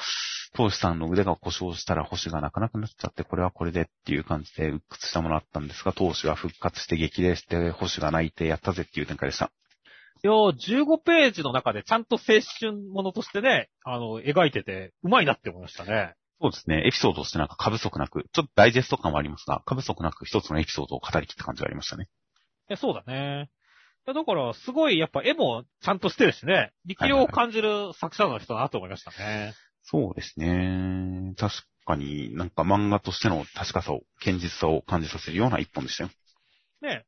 [0.55, 9.51] 当主さんの腕が故障したら星が泣かなくなっちゃって、これはこれでっていう感じで鬱屈したものあったんですが、当主が復活して激励して、星が泣いてやったぜっていう展開でした。
[10.21, 16.15] いや15ページの中でちゃんと青春ものとしてね、あの、描いてて、うまいなって思いましたね。
[16.41, 16.83] そうですね。
[16.85, 22.07] エピソードとしてなんか過不足なく、ちょっとダイジェスト感はありますが、過不足なく一つのエピソードを語り切った感じがありましたね。
[22.69, 23.49] え、そうだね。
[24.09, 29.53] いやだから、すごい、やっぱ絵もちゃんとしてるしね、力量を感じる作者の人だなと思いましたね。
[29.83, 31.35] そうですね。
[31.37, 36.09] 確かになんか漫画としての確かさを、堅実さを感じさせるような一本でしたよ。
[36.81, 37.05] ね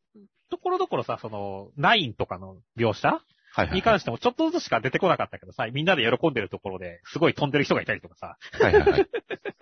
[0.52, 3.22] ところどころさ、その、ナインとかの描写はい
[3.54, 3.76] はい、はい。
[3.78, 9.08] に関してもちょっとずつしか出てこなかったけどさ、みんなで喜んでるところですごい飛んでる人がいたりとかさ、はいはいはい。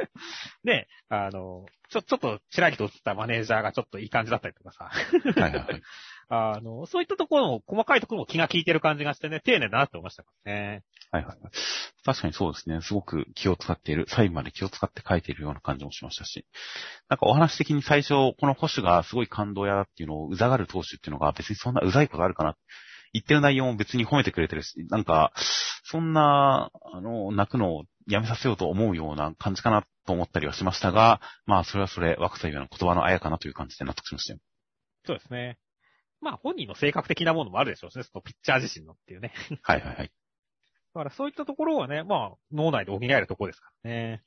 [0.64, 5.82] ね、あの、ちょ、ちょっとちらりと映ったマネージャーがちょっといい感じだったりとかさ、はいはいはい。
[6.30, 10.84] あの、そういったところも、細かいところも気が利いてる感じがしてね、丁寧だなって思いましたからね。
[11.12, 11.52] はいはいはい。
[12.06, 12.82] 確かにそうですね。
[12.82, 16.46] すごく気を使っている、最後まで気を使って書いているような感じもしましたし。
[17.10, 22.56] なんかお話的に最初、この保守がすごい感動屋だっていうのをうざがる投手っていうのが別にそんなうざいことあるかな。
[23.12, 25.34] 言ってる内容も別に褒めてくれてるし、なんか、
[25.84, 34.40] そんな、あの、泣くのをやめさせようと思うような感じかなと思ったりはしましたが、まあそれはそれ、若さゆえの言葉のあやかなという感じで納得しましたよ。
[35.06, 35.58] そうですね。
[36.22, 39.34] まあ本人の性格的なものもあるでしょうしね、そのピッチャー自身のっていうね。
[39.62, 40.12] はいはいはい。
[40.94, 44.24] だからそういったところはね、まあ脳内で補えるところですからね。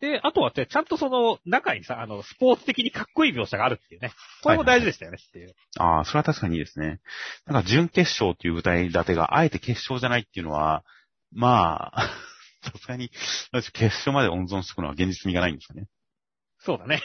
[0.00, 4.12] で、あとはね、ちゃんとその中にさ、あの、スポーツ的にかっこいい描写があるっていうね。
[4.42, 5.54] これも大事でしたよねっていう。
[5.78, 7.00] ああ、それは確かにいいですね。
[7.46, 10.84] なんか準決勝っていう舞台立てがあえて決勝じゃないっていうのは、
[11.32, 12.10] まあ、
[12.64, 13.10] さすがに、
[13.72, 15.86] 決勝まで温存しておくのは現実味がないんですかね。
[16.58, 17.02] そうだね。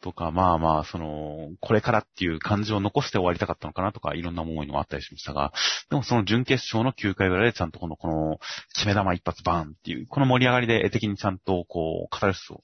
[0.00, 5.52] とか、まあまあ、その、これからっていう感じを残して終わりたかったのかなとか、いろんな思いのもあったりしましたが、
[5.90, 8.38] でもその準決勝の9回ぐらいでちゃんとこの、この、
[8.74, 12.62] 決め玉一発バーンっていう、この盛り上がりで絵的にちゃんとこう、カタルシスを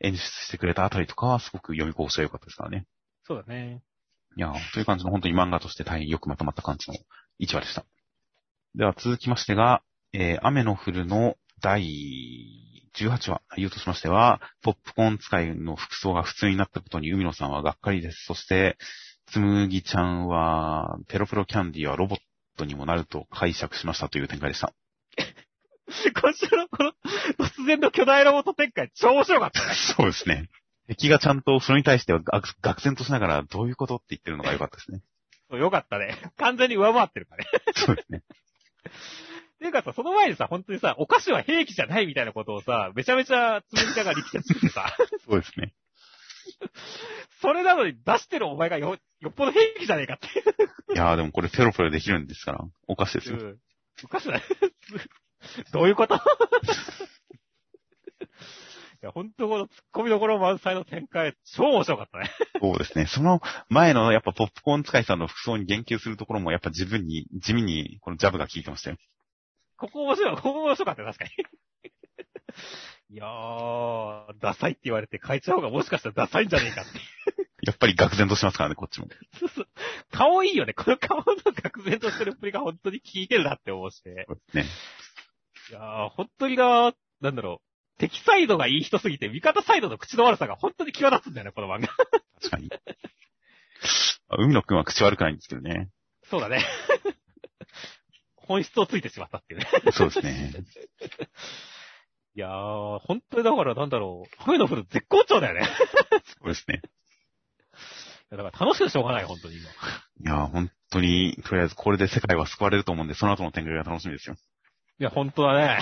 [0.00, 2.86] 演出してくれたあたりとかはすごく読みこうして良かったですからね。
[3.24, 3.82] そうだね。
[4.36, 6.96] いや、という感じの本当に漫画として大変よくまとまった感じの
[7.40, 7.84] 1話でした。
[8.74, 9.82] では続きましてが、
[10.12, 18.24] えー、雨の降るの第18話、内容としましては、ポップコーン使いの服装が普通になったことに海野さんはがっかりです。
[18.24, 18.76] そして、
[19.26, 22.18] つむぎちゃんは、ペロペロキャンディーはロボッ
[22.56, 24.72] トにもなると解釈しましたという展開でした。
[26.20, 26.92] こちらのこの、
[27.38, 29.74] 突然の巨大ロボット展開、超面白かったね。
[29.96, 30.48] そうですね。
[30.88, 35.00] 敵がちゃんとそれに対してはが愕然としながらどういうことって言ってるのが良かったですね。
[35.50, 36.16] そうよかったね。
[36.36, 37.50] 完全に上回ってるからね。
[37.74, 38.22] そうですね。
[39.56, 44.94] っていうかさ、その前にさ、本当にさ、お菓子は兵器じゃないみたいなことをさ、めちゃめちゃつむぎちゃんが力説してさ、
[45.26, 45.72] そうですね。
[47.40, 50.28] それなのに出してるお前がよ、よっぽど兵器じゃねえかって
[50.94, 53.38] いやーでもこれペロペロできるんですから、おかしいですよ。
[53.38, 53.58] うん
[54.04, 54.42] おかしない
[55.72, 56.16] どういうこと？
[58.96, 62.30] いや、本当この突っ込みどころ満載の展開、超面白かったね。
[62.60, 63.06] そうですね。
[63.06, 68.96] その前のやっぱポップコーン使いさんの服装に言及するところもやっぱ自分に、地味にこのジャブが効いてましたよ。
[69.76, 71.30] ここ面白い、ここ面白かったよ、確かに。
[73.10, 77.00] いやー、ダサいって言われて変えちゃう方がもしかしたらダサいんじゃねえかって。
[77.62, 79.08] やっぱり愕然としますからね、こっちも。
[79.38, 79.68] そうそう
[80.12, 80.74] 顔いいよね。
[80.74, 84.26] この顔の愕然としてるっぷりが本当に効いてるなって思うして。
[84.54, 84.64] ね。
[85.70, 87.98] いやー、本当にな、なんだろう。
[87.98, 91.88] 敵サイドがいい人すぎて、味方サイドの口の悪さが本当に際立つんだよね、この漫画。
[92.40, 92.70] 確かに。
[94.28, 95.88] あ海野くんは口悪くないんですけどね。
[96.24, 96.64] そうだね。
[98.46, 99.66] 本質をついてしまったっていうね。
[99.92, 100.52] そうですね。
[102.34, 104.42] いやー、本当にだからなんだろう。
[104.44, 105.62] 雨の降る絶好調だよね。
[105.62, 106.82] いそうですね。
[108.30, 109.70] やだから楽しくてしょうがない、本当に今。
[109.70, 109.72] い
[110.24, 114.36] や、本当に、とりあえずこれで世界は救われると思うんで、その後の展開が楽しみですよ。
[114.98, 115.78] いや、本当だね。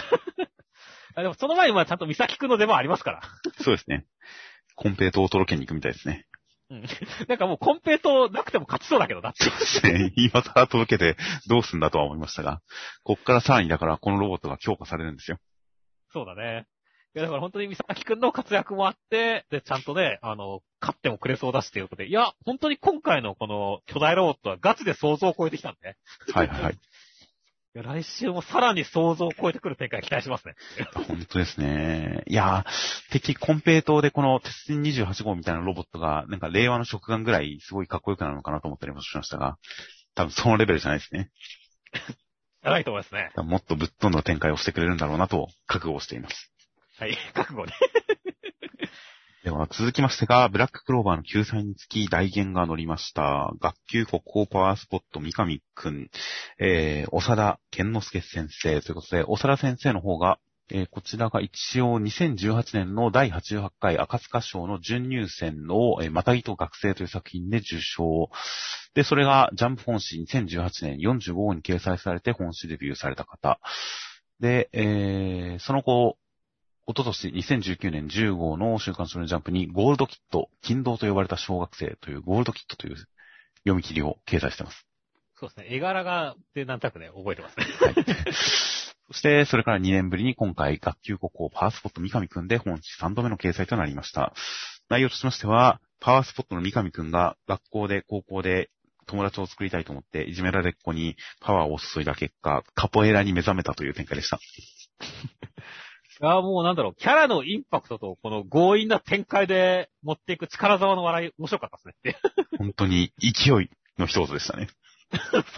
[1.16, 3.23] あでもその前にまあちゃんと三崎くんの出番ありますから。
[3.62, 4.05] そうですね。
[4.74, 6.27] コンペイトを届けに行くみたいですね。
[6.70, 6.82] うん。
[7.28, 9.45] なんかもうコンペイトなくても勝ちそうだけどなって。
[9.45, 10.12] そうですね。
[10.16, 11.16] 今更届けて
[11.49, 12.61] どうすんだとは思いましたが、
[13.03, 15.39] こっからさらにだからこのロボットが強化されるんですよ。
[16.12, 16.66] そうだね。
[17.16, 25.97] いや、だから本当に三崎くんの活躍もあって、で、ちゃんとね、あの、勝ってもくれそうだしっていうことで、いや、本当に今回のこの巨大ロボットはガチで想像を超えてきたんで、
[26.32, 26.70] はいはいは
[27.74, 27.78] い。
[27.78, 30.55] いや、来週もさらに想像を超えてくる展開期待しますね。
[30.94, 32.22] 本当ですね。
[32.26, 39.59] いやー、敵コンペイトでこの鉄人28号みたいなロボットが、なんか令和の食玩ぐらいすごいかっこよくなるのかなと思ったりもしましたが、
[40.14, 41.30] 多分そのレベルじゃないですね。
[42.62, 43.30] やばいと思いますね。
[43.36, 46.51] もっとぶっ飛んだ展開をしてくれるんだろうなと覚悟をしています。
[46.98, 47.72] はい、覚悟ね。
[49.44, 53.52] では続きましてが、ブラッククローバーの救済につき大言が乗りました。
[53.60, 56.08] 学級国宝パワースポット三上くん、
[56.58, 60.38] えー、長田健之助先生ということで、長田先生の方が、
[60.70, 68.30] えーこちらが一応2018年の第88回赤塚賞の準入選の、えー、またぎと学生という作品で受賞。
[68.94, 73.60] で、それがジャンプ本誌2018年45号に掲載されて本誌デビューされた方。
[74.40, 76.16] で、えー、その後、
[76.86, 84.86] おととし2019年10号の週刊少年ジャンプにゴールドキット、金堂と呼ばれた小学生というゴールドキットという読み切りを掲載しています。
[85.40, 85.66] そうですね。
[85.70, 87.65] 絵柄が、で、なんとなくね、覚えてますね。
[87.81, 87.94] はい。
[89.09, 94.35] そして、それから2年ぶりに今回、学級国宝パワースポット三上くんで本誌3度目の掲載となりました。
[94.90, 98.70] 内容としましては、パワースポットの三上くんが学校で、高校で
[99.06, 104.39] 友達を作りたいと思って、いじめられっ子にパワーを注いだ結果、カポエラに目覚めたという展開でした。
[106.24, 112.16] ああ、もうなんだろう、キャラのインパクトと、この強引な展開で持っていく力沢の笑い、面白かったですね。
[112.59, 114.68] 本当に勢いの一言でしたね。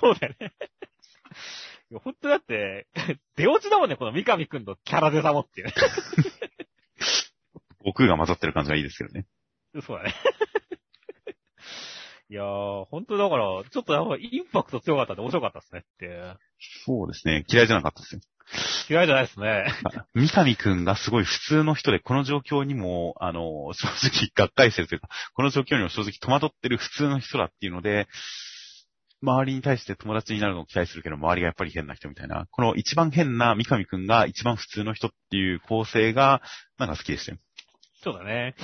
[0.00, 0.52] そうだよね。
[1.90, 2.88] いや本当だって、
[3.36, 5.74] 出落ちだもんね、この三上くんのキャラデザモっていうね。
[7.78, 9.26] 悟空が混ざってる感じがいいですけどね。
[9.80, 10.14] そうだね。
[12.28, 16.34] いやー、本当だから、ちょっとやっぱインパクト強かったんで面白かったですねって。
[16.84, 17.44] そうですね。
[17.48, 18.20] 嫌いじゃなかったですよ。
[18.88, 19.66] 嫌いじゃないですね。
[20.14, 28.06] 三上くんがすごい普通の人で、この状況にも、あの、正直、がっかりしてるというか、この状況にも正直戸惑ってる普通の人だっていうので、
[29.22, 36.42] 周りに対して友達になるのを期待するけど、周りがやっぱり変な人みたいな、この一番変な三上くんが一番普通の人っていう構成が、
[36.78, 37.38] なんか好きでしたよ。
[38.02, 38.54] そうだね。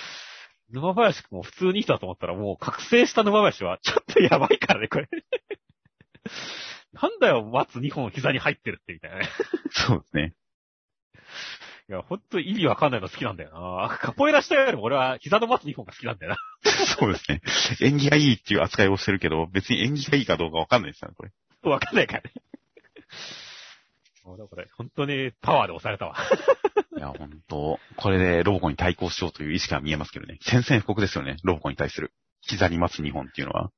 [0.70, 5.08] 沼林くんも普通にいい人だと思ったら、もう覚醒した沼林は、ちょっとやばいからね、これ。
[6.92, 9.28] なんだよ、松2本膝に入ってるって、みたいなね。
[9.70, 10.34] そうですね。
[11.88, 13.98] いや、ほんと意味わかんないの好きなんだよな。
[13.98, 16.36] カポエラしたよりも俺は膝の松2本が好きなんだよ
[16.98, 17.42] そうですね。
[17.80, 21.32] 縁起がいいっていう扱いをしてるけど、別に縁起がいいかどうかわかんないですよね、これ。
[21.64, 21.70] な。
[21.70, 22.32] わかんないからね。
[24.24, 26.16] もうだから、本当にパワーで押されたわ。
[26.96, 30.38] いや、ほんと、これでロボコに対抗しようという意識が見えますけどね。
[30.42, 32.12] 宣戦布告ですよね、ロボコに対する。
[32.42, 33.70] 膝に待つ日本っていうのは。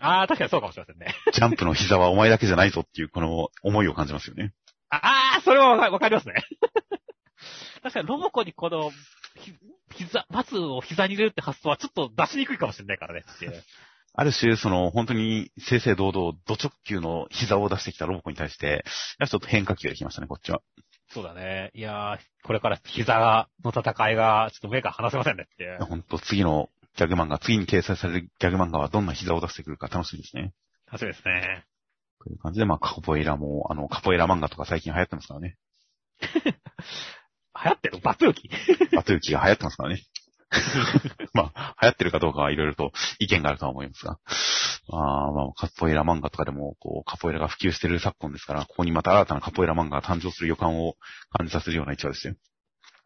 [0.00, 1.14] あー、確かにそうかもしれませんね。
[1.32, 4.52] ジャンプの膝はお前だけじゃないぞっていう、この思いを感じますよね。
[4.88, 6.34] あー、それはわかりますね。
[7.82, 8.90] 確かにロボコにこの、
[9.36, 9.54] ひ
[9.94, 13.64] 膝、松を膝に入れるって発想はちょっと出しにくいかもしれないからねっていう。
[14.12, 18.84] ある種、その、本当に正々堂々、ド直球の膝を出してきたロボコに対して、
[19.24, 20.62] ちょっと変化球が来ましたね、こっちは。
[21.08, 21.70] そうだね。
[21.74, 25.84] いやー、これから膝の戦いが、ちょっと目が離せませんねっていう。
[25.84, 30.52] 本当次のギャグ漫画、次に掲載されるギャグ漫画はどんな膝を出してくるか楽しみですね。
[30.86, 31.64] 楽しみですね。
[32.22, 35.56] という感じで、まあ、カポエラも、あの、カポエラ漫画とか最近流行ってますからね。
[37.62, 37.98] 流行ってる？
[38.00, 38.50] バツウキ？
[38.94, 40.02] バトゥーキが流行ってますからね。
[41.32, 44.18] まあ、流行ってるかどうかはいろいろと意見があるとは思いますが。
[44.92, 50.96] あーまあ、カポエラ漫画とかでも、こう、カポエラが普及してる昨今ですから、ここにまた新たなカポエラ漫画が誕生する予感を
[51.30, 52.34] 感じさせるような一話ですよ。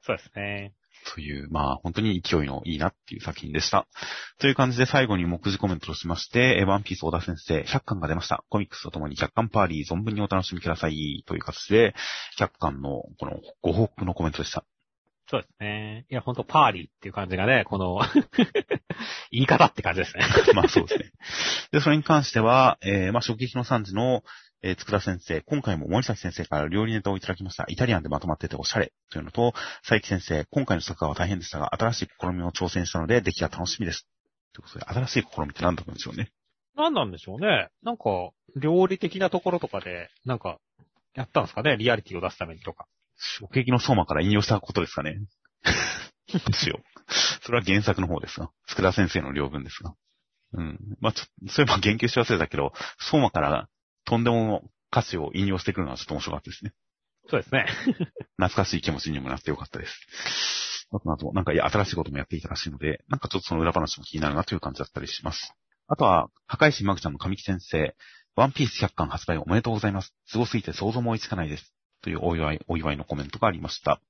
[0.02, 0.73] そうですね。
[1.12, 3.86] という、まあ、本当に勢いのいいなっていう作品でした。
[4.39, 8.44] という感じで最後に目次コメントとしまして、えワンピース小田先生、100巻が出ました。
[8.48, 11.24] コミックスとともに100巻パーリー存分にお楽しみください。
[11.26, 11.94] という形で、
[12.39, 14.64] 100巻のこのご報告のコメントでした。
[15.31, 16.06] そうですね。
[16.10, 18.01] いや、ほんとパーリーっていう感じがね、この、
[19.32, 20.24] 言い方って感じですね。
[20.55, 21.12] まあそうですね。
[21.72, 24.22] で、それに関しては、えー、まあ、衝撃の3時の、
[24.66, 27.66] えー、佃先生、今回も森崎先生から料理ネタをいただきました。
[27.69, 34.09] イタリアンでまとまってておしゃれというのと、佐伯先生、今回の作画は大変でしたが、新しい試みを挑戦したので、出来が楽しみです。
[34.55, 36.32] ということで、新しい試みって何だったんでしょうね。
[36.74, 37.69] 何なんでしょうね。
[37.82, 38.05] なんか、
[38.57, 40.57] 料理的なところとかで、なんか、
[41.15, 41.77] やったんですかね？
[41.77, 42.86] リアリティを出すためにとか。
[43.16, 45.19] 衝撃の相馬から引用したことですかね？
[46.32, 47.12] どうしよう。
[47.45, 49.95] それは原作の方ですが、佃先生の両文ですが。
[50.55, 50.78] うん。
[51.01, 53.69] まあ、ちょそういえば言及し忘れたけど、相馬から
[54.05, 56.72] とんでも歌詞を引用してくるのはちょっと面白かったですね。
[57.28, 57.66] そうですね。
[58.36, 60.89] 懐かしい気持ちにもなってよかったです。
[60.93, 65.55] あと、あと、なんかいや新しいこともやっていたらしいので、なんかちょっとその裏話も気になるなという感じだったりします。
[65.89, 67.97] あとは、破壊神マグちゃんの神木先生、
[68.36, 70.14] ワンピース100巻発売おめでとうございます。
[70.26, 71.74] すごすぎて想像も追いつかないです。
[72.02, 74.01] というお祝い、お祝いのコメントがありました。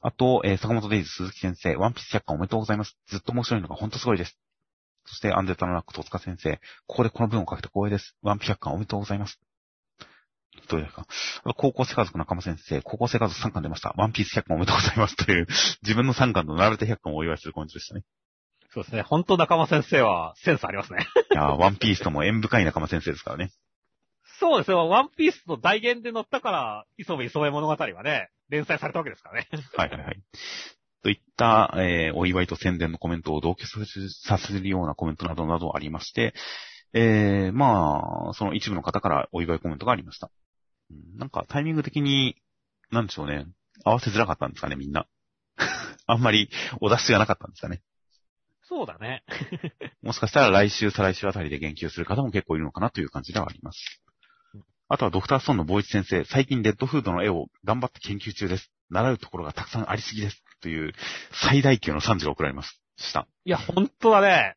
[0.00, 2.96] あと、えー坂本デイズ鈴木先生、ワンピース100巻おめでとうございます。
[3.08, 4.38] ずっと面白いのが本当すごいです。
[5.08, 8.14] そして、アンデッドのラック戸塚先生、ここでこの文を書けて光栄です。
[8.22, 9.40] ワンピース100巻おめでとうございます。
[10.68, 11.06] どうですか？
[11.56, 13.94] 高校生家族仲間先生、高校生家族3巻出ました。
[13.96, 15.16] ワンピース100巻おめでとうございます。
[15.16, 15.46] という、
[15.82, 18.02] 自分の3巻と並べて100巻をお祝いするコメントでしたね。
[18.70, 19.02] そうですね。
[19.02, 21.06] 本当仲間先生はセンスありますね。
[21.32, 23.50] いやーワンピースとも縁深い仲間先生ですからね。
[24.40, 24.76] そうですね。
[24.76, 29.48] ワンピースの大言で載ったから、磯部磯部物語はね、連載されたわけですからね。
[29.76, 30.22] はいはいはい。
[31.08, 36.34] といった、えーお祝いと宣伝のコメントを同居させるようなコメントなどなどありまして、
[36.92, 40.30] えー、まあ、その一部の方からお祝いコメントがありました。
[40.90, 42.36] うんなんかタイミング的に、
[42.90, 43.46] なんでしょうね、
[43.84, 45.06] 合わせづらかったんですかね、みんな。
[46.06, 46.50] あんまり
[46.82, 47.80] お出しがなかったんですかね。
[48.64, 49.24] そうだね。
[50.02, 54.02] もしかしたら来週、再来週あたりで言及する方も結構いるのかなという感じではあります。
[54.88, 58.70] あとはドクターストーンの坊一先生、最近レッドフードの絵を頑張って研究中です。
[58.90, 60.42] 習うところがたくさんありすぎです。
[60.60, 60.92] という
[61.32, 62.80] 最大級の賛辞が送られます。
[62.98, 63.28] した。
[63.44, 64.56] いや、本当だね。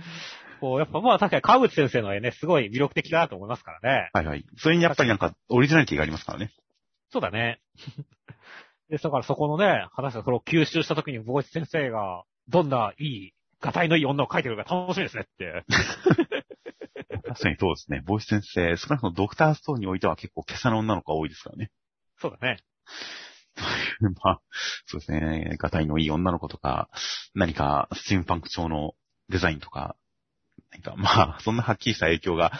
[0.60, 4.10] こう、やっぱまあ確かに川口先生の絵ね、すごい魅力的だなと思いますからね。
[4.12, 4.44] はいはい。
[4.58, 6.52] それにやっぱりなんかオリジナリティがありますからね。
[7.10, 7.60] そうだね。
[8.90, 15.64] で、だからそこのね、話がそれを吸収した時に、坊一先生が、どんないい、ガタイのいい女を描いてるか楽しみですねって。
[17.28, 18.02] 確かにそうですね。
[18.04, 21.70] ボイス先生、少なくともドクターストーンにおいては結構今朝の女の子が多いですからね。
[22.18, 22.58] そうだね。
[24.22, 24.40] まあ、
[24.86, 25.56] そうですね。
[25.58, 26.88] ガタイのいい女の子とか、
[27.34, 28.94] 何かスチームパンク調の
[29.28, 29.96] デザインとか、
[30.72, 32.52] なんかまあ、そんなはっきりした影響が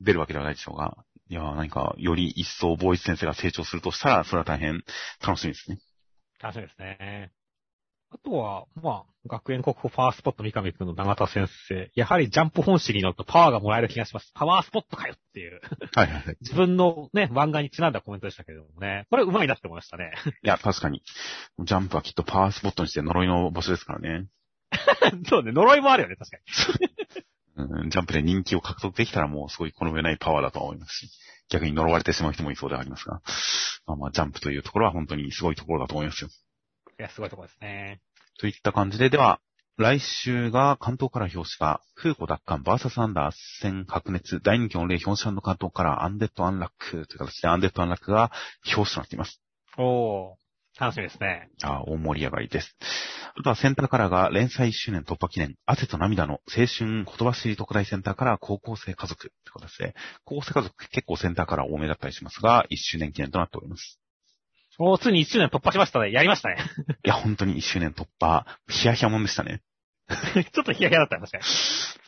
[0.00, 0.96] 出るわけではないでしょうが、
[1.28, 4.82] いや、何かより一層ボーイズ先生が成長するとしたら、それは大変
[5.20, 5.78] 楽しみですね。
[6.40, 7.32] 楽しみですね。
[8.10, 11.90] あとは、まあ、学園国宝ファースポット三上くんの永田先生。
[11.94, 14.32] やはりジャンプ本誌に乗るとパワーがもらえる気がします。
[14.34, 15.60] パワースポットかよっていう。
[15.94, 16.36] はいはいはい。
[16.40, 19.06] 自分のね、漫画にちなんだコメントでしたけれどもね。
[19.10, 20.12] これ上手いなって思いましたね。
[20.42, 21.02] いや、確かに。
[21.58, 24.26] ジャンプはきっとパワースポットにして呪いの場所ですからね。
[25.28, 26.36] そうね、呪いもあるよね、確か
[27.56, 27.74] に。
[27.82, 31.10] うん、ジャンプで人気を獲得できたらもうすごいこの上ないパワーだとは思いますし、
[31.50, 33.20] 逆に呪われてしまう人もいそうではありますが、
[33.86, 36.30] まあまあ、ジャンプというところは本当にすごいところだと思いますよ。
[36.98, 38.00] いや、すごいところですね。
[38.40, 39.40] といった感じで、では、
[39.76, 48.32] 来週が関東カラー表紙が、風子奪還バーサスアンダー戦白熱、大人気の例表紙関東カラーアンデッドアンラックという形でアンデッドアンラックが
[48.66, 49.40] 表紙となっています。
[49.78, 51.48] おー、楽しみですね。
[51.62, 52.76] あ大盛り上がりです。
[53.36, 59.94] あとはセンターカラーが連載1周年突破記念、汗と涙の青春言葉知り特大センターカラー高校生家族という形で、
[60.24, 64.00] 高校生家族結構センターカラー多めだったりしますが、1周年記念となっております。
[64.78, 66.12] おー、ついに1周年突破しましたね。
[66.12, 66.56] やりましたね。
[67.04, 69.60] いや、本当に1周年突破、ヒヤヒヤもんでしたね。
[70.08, 71.44] ちょっとヒヤヒヤだったね、確かに。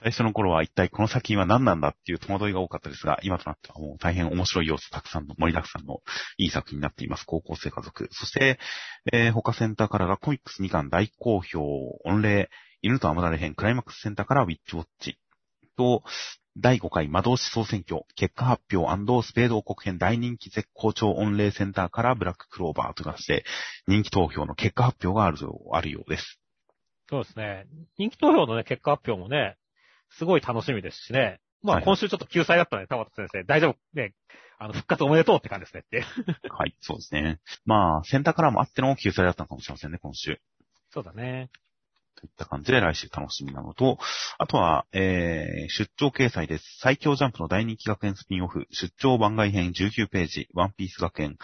[0.02, 6.00] 最初の頃は一体この作品は何なんだっていう戸惑いが多かったですが、今となってはもう大変面白い要素たくさんの盛りだくさんの
[6.38, 7.24] いい作品になっています。
[7.26, 8.08] 高校生家族。
[8.12, 8.58] そして、
[9.12, 11.60] えー他センターからがコミックス2巻大好評、
[12.04, 12.50] 御礼、
[12.82, 15.18] 犬とアマダレ編クライマックスセンターからウィッチウォッチ。
[15.76, 16.02] と、
[16.60, 23.44] 第5回魔導士総選挙、結果発表スペード王国編大人気絶好調御礼センターからブラッククローバーという形で
[23.86, 26.38] 人気投票の結果発表があるようあるようです。
[27.08, 27.66] そうですね。
[27.96, 29.56] 人気投票のね、結果発表もね、
[30.10, 31.40] すごい楽しみですしね。
[31.62, 34.12] まはいあ今週ちょっと救済だったので、田畑先生、大丈夫ね、
[34.58, 36.04] あの、復活おめでとうって感じですねって。
[36.50, 37.40] はい、そうですね。
[37.64, 40.42] まあ、センターからもあっての救済だったのかもしれませんね、今週。
[40.90, 41.48] そうだね。
[42.20, 43.98] といった感じで来週楽しみなのと、
[44.38, 46.64] あとは、えー、出張掲載です。
[46.80, 51.38] 最強ジャンプの大人気学園スピンオフ、出張番外編19ページ、ワンピース学園、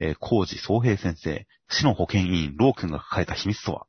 [0.00, 3.86] えー、小路壮平先生、死の保健委員、ロー君が抱えた秘密とは？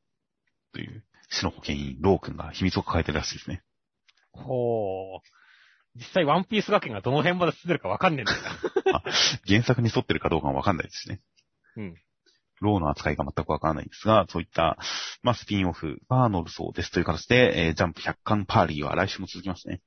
[0.74, 3.64] という、死の保健委員、ロー君が秘密を抱えてるらしいですね。
[4.32, 5.36] ほう。
[5.96, 8.42] 実際ワンピース学園がどの辺まで進んでるかわかんねえんだよ
[8.94, 9.02] な。
[9.48, 11.22] 原作に沿ってるかどうかはわかんないですね。
[11.78, 11.96] うん。
[12.62, 14.78] ローの扱いが全くわからないんですが、そういった、
[15.24, 19.82] まあ、スピンオフが載るそうですという形で、えー、ジャンプ100巻パーリーは来週も続きますね。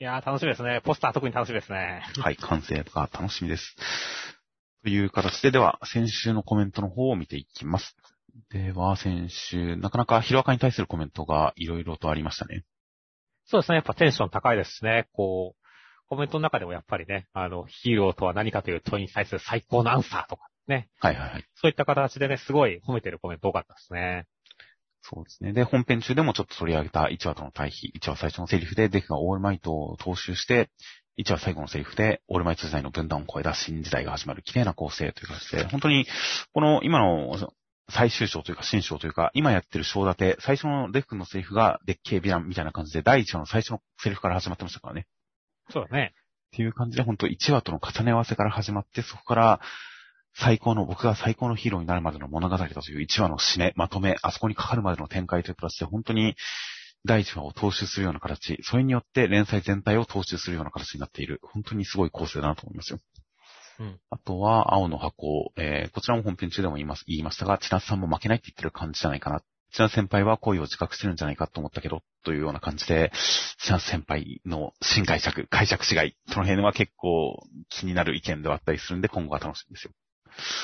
[0.00, 0.80] いやー楽しみですね。
[0.84, 2.02] ポスター特に楽しみですね。
[2.18, 3.74] はい、完成が楽しみです。
[4.84, 7.96] という形で、では、先週のコメントの方を見ていきます。
[8.50, 12.64] では、先週、なかなかヒロアカに対するコメントがいろいろとありましたね。
[13.46, 13.76] そうですね。
[13.76, 15.08] やっぱテンション高いですしね。
[15.12, 15.68] こう、
[16.08, 20.88] コメントの中でもやっぱりね、あの、ヒーローとは何かという問いに対する最高のアンサーとかね。
[21.00, 21.44] はいはいはい。
[21.54, 24.26] そういった形でね、すごい褒めてるコメント多かったですね。
[25.02, 25.52] そうですね。
[25.52, 30.70] で、本編中でもちょっと取り上げた1話との対比、1話最初のセリフでデクがオールマイトを踏襲して、
[31.18, 36.06] 1話最後のセリフで、オールマイト時代の分断を超えた新時代が始まる綺麗な構成という形で、本当に、
[36.52, 37.52] この今の
[37.90, 45.06] 最終章というか新章というか、今やってる章立て、最初のデクのセリフがデッケーヴィランみたいな感じで、第1話の最初のセリフから始まってましたからね。
[45.70, 46.12] そうだね。
[46.14, 49.60] っていう感じで、本当1話との重ね合わせから始まって、そこから
[50.40, 56.36] 最高の、僕が最高のヒーローになるまでの物語だという1話の締め、まとめ、あそこにかかるまでの展開という形で、本当に
[57.04, 62.98] 第1話を踏襲するような形、それによって連載全体を踏襲するような形になっている、本当にすごい構成だなと思いますよ。
[63.80, 69.42] うん、あとは、青の箱、えー、こちらも本編中でも言います、言いましたが、千夏さんも負けないって言ってる感じじゃないかな。
[69.70, 73.12] 千夏先輩は恋を自覚してるんじゃないかと思ったけど、というような感じで、
[73.58, 79.92] 千夏先輩の新解釈、解釈違い、その辺は結構気になる意見ではあったりするんで、今後が楽しみですよ。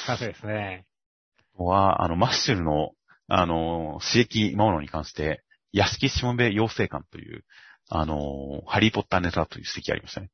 [0.07, 0.87] そうですね。
[1.57, 2.93] は、あの、マッシュルの、
[3.29, 7.45] あの、刺激魔物に関して、屋敷しもべ妖精館という、
[7.91, 10.31] あの、ハリーポッターネタという指摘ありましたね。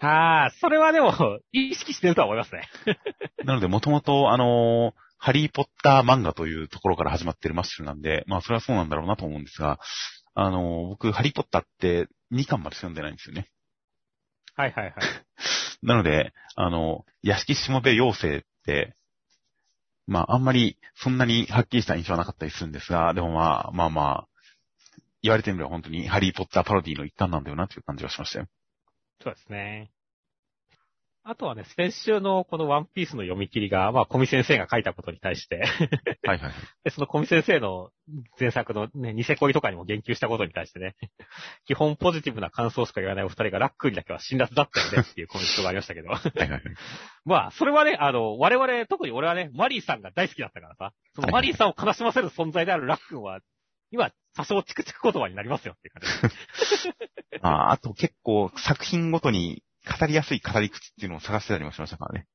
[0.00, 1.12] ああ、それはでも、
[1.52, 2.68] 意識してるとは思いますね。
[3.44, 9.78] なので、もともと、あの、ハリーポッター漫画というところから始まってるマッシュルなんで、まあ、それはそうなんだろうなと思うんですが、
[10.34, 13.48] あの、僕、ハリーポッターって2巻まで読んでないんですよね。
[14.56, 14.94] はいはいはい。
[15.86, 18.46] なので、あの、屋敷しもべ妖精
[20.06, 24.28] まあ、あんまり、そんなにはっきりした印象はなかったりするんですが、でもまあ、まあまあ、
[25.22, 28.46] 言われてみれば本当にハリーポッターパロディの一環なんだよなという感じがしましたよ。
[29.22, 29.92] そうですね。
[31.24, 35.62] あとはね、先週のこのワンピースの読み切りが、まあ、コミ先生が書いたことに対して
[36.26, 36.52] はいはい。
[36.82, 37.90] で、そのコミ先生の
[38.40, 40.96] 前作のね、ニセ恋とかにも言及したことに対してね、
[41.64, 46.08] 基本ポジティブな感想しか言わないお二人がラックにだけは辛辣だったよねっていうコメントがありましたけど。
[46.08, 46.62] はいはいはい。
[47.24, 53.38] まあ、それはね、あの、我々、特に俺はね、マリーさんが大好きだったからさ、そのマリーさんを悲しませる存在であるラックンは、
[53.92, 56.30] 今、多少チクチク言葉になりますよっていう感
[56.82, 57.38] じ。
[57.42, 62.26] ああと結構作品ごとに語りやすい語り口っていうのを探してたりもしましたからね。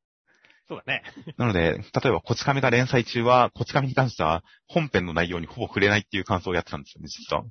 [0.67, 1.03] そうだね。
[1.37, 7.43] なので、例えば、こち亀が連載中は、こち亀に関しては、本編の内容にほぼ触れないっていう感想をやってたんですよね、実は。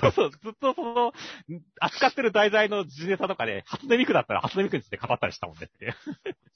[0.00, 1.12] そうそう、ずっとその、
[1.80, 5.94] 扱ってる題材の時ネタとかで、初音ミクだったら初音ミクについて語ったりしたもんねって。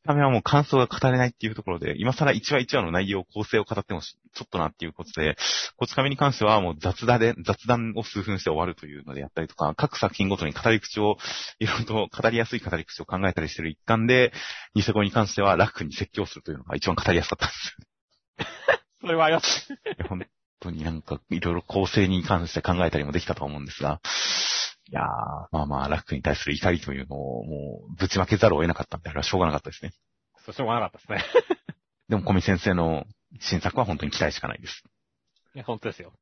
[0.04, 5.36] ためはもう感想が語れないっていうところで、今更1話1話の内容、構成を語ってもちょっとなっていうことで、
[5.76, 11.16] こち亀に関してはもう雑談で、雑談を数分して終わるというのでやったりとか、各作品ごとに語り口を、
[11.58, 14.32] いろいろと語りやすい語り口を考えたりしてる一環で、
[14.74, 17.76] ニセコに関しては楽に説教するというのが一番語りやすかったんです
[19.00, 19.68] それはあります。
[20.66, 24.00] 当になんかいろいろ構成に関して考えたりもできたと思うんですが、
[24.88, 25.04] いやー、
[25.50, 29.92] まあまあ、ラックに対する怒りというのをもうぶちまけざるを得なかったんで、あれはしょうがなかったですね。
[30.44, 31.44] そう、しょうがなかったですね。
[32.08, 33.04] でも、小見先生の
[33.40, 34.84] 新作は本当に期待しかないです。
[35.54, 36.12] いや、本当ですよ。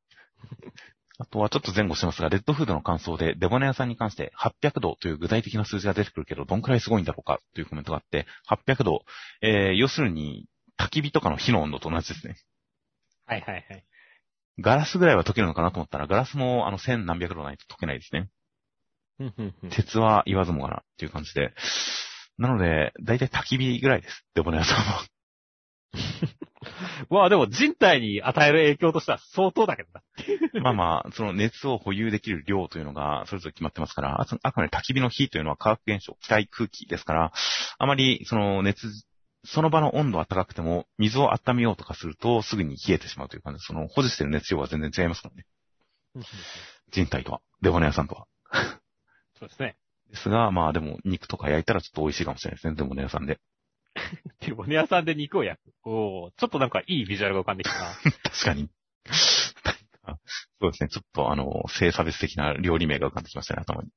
[1.18, 9.04] あとはちょっと前後しますが、レッドフードの感想で、デボネ屋さんに関して800度という具体的な数字が出てくるけど、どんくらいすごいんだろうかというコメントがあって、800度、
[9.40, 10.48] えー、要するに、
[10.78, 12.36] 焚き火とかの火の温度と同じですね。
[13.26, 13.84] はいはいはい。
[14.60, 18.28] ガラスぐらいは溶けるのかなと思ったら、ガラスもあの千何百度ないと溶けないですね。
[19.70, 21.52] 鉄は言わずもがなっていう感じで。
[22.38, 24.24] なので、だいたい焚き火ぐらいです。
[24.34, 25.04] デボネ屋さんは。
[27.10, 30.02] まあでも人体に与える影響としては相当だけどな。
[30.62, 37.32] まあまあ、その熱を保有できる量というのがそれぞれ決まってますから、あくまで焚き火の火というのは化学現象、気体空気ですから、
[37.78, 38.88] あまりその熱
[39.44, 45.46] その場の温度は高くても、水を温めようとかすると、すぐに冷えてしまうという感じで、その保持してる熱量は全然違いますからね。
[46.90, 48.26] 人体とは、デボネ屋さんとは。
[49.38, 49.76] そうですね。
[50.10, 53.40] ですが、まあでも、肉とか焼いたらちょっと美味しいかもしれないですね、デボネ屋さんで。
[54.40, 55.72] デボネ屋さんで肉を焼く。
[55.84, 57.94] おちょっとなんかいいビジュアルが浮かんできたな。
[58.24, 58.70] 確かに。
[60.60, 63.90] そうですね、ちょっとあの、性差別的な料理名が浮かんできましたね、頭に。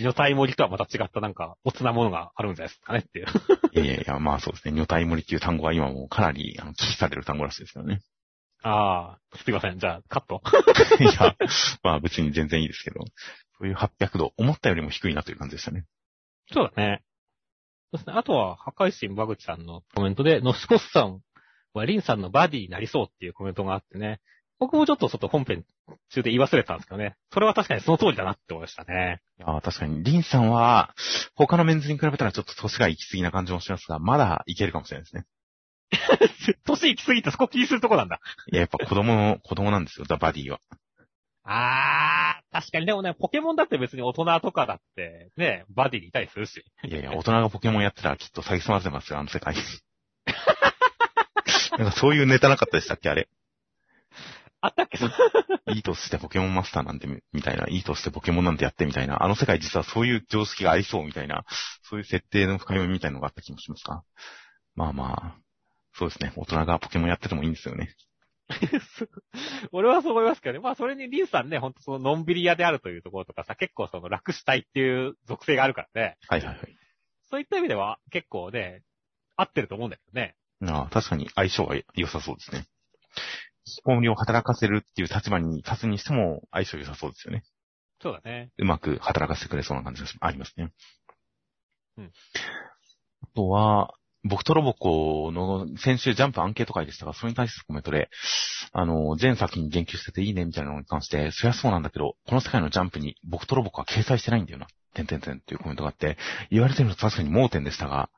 [0.00, 3.26] 女体盛りとはまた違ったなんか、おつなものがあるんじゃないですかねっていう。
[3.74, 4.74] いやいやまあそうですね。
[4.74, 8.00] 女体盛りっていう単語は今もかなり、あの、忌避される単語らしいですよね。
[8.62, 9.78] ああ、すいません。
[9.78, 10.40] じゃあ、カット。
[11.02, 11.36] いや、
[11.82, 13.00] まあ別に全然いいですけど、
[13.58, 15.84] そういう800度、思ったよりも低いなという感じでしたね。
[16.52, 17.02] そうだね。
[17.90, 18.14] そうですね。
[18.16, 21.22] あとは、破壊神バグチさんのコメントで、ノスコスさん
[21.74, 24.20] はリンさんのバディになりそうっていうコメントがあってね。
[24.62, 25.64] 僕もちょっと外本編
[26.10, 27.16] 中で言い忘れたんですけどね。
[27.32, 29.20] それは確かにその通りだなって思いましたね。
[29.40, 30.94] いや確かに、リンさんは、
[31.34, 35.24] 他のメンズに比べたらちょっと年が行き過ぎな感じもしますが、まだいけるかもしれないですね。
[36.64, 38.20] 年行き過ぎてそこ気にするとこなんだ。
[38.52, 40.60] いや、やっぱ子供の、子供なんですよ、ザ・バディは。
[41.42, 46.64] あー、確かにでもね、ポケモンだって別に大人とかだって、ね、バディにいたりするし。
[46.84, 49.56] いやいや、大人がポケモンやってたらきっと詐欺済ませますよ、あの世界。
[51.78, 53.28] なんかそういうネタなかったでしたっけ、あれ。
[54.62, 54.98] あったっけ？
[55.74, 61.44] いいとしてポケモンマスターなんてみみたいな、いいとしてポケモンなんてやってみたいな、あの世界実はそういう常識がありそうみたいな、
[61.82, 64.04] そういう設定の深読みみたいなのがあった気もしますか？
[64.74, 65.38] まあまあ、
[65.94, 66.32] そうですね。
[66.36, 67.94] 大人がポケモンやっててもいいんですよね。
[69.72, 70.60] 俺はそう思いますけどね。
[70.60, 76.16] まあそれにリンさんね、ほんとそののんびり屋であるというところとかさ、結構その楽したいっていう属性があるからね。
[76.28, 76.76] はいはいはい。
[77.30, 78.82] そういった意味では結構ね、
[79.36, 80.36] 合ってると思うんだけどね。
[80.64, 82.66] ああ確かに相性が良さそうですね。
[83.66, 87.44] 引きこもりを働かせるっていう立場に立つにしても相性良さそうですよね。
[88.00, 88.50] そうだね。
[88.58, 90.72] うまく働かせてくれそうな感じがありますね。
[91.98, 92.12] うん。
[93.22, 93.94] あとは、
[94.24, 98.08] 僕とロボコの先週ジャンプアンケート会でしたが、それに対するコメントで、
[98.72, 104.68] あの、全作品に言及してていいねみたいなのに関して、そりゃそうなんだけど、この世界のジャンプに僕とロボコは掲載してないんだよな。
[104.94, 106.18] てんてんてんっていうコメントがあって、
[106.50, 108.10] 言われてみると確かに盲点でしたが、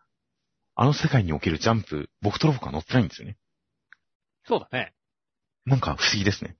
[0.75, 3.37] あの世界におけるジャンプ、僕とロボコは載ってないんですよね。
[4.47, 4.93] そうだね。
[5.67, 6.57] なんか不思議ですね。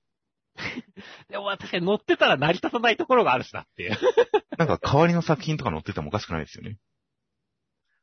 [1.29, 3.97] でも確かに乗ってたら成り立たないところがあるしなっていう。
[4.57, 6.77] なんか代わりの作品とか載っててもおかしくないですよね。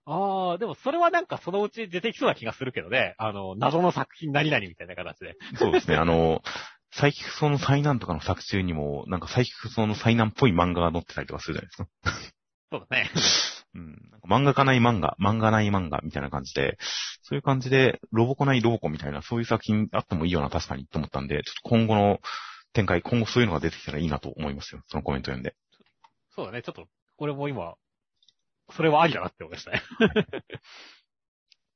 [0.05, 3.15] ああ、でもそれはなんかそのうち出てきそうな気がするけどね。
[3.19, 5.37] あの、謎の作品何々みたいな形で。
[5.57, 5.97] そうですね。
[5.97, 6.43] あの、
[6.91, 11.89] サイキクソの災難とかの作中にも、なんかサイキクソの災難っぽい漫画が載ってたりとかするじゃないですか。
[12.71, 13.11] そうだね。
[13.75, 14.11] うん。
[14.29, 16.79] 漫画家ない漫画、漫画ない漫画みたいな感じで、
[17.23, 22.21] そういう感じで、ロボコないロボコみたいな、そういう作品あってもいいよな、確かにと思ったんで、ちょっと今後の
[22.73, 24.83] 展開、今後そういうのが出てきたらいいなと思いますよ。
[24.89, 25.55] そのコメント読んで。
[26.35, 26.63] そうだね。
[26.63, 26.87] ちょっと、
[27.19, 27.75] 俺も今、
[28.71, 29.83] それはありだなって思いましたね。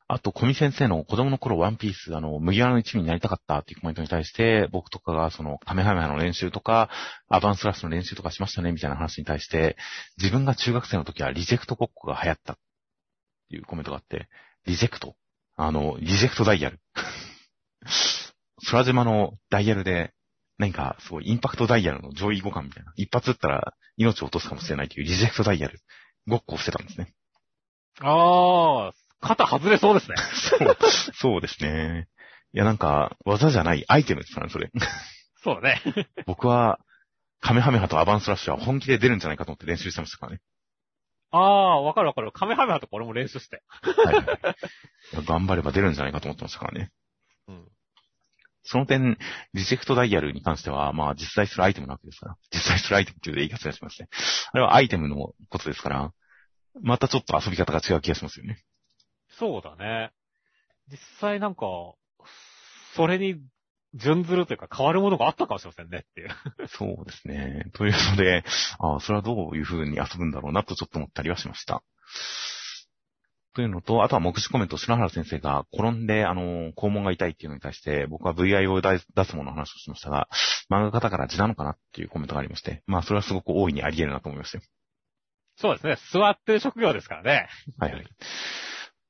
[0.09, 6.91] あと、小見先生の子供の頃ワンピース、あの、麦わらの一味になりたかったっていうコメントに対して、僕とかがその、カメハメハの練習とか、
[7.29, 9.77] アバンスラッシュの練習とかしましたね、みたいな話に対して、
[10.17, 12.57] 自分が中学生の時はリジェクトごっこが流行ったっ
[13.51, 14.29] ていうコメントがあって、
[14.67, 15.17] リジェクト
[15.57, 16.81] あの、リジェクトダイヤル。
[18.71, 20.13] 空島のダイヤルで、
[20.59, 22.93] 何か、すごいインパクトダイヤルの上位互換みたいな。
[22.97, 25.81] 一発撃ったら命を落とすかもしれないというリジェクトダイヤル。
[26.27, 27.13] ごっこをしてたんですね。
[28.01, 30.17] ああ、肩外れそうですね。
[30.35, 30.77] そう、
[31.15, 32.09] そうですね。
[32.53, 34.71] いや、なんか、技じゃないアイテムですからね、それ。
[35.43, 35.83] そうだね。
[36.27, 36.81] 僕は、
[37.41, 40.41] カメハメハとアバンスラッシュは本気で出るんじゃないかと思って練習してましたからね。
[41.31, 42.33] ああ、わかるわかる。
[42.33, 43.63] カメハメハとか俺も練習して。
[43.83, 44.27] はいはい
[45.27, 46.91] 頑張れば出るんじゃないかと思ってましたからね。
[47.49, 47.69] うん。
[48.63, 49.19] その点、
[49.55, 52.37] リジェクトダイヤルに関しては、まあ実在するアイテムなわけですから。
[52.51, 54.09] 実在するアイテムっていう言い方がしますね。
[54.53, 55.17] あれはアイテムの
[55.49, 56.13] ことですから、
[56.83, 58.65] またちょっと遊び方が違う気がしますよね。
[59.39, 60.13] そうだね。
[60.91, 61.67] 実際なんか、
[62.95, 63.41] それに
[63.95, 66.29] 準ずるというか変わるものがあったかもしれませんねっていう。
[66.69, 67.71] そうですね。
[67.75, 68.45] というので、
[68.79, 71.83] ああ、それはどういう風に遊ぶんだろうなとちょっと思ったりはしました。
[73.55, 80.29] というのと、あとは目視コメント、篠原先生が転んで、あの、肛門が痛いっていうのに対して、僕は VI を出す出すものの話をしましたが、
[80.71, 84.65] 漫画家だから字なのかなっていうコメントがありまして、まあ、それはすごく大いにあり得るなと思いましたよ。
[85.57, 85.97] そうですね。
[86.13, 87.49] 座ってる職業ですからね。
[87.79, 88.07] はいはい。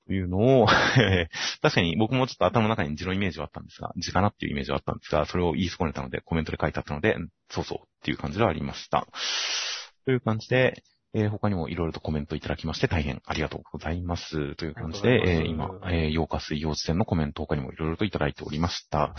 [0.06, 0.66] というのを、
[1.62, 7.16] 確かに僕もちょっと頭の中に痔のイメージはあったんですが、痔かなっていうイメージはあったんですが、それを言い損ねたので、コメントで書いてあったので、
[7.50, 9.06] そうそうっていう感じではありました。
[10.04, 10.82] という感じで、
[11.14, 14.54] えー他にもいろいろとコメントいただきまして大変ありがとうございます。
[14.56, 19.14] という感じで、えー今えー8日水曜時点のコメント他にもいろいろといただいておりました。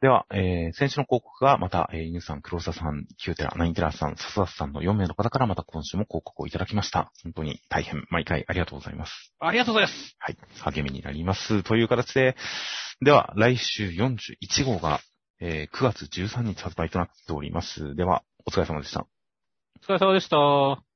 [0.00, 7.10] では、えー先週の広告がまた、えー、犬さん、黒沢さん、キューテラ、ナインテラさん、サスダスさんの4名の方からまた今週も広告をいただきました。
[7.22, 9.32] 本当に大変毎回ありがとうございます。
[9.38, 10.16] ありがとうございます。
[10.18, 10.36] はい。
[10.74, 11.62] 励みになります。
[11.62, 12.36] という形で、
[13.00, 15.00] では、来週41号が、
[15.40, 17.94] えー9月13日発売となっております。
[17.94, 19.06] では、お疲れ様でした。
[19.80, 20.93] お疲れ様でした。